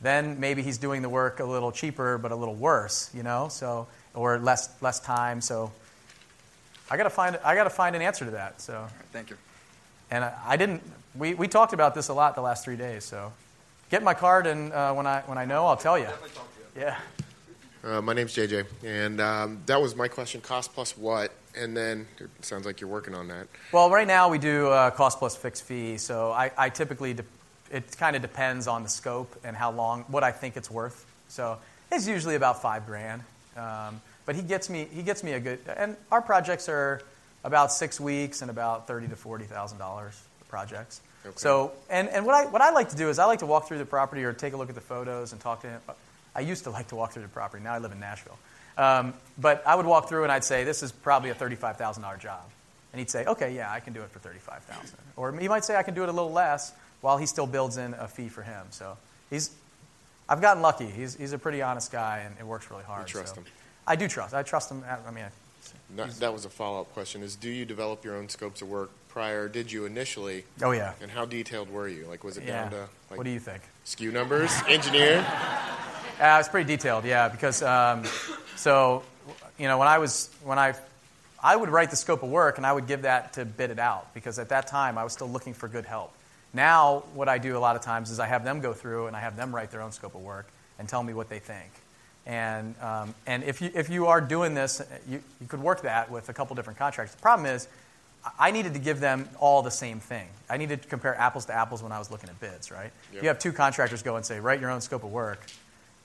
then 0.00 0.38
maybe 0.38 0.62
he's 0.62 0.78
doing 0.78 1.02
the 1.02 1.08
work 1.08 1.40
a 1.40 1.44
little 1.44 1.72
cheaper 1.72 2.18
but 2.18 2.32
a 2.32 2.36
little 2.36 2.54
worse, 2.54 3.10
you 3.14 3.22
know, 3.22 3.48
so 3.48 3.86
or 4.14 4.38
less 4.38 4.70
less 4.80 5.00
time. 5.00 5.40
So 5.40 5.72
I 6.90 6.96
got 6.96 7.04
to 7.04 7.10
find 7.10 7.38
I 7.44 7.54
got 7.54 7.64
to 7.64 7.70
find 7.70 7.96
an 7.96 8.02
answer 8.02 8.24
to 8.24 8.30
that. 8.32 8.60
So 8.60 8.86
Thank 9.12 9.30
you. 9.30 9.36
and 10.10 10.24
I, 10.24 10.34
I 10.46 10.56
didn't. 10.56 10.82
We, 11.14 11.34
we 11.34 11.48
talked 11.48 11.72
about 11.72 11.94
this 11.94 12.08
a 12.08 12.14
lot 12.14 12.34
the 12.34 12.42
last 12.42 12.64
three 12.64 12.76
days. 12.76 13.04
So 13.04 13.32
get 13.90 14.02
my 14.02 14.14
card 14.14 14.46
and 14.46 14.72
uh, 14.72 14.92
when 14.94 15.06
I 15.06 15.22
when 15.22 15.38
I 15.38 15.44
know 15.44 15.66
I'll 15.66 15.76
tell 15.76 15.98
you. 15.98 16.08
Yeah. 16.76 16.96
Uh, 17.82 18.02
my 18.02 18.12
name's 18.12 18.34
JJ, 18.34 18.66
and 18.84 19.20
um, 19.20 19.60
that 19.66 19.80
was 19.80 19.94
my 19.94 20.08
question: 20.08 20.40
cost 20.40 20.74
plus 20.74 20.96
what? 20.96 21.32
And 21.58 21.76
then 21.76 22.06
it 22.18 22.30
sounds 22.44 22.66
like 22.66 22.80
you're 22.80 22.90
working 22.90 23.14
on 23.14 23.28
that. 23.28 23.48
Well, 23.72 23.90
right 23.90 24.06
now 24.06 24.28
we 24.28 24.38
do 24.38 24.68
uh, 24.68 24.90
cost 24.90 25.18
plus 25.18 25.36
fixed 25.36 25.64
fee. 25.64 25.98
So 25.98 26.30
I, 26.30 26.50
I 26.56 26.68
typically, 26.68 27.14
de- 27.14 27.24
it 27.72 27.96
kind 27.96 28.14
of 28.14 28.22
depends 28.22 28.68
on 28.68 28.82
the 28.82 28.88
scope 28.88 29.34
and 29.44 29.56
how 29.56 29.72
long, 29.72 30.04
what 30.08 30.22
I 30.22 30.30
think 30.30 30.56
it's 30.56 30.70
worth. 30.70 31.04
So 31.28 31.58
it's 31.90 32.06
usually 32.06 32.36
about 32.36 32.62
five 32.62 32.86
grand. 32.86 33.22
Um, 33.56 34.00
but 34.24 34.36
he 34.36 34.42
gets 34.42 34.70
me, 34.70 34.86
he 34.92 35.02
gets 35.02 35.24
me 35.24 35.32
a 35.32 35.40
good, 35.40 35.58
and 35.76 35.96
our 36.12 36.22
projects 36.22 36.68
are 36.68 37.02
about 37.44 37.72
six 37.72 37.98
weeks 37.98 38.42
and 38.42 38.50
about 38.50 38.86
thirty 38.86 39.08
to 39.08 39.16
forty 39.16 39.44
thousand 39.46 39.78
dollars 39.78 40.20
projects. 40.48 41.00
So, 41.36 41.72
and, 41.90 42.08
and 42.08 42.24
what 42.24 42.34
I 42.34 42.46
what 42.46 42.62
I 42.62 42.70
like 42.70 42.90
to 42.90 42.96
do 42.96 43.08
is 43.08 43.18
I 43.18 43.24
like 43.24 43.40
to 43.40 43.46
walk 43.46 43.68
through 43.68 43.78
the 43.78 43.84
property 43.84 44.24
or 44.24 44.32
take 44.32 44.52
a 44.52 44.56
look 44.56 44.68
at 44.68 44.74
the 44.74 44.80
photos 44.80 45.32
and 45.32 45.40
talk 45.40 45.62
to 45.62 45.68
him. 45.68 45.80
I 46.34 46.40
used 46.40 46.64
to 46.64 46.70
like 46.70 46.88
to 46.88 46.96
walk 46.96 47.12
through 47.12 47.22
the 47.22 47.28
property. 47.28 47.64
Now 47.64 47.72
I 47.72 47.78
live 47.78 47.90
in 47.92 48.00
Nashville. 48.00 48.38
Um, 48.78 49.12
but 49.36 49.62
I 49.66 49.74
would 49.74 49.84
walk 49.86 50.08
through 50.08 50.22
and 50.22 50.32
I'd 50.32 50.44
say, 50.44 50.64
this 50.64 50.82
is 50.82 50.92
probably 50.92 51.30
a 51.30 51.34
$35,000 51.34 52.18
job. 52.18 52.40
And 52.92 53.00
he'd 53.00 53.10
say, 53.10 53.26
okay, 53.26 53.54
yeah, 53.54 53.70
I 53.70 53.80
can 53.80 53.92
do 53.92 54.00
it 54.00 54.10
for 54.10 54.18
35000 54.20 54.96
Or 55.16 55.32
he 55.36 55.48
might 55.48 55.64
say, 55.64 55.76
I 55.76 55.82
can 55.82 55.94
do 55.94 56.02
it 56.04 56.08
a 56.08 56.12
little 56.12 56.32
less 56.32 56.72
while 57.02 57.18
he 57.18 57.26
still 57.26 57.46
builds 57.46 57.76
in 57.76 57.92
a 57.94 58.08
fee 58.08 58.28
for 58.28 58.42
him. 58.42 58.66
So 58.70 58.96
he's, 59.28 59.50
I've 60.28 60.40
gotten 60.40 60.62
lucky. 60.62 60.86
He's, 60.86 61.14
he's 61.16 61.32
a 61.32 61.38
pretty 61.38 61.60
honest 61.60 61.92
guy 61.92 62.22
and 62.24 62.34
it 62.38 62.46
works 62.46 62.70
really 62.70 62.84
hard. 62.84 63.08
You 63.08 63.12
trust 63.12 63.34
so. 63.34 63.40
him? 63.42 63.46
I 63.86 63.96
do 63.96 64.08
trust. 64.08 64.34
I 64.34 64.42
trust 64.42 64.70
him. 64.70 64.84
I 65.06 65.10
mean, 65.10 65.24
That, 65.96 66.10
that 66.20 66.32
was 66.32 66.44
a 66.44 66.50
follow-up 66.50 66.92
question: 66.92 67.22
Is 67.22 67.36
do 67.36 67.48
you 67.48 67.64
develop 67.64 68.04
your 68.04 68.16
own 68.16 68.28
scopes 68.28 68.60
of 68.60 68.68
work 68.68 68.90
prior? 69.08 69.48
Did 69.48 69.72
you 69.72 69.86
initially? 69.86 70.44
Oh, 70.62 70.72
yeah. 70.72 70.92
And 71.00 71.10
how 71.10 71.24
detailed 71.24 71.70
were 71.70 71.88
you? 71.88 72.04
Like, 72.06 72.22
was 72.22 72.36
it 72.36 72.44
Yeah. 72.44 72.62
down 72.64 72.70
to 72.72 72.80
like 73.10 73.16
What 73.16 73.24
do 73.24 73.30
you 73.30 73.40
think? 73.40 73.62
SKU 73.86 74.12
numbers, 74.12 74.52
engineer? 74.68 75.24
Uh, 76.20 76.38
it's 76.40 76.48
pretty 76.48 76.66
detailed, 76.66 77.04
yeah, 77.04 77.28
because 77.28 77.62
um, 77.62 78.02
so 78.58 79.04
you 79.58 79.68
know 79.68 79.78
when 79.78 79.88
I 79.88 79.98
was 79.98 80.30
when 80.42 80.58
I 80.58 80.74
I 81.42 81.54
would 81.54 81.68
write 81.68 81.90
the 81.90 81.96
scope 81.96 82.22
of 82.22 82.28
work 82.28 82.56
and 82.58 82.66
I 82.66 82.72
would 82.72 82.86
give 82.86 83.02
that 83.02 83.34
to 83.34 83.44
bid 83.44 83.70
it 83.70 83.78
out 83.78 84.12
because 84.12 84.38
at 84.38 84.48
that 84.48 84.66
time 84.66 84.98
I 84.98 85.04
was 85.04 85.12
still 85.12 85.28
looking 85.28 85.54
for 85.54 85.68
good 85.68 85.84
help. 85.84 86.12
Now 86.52 87.04
what 87.14 87.28
I 87.28 87.38
do 87.38 87.56
a 87.56 87.60
lot 87.60 87.76
of 87.76 87.82
times 87.82 88.10
is 88.10 88.18
I 88.18 88.26
have 88.26 88.44
them 88.44 88.60
go 88.60 88.72
through 88.72 89.06
and 89.06 89.16
I 89.16 89.20
have 89.20 89.36
them 89.36 89.54
write 89.54 89.70
their 89.70 89.80
own 89.80 89.92
scope 89.92 90.14
of 90.14 90.22
work 90.22 90.48
and 90.78 90.88
tell 90.88 91.02
me 91.02 91.14
what 91.14 91.28
they 91.28 91.38
think. 91.38 91.70
And 92.26 92.74
um, 92.82 93.14
and 93.26 93.44
if 93.44 93.62
you 93.62 93.70
if 93.74 93.88
you 93.88 94.06
are 94.06 94.20
doing 94.20 94.54
this, 94.54 94.82
you, 95.08 95.22
you 95.40 95.46
could 95.46 95.60
work 95.60 95.82
that 95.82 96.10
with 96.10 96.28
a 96.28 96.32
couple 96.32 96.56
different 96.56 96.78
contractors. 96.78 97.14
The 97.14 97.22
problem 97.22 97.46
is. 97.46 97.68
I 98.36 98.50
needed 98.50 98.74
to 98.74 98.80
give 98.80 98.98
them 98.98 99.28
all 99.38 99.62
the 99.62 99.70
same 99.70 100.00
thing. 100.00 100.26
I 100.50 100.56
needed 100.56 100.82
to 100.82 100.88
compare 100.88 101.14
apples 101.14 101.46
to 101.46 101.54
apples 101.54 101.84
when 101.84 101.92
I 101.92 102.00
was 102.00 102.10
looking 102.10 102.28
at 102.28 102.38
bids, 102.40 102.72
right? 102.72 102.90
Yep. 103.12 103.22
You 103.22 103.28
have 103.28 103.38
two 103.38 103.52
contractors 103.52 104.02
go 104.02 104.16
and 104.16 104.26
say, 104.26 104.40
write 104.40 104.60
your 104.60 104.70
own 104.70 104.80
scope 104.80 105.04
of 105.04 105.12
work 105.12 105.40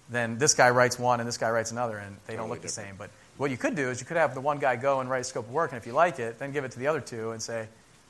then 0.10 0.38
this 0.38 0.54
guy 0.54 0.70
writes 0.70 1.00
one 1.00 1.20
and 1.20 1.28
this 1.28 1.38
guy 1.38 1.50
writes 1.50 1.72
another, 1.72 1.98
and 1.98 2.18
they 2.28 2.34
don't 2.34 2.44
Totally 2.44 2.58
look 2.58 2.62
the 2.62 2.70
same. 2.70 2.96
But 2.98 3.10
what 3.38 3.52
you 3.52 3.58
could 3.58 3.76
do 3.76 3.90
is 3.90 4.00
you 4.00 4.06
could 4.06 4.18
have 4.18 4.34
the 4.34 4.42
one 4.42 4.60
guy 4.60 4.76
go 4.76 5.00
and 5.00 5.10
write 5.10 5.22
a 5.22 5.24
scope 5.24 5.48
of 5.48 5.52
work, 5.52 5.72
and 5.72 5.78
if 5.78 5.88
you 5.88 5.94
like 5.94 6.20
it, 6.20 6.40
then 6.40 6.52
give 6.52 6.64
it 6.64 6.72
to 6.72 6.80
the 6.80 6.88
other 6.88 7.02
two 7.02 7.32
and 7.32 7.42
say, 7.42 7.68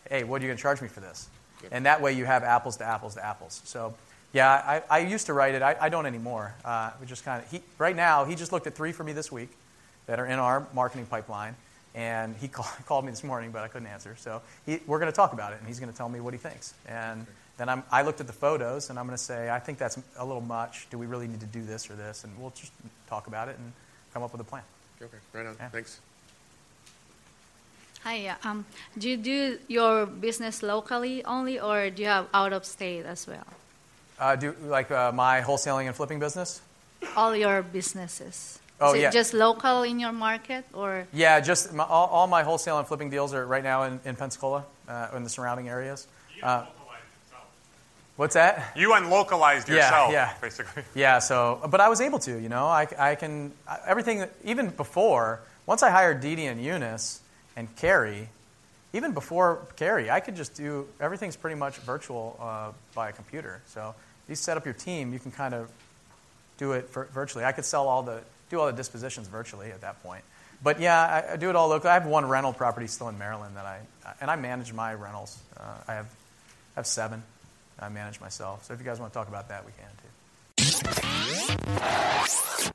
hey, 0.09 0.23
what 0.23 0.41
are 0.41 0.45
you 0.45 0.49
going 0.49 0.57
to 0.57 0.61
charge 0.61 0.81
me 0.81 0.87
for 0.87 0.99
this? 0.99 1.29
And 1.71 1.85
that 1.85 2.01
way 2.01 2.13
you 2.13 2.25
have 2.25 2.43
apples 2.43 2.77
to 2.77 2.85
apples 2.85 3.15
to 3.15 3.25
apples. 3.25 3.61
So, 3.63 3.95
yeah, 4.33 4.49
I, 4.49 4.83
I 4.89 4.99
used 4.99 5.27
to 5.27 5.33
write 5.33 5.55
it. 5.55 5.61
I, 5.61 5.77
I 5.79 5.89
don't 5.89 6.05
anymore. 6.05 6.53
Uh, 6.65 6.91
we 6.99 7.07
just 7.07 7.23
kind 7.23 7.41
of 7.41 7.49
he 7.49 7.61
right 7.77 7.95
now 7.95 8.25
he 8.25 8.35
just 8.35 8.51
looked 8.51 8.67
at 8.67 8.75
three 8.75 8.91
for 8.91 9.03
me 9.03 9.13
this 9.13 9.31
week 9.31 9.49
that 10.07 10.19
are 10.19 10.25
in 10.25 10.39
our 10.39 10.67
marketing 10.73 11.05
pipeline, 11.05 11.55
and 11.95 12.35
he 12.35 12.47
call, 12.49 12.67
called 12.85 13.05
me 13.05 13.11
this 13.11 13.23
morning, 13.23 13.51
but 13.51 13.63
I 13.63 13.69
couldn't 13.69 13.87
answer. 13.87 14.15
So 14.17 14.41
he, 14.65 14.79
we're 14.87 14.99
going 14.99 15.11
to 15.11 15.15
talk 15.15 15.33
about 15.33 15.53
it, 15.53 15.59
and 15.59 15.67
he's 15.67 15.79
going 15.79 15.91
to 15.91 15.97
tell 15.97 16.09
me 16.09 16.19
what 16.19 16.33
he 16.33 16.37
thinks. 16.37 16.73
And 16.87 17.25
then 17.57 17.69
I'm, 17.69 17.83
I 17.91 18.01
looked 18.01 18.19
at 18.19 18.27
the 18.27 18.33
photos, 18.33 18.89
and 18.89 18.97
I'm 18.97 19.05
going 19.05 19.17
to 19.17 19.23
say, 19.23 19.49
I 19.49 19.59
think 19.59 19.77
that's 19.77 19.99
a 20.17 20.25
little 20.25 20.41
much. 20.41 20.87
Do 20.89 20.97
we 20.97 21.05
really 21.05 21.27
need 21.27 21.39
to 21.41 21.45
do 21.45 21.61
this 21.61 21.89
or 21.89 21.93
this? 21.93 22.23
And 22.23 22.33
we'll 22.39 22.53
just 22.55 22.71
talk 23.07 23.27
about 23.27 23.47
it 23.47 23.57
and 23.57 23.71
come 24.13 24.23
up 24.23 24.31
with 24.31 24.41
a 24.41 24.43
plan. 24.43 24.63
Okay, 25.01 25.17
right 25.33 25.45
on. 25.45 25.55
Thanks. 25.71 25.99
Hi. 28.03 28.35
Um, 28.43 28.65
do 28.97 29.09
you 29.09 29.17
do 29.17 29.59
your 29.67 30.05
business 30.05 30.61
locally 30.61 31.23
only, 31.23 31.59
or 31.59 31.89
do 31.89 32.01
you 32.01 32.07
have 32.09 32.27
out 32.33 32.53
of 32.53 32.65
state 32.65 33.05
as 33.05 33.27
well? 33.27 33.47
Uh, 34.19 34.35
do 34.35 34.55
like 34.65 34.91
uh, 34.91 35.11
my 35.11 35.41
wholesaling 35.41 35.87
and 35.87 35.95
flipping 35.95 36.19
business? 36.19 36.61
All 37.15 37.35
your 37.35 37.61
businesses. 37.61 38.59
Oh, 38.81 38.89
Is 38.89 38.95
it 38.95 39.01
yeah. 39.01 39.11
just 39.11 39.33
local 39.33 39.83
in 39.83 39.99
your 39.99 40.11
market, 40.11 40.65
or 40.73 41.07
Yeah, 41.13 41.39
just 41.39 41.73
my, 41.73 41.83
all, 41.85 42.07
all 42.07 42.27
my 42.27 42.43
wholesale 42.43 42.79
and 42.79 42.87
flipping 42.87 43.09
deals 43.09 43.33
are 43.33 43.45
right 43.45 43.63
now 43.63 43.83
in, 43.83 43.99
in 44.03 44.15
Pensacola, 44.15 44.65
uh, 44.89 45.07
in 45.15 45.23
the 45.23 45.29
surrounding 45.29 45.69
areas. 45.69 46.07
Uh, 46.41 46.65
what's 48.15 48.33
that? 48.35 48.73
You 48.75 48.93
unlocalized 48.93 49.67
Yeah, 49.69 49.75
yourself, 49.75 50.11
yeah. 50.11 50.33
basically. 50.41 50.83
Yeah, 50.95 51.19
so, 51.19 51.59
but 51.69 51.79
I 51.81 51.89
was 51.89 52.01
able 52.01 52.19
to, 52.19 52.39
you 52.39 52.49
know, 52.49 52.65
I, 52.65 52.87
I 52.97 53.15
can, 53.15 53.51
everything, 53.85 54.25
even 54.43 54.69
before, 54.69 55.39
once 55.65 55.83
I 55.83 55.89
hired 55.89 56.21
Dee 56.21 56.45
and 56.45 56.63
Eunice 56.63 57.21
and 57.55 57.73
Carrie, 57.77 58.29
even 58.93 59.13
before 59.13 59.59
Carrie, 59.75 60.09
I 60.11 60.19
could 60.19 60.35
just 60.35 60.53
do, 60.55 60.87
everything's 60.99 61.35
pretty 61.35 61.55
much 61.55 61.77
virtual 61.77 62.37
uh, 62.39 62.71
by 62.93 63.09
a 63.09 63.11
computer. 63.11 63.61
So 63.67 63.95
if 64.25 64.29
you 64.29 64.35
set 64.35 64.57
up 64.57 64.65
your 64.65 64.73
team, 64.75 65.13
you 65.13 65.19
can 65.19 65.31
kind 65.31 65.53
of 65.53 65.69
do 66.57 66.73
it 66.73 66.89
vir- 66.91 67.05
virtually. 67.13 67.43
I 67.45 67.51
could 67.53 67.65
sell 67.65 67.87
all 67.87 68.03
the, 68.03 68.21
do 68.51 68.59
all 68.59 68.67
the 68.67 68.73
dispositions 68.73 69.27
virtually 69.27 69.71
at 69.71 69.81
that 69.81 70.03
point. 70.03 70.23
But 70.61 70.79
yeah, 70.79 71.23
I, 71.29 71.33
I 71.33 71.35
do 71.37 71.49
it 71.49 71.55
all 71.55 71.67
locally. 71.69 71.89
I 71.89 71.95
have 71.95 72.05
one 72.05 72.25
rental 72.27 72.53
property 72.53 72.87
still 72.87 73.09
in 73.09 73.17
Maryland 73.17 73.55
that 73.57 73.65
I, 73.65 73.79
and 74.21 74.29
I 74.29 74.35
manage 74.35 74.71
my 74.71 74.93
rentals. 74.93 75.37
Uh, 75.57 75.63
I 75.87 75.93
have, 75.95 76.05
I 76.05 76.79
have 76.79 76.87
seven. 76.87 77.23
I 77.83 77.89
manage 77.89 78.21
myself. 78.21 78.65
So 78.65 78.73
if 78.73 78.79
you 78.79 78.85
guys 78.85 78.99
want 78.99 79.13
to 79.13 79.19
talk 79.19 79.27
about 79.27 79.49
that, 79.49 79.63
we 79.65 79.71
can 79.73 79.85
too. 79.97 80.07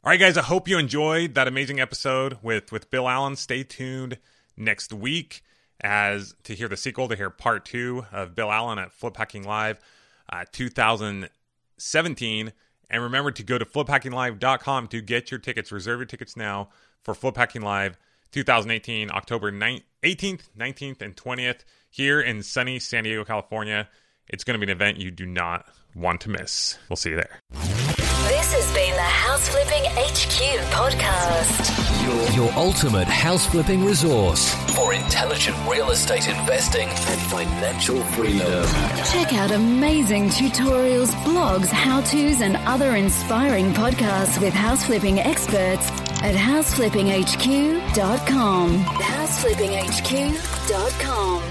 All 0.05 0.11
right, 0.11 0.21
guys. 0.21 0.37
I 0.37 0.43
hope 0.43 0.69
you 0.69 0.79
enjoyed 0.79 1.35
that 1.35 1.49
amazing 1.49 1.81
episode 1.81 2.37
with 2.43 2.71
with 2.71 2.91
Bill 2.91 3.09
Allen. 3.09 3.37
Stay 3.37 3.63
tuned 3.63 4.19
next 4.57 4.93
week 4.93 5.43
as 5.81 6.35
to 6.45 6.55
hear 6.55 6.69
the 6.69 6.77
sequel 6.77 7.09
to 7.09 7.17
hear 7.17 7.31
part 7.31 7.65
two 7.65 8.05
of 8.13 8.35
Bill 8.35 8.53
Allen 8.53 8.79
at 8.79 8.93
Flip 8.93 9.17
Hacking 9.17 9.45
Live, 9.45 9.81
uh, 10.31 10.45
2017. 10.53 12.53
And 12.91 13.03
remember 13.03 13.31
to 13.31 13.43
go 13.43 13.59
to 13.59 13.65
fliphackinglive.com 13.65 14.89
to 14.89 15.01
get 15.01 15.31
your 15.31 15.41
tickets. 15.41 15.73
Reserve 15.73 16.01
your 16.01 16.07
tickets 16.07 16.37
now 16.37 16.69
for 17.03 17.15
Flip 17.15 17.37
Hacking 17.37 17.63
Live 17.63 17.97
2018, 18.33 19.11
October 19.11 19.51
9th, 19.53 19.83
18th, 20.03 20.49
19th, 20.59 21.03
and 21.03 21.17
20th 21.17 21.61
here 21.91 22.21
in 22.21 22.43
sunny 22.43 22.79
San 22.79 23.05
Diego, 23.05 23.25
California. 23.25 23.89
It's 24.29 24.45
going 24.45 24.59
to 24.61 24.65
be 24.65 24.71
an 24.71 24.77
event 24.77 24.99
you 24.99 25.11
do 25.11 25.27
not 25.27 25.67
want 25.95 26.21
to 26.23 26.31
miss. 26.31 26.79
We'll 26.89 26.97
see 26.97 27.11
you 27.11 27.17
there. 27.17 27.41
This 27.53 28.53
has 28.53 28.73
been 28.75 28.95
the 28.95 29.01
House 29.01 29.49
Flipping 29.49 29.85
HQ 29.85 30.61
podcast. 30.71 31.75
Your 32.35 32.51
ultimate 32.53 33.09
house 33.09 33.45
flipping 33.47 33.85
resource. 33.85 34.55
For 34.75 34.95
intelligent 34.95 35.57
real 35.69 35.91
estate 35.91 36.27
investing 36.29 36.89
and 36.89 37.21
financial 37.23 38.03
freedom. 38.05 38.65
Check 39.13 39.33
out 39.35 39.51
amazing 39.51 40.29
tutorials, 40.29 41.11
blogs, 41.25 41.67
how 41.67 42.01
to's, 42.03 42.41
and 42.41 42.57
other 42.59 42.95
inspiring 42.97 43.73
podcasts 43.75 44.41
with 44.41 44.55
house 44.55 44.85
flipping 44.85 45.19
experts 45.19 45.91
at 46.23 46.35
houseflippinghq.com. 46.35 48.79
Houseflippinghq.com. 48.85 51.43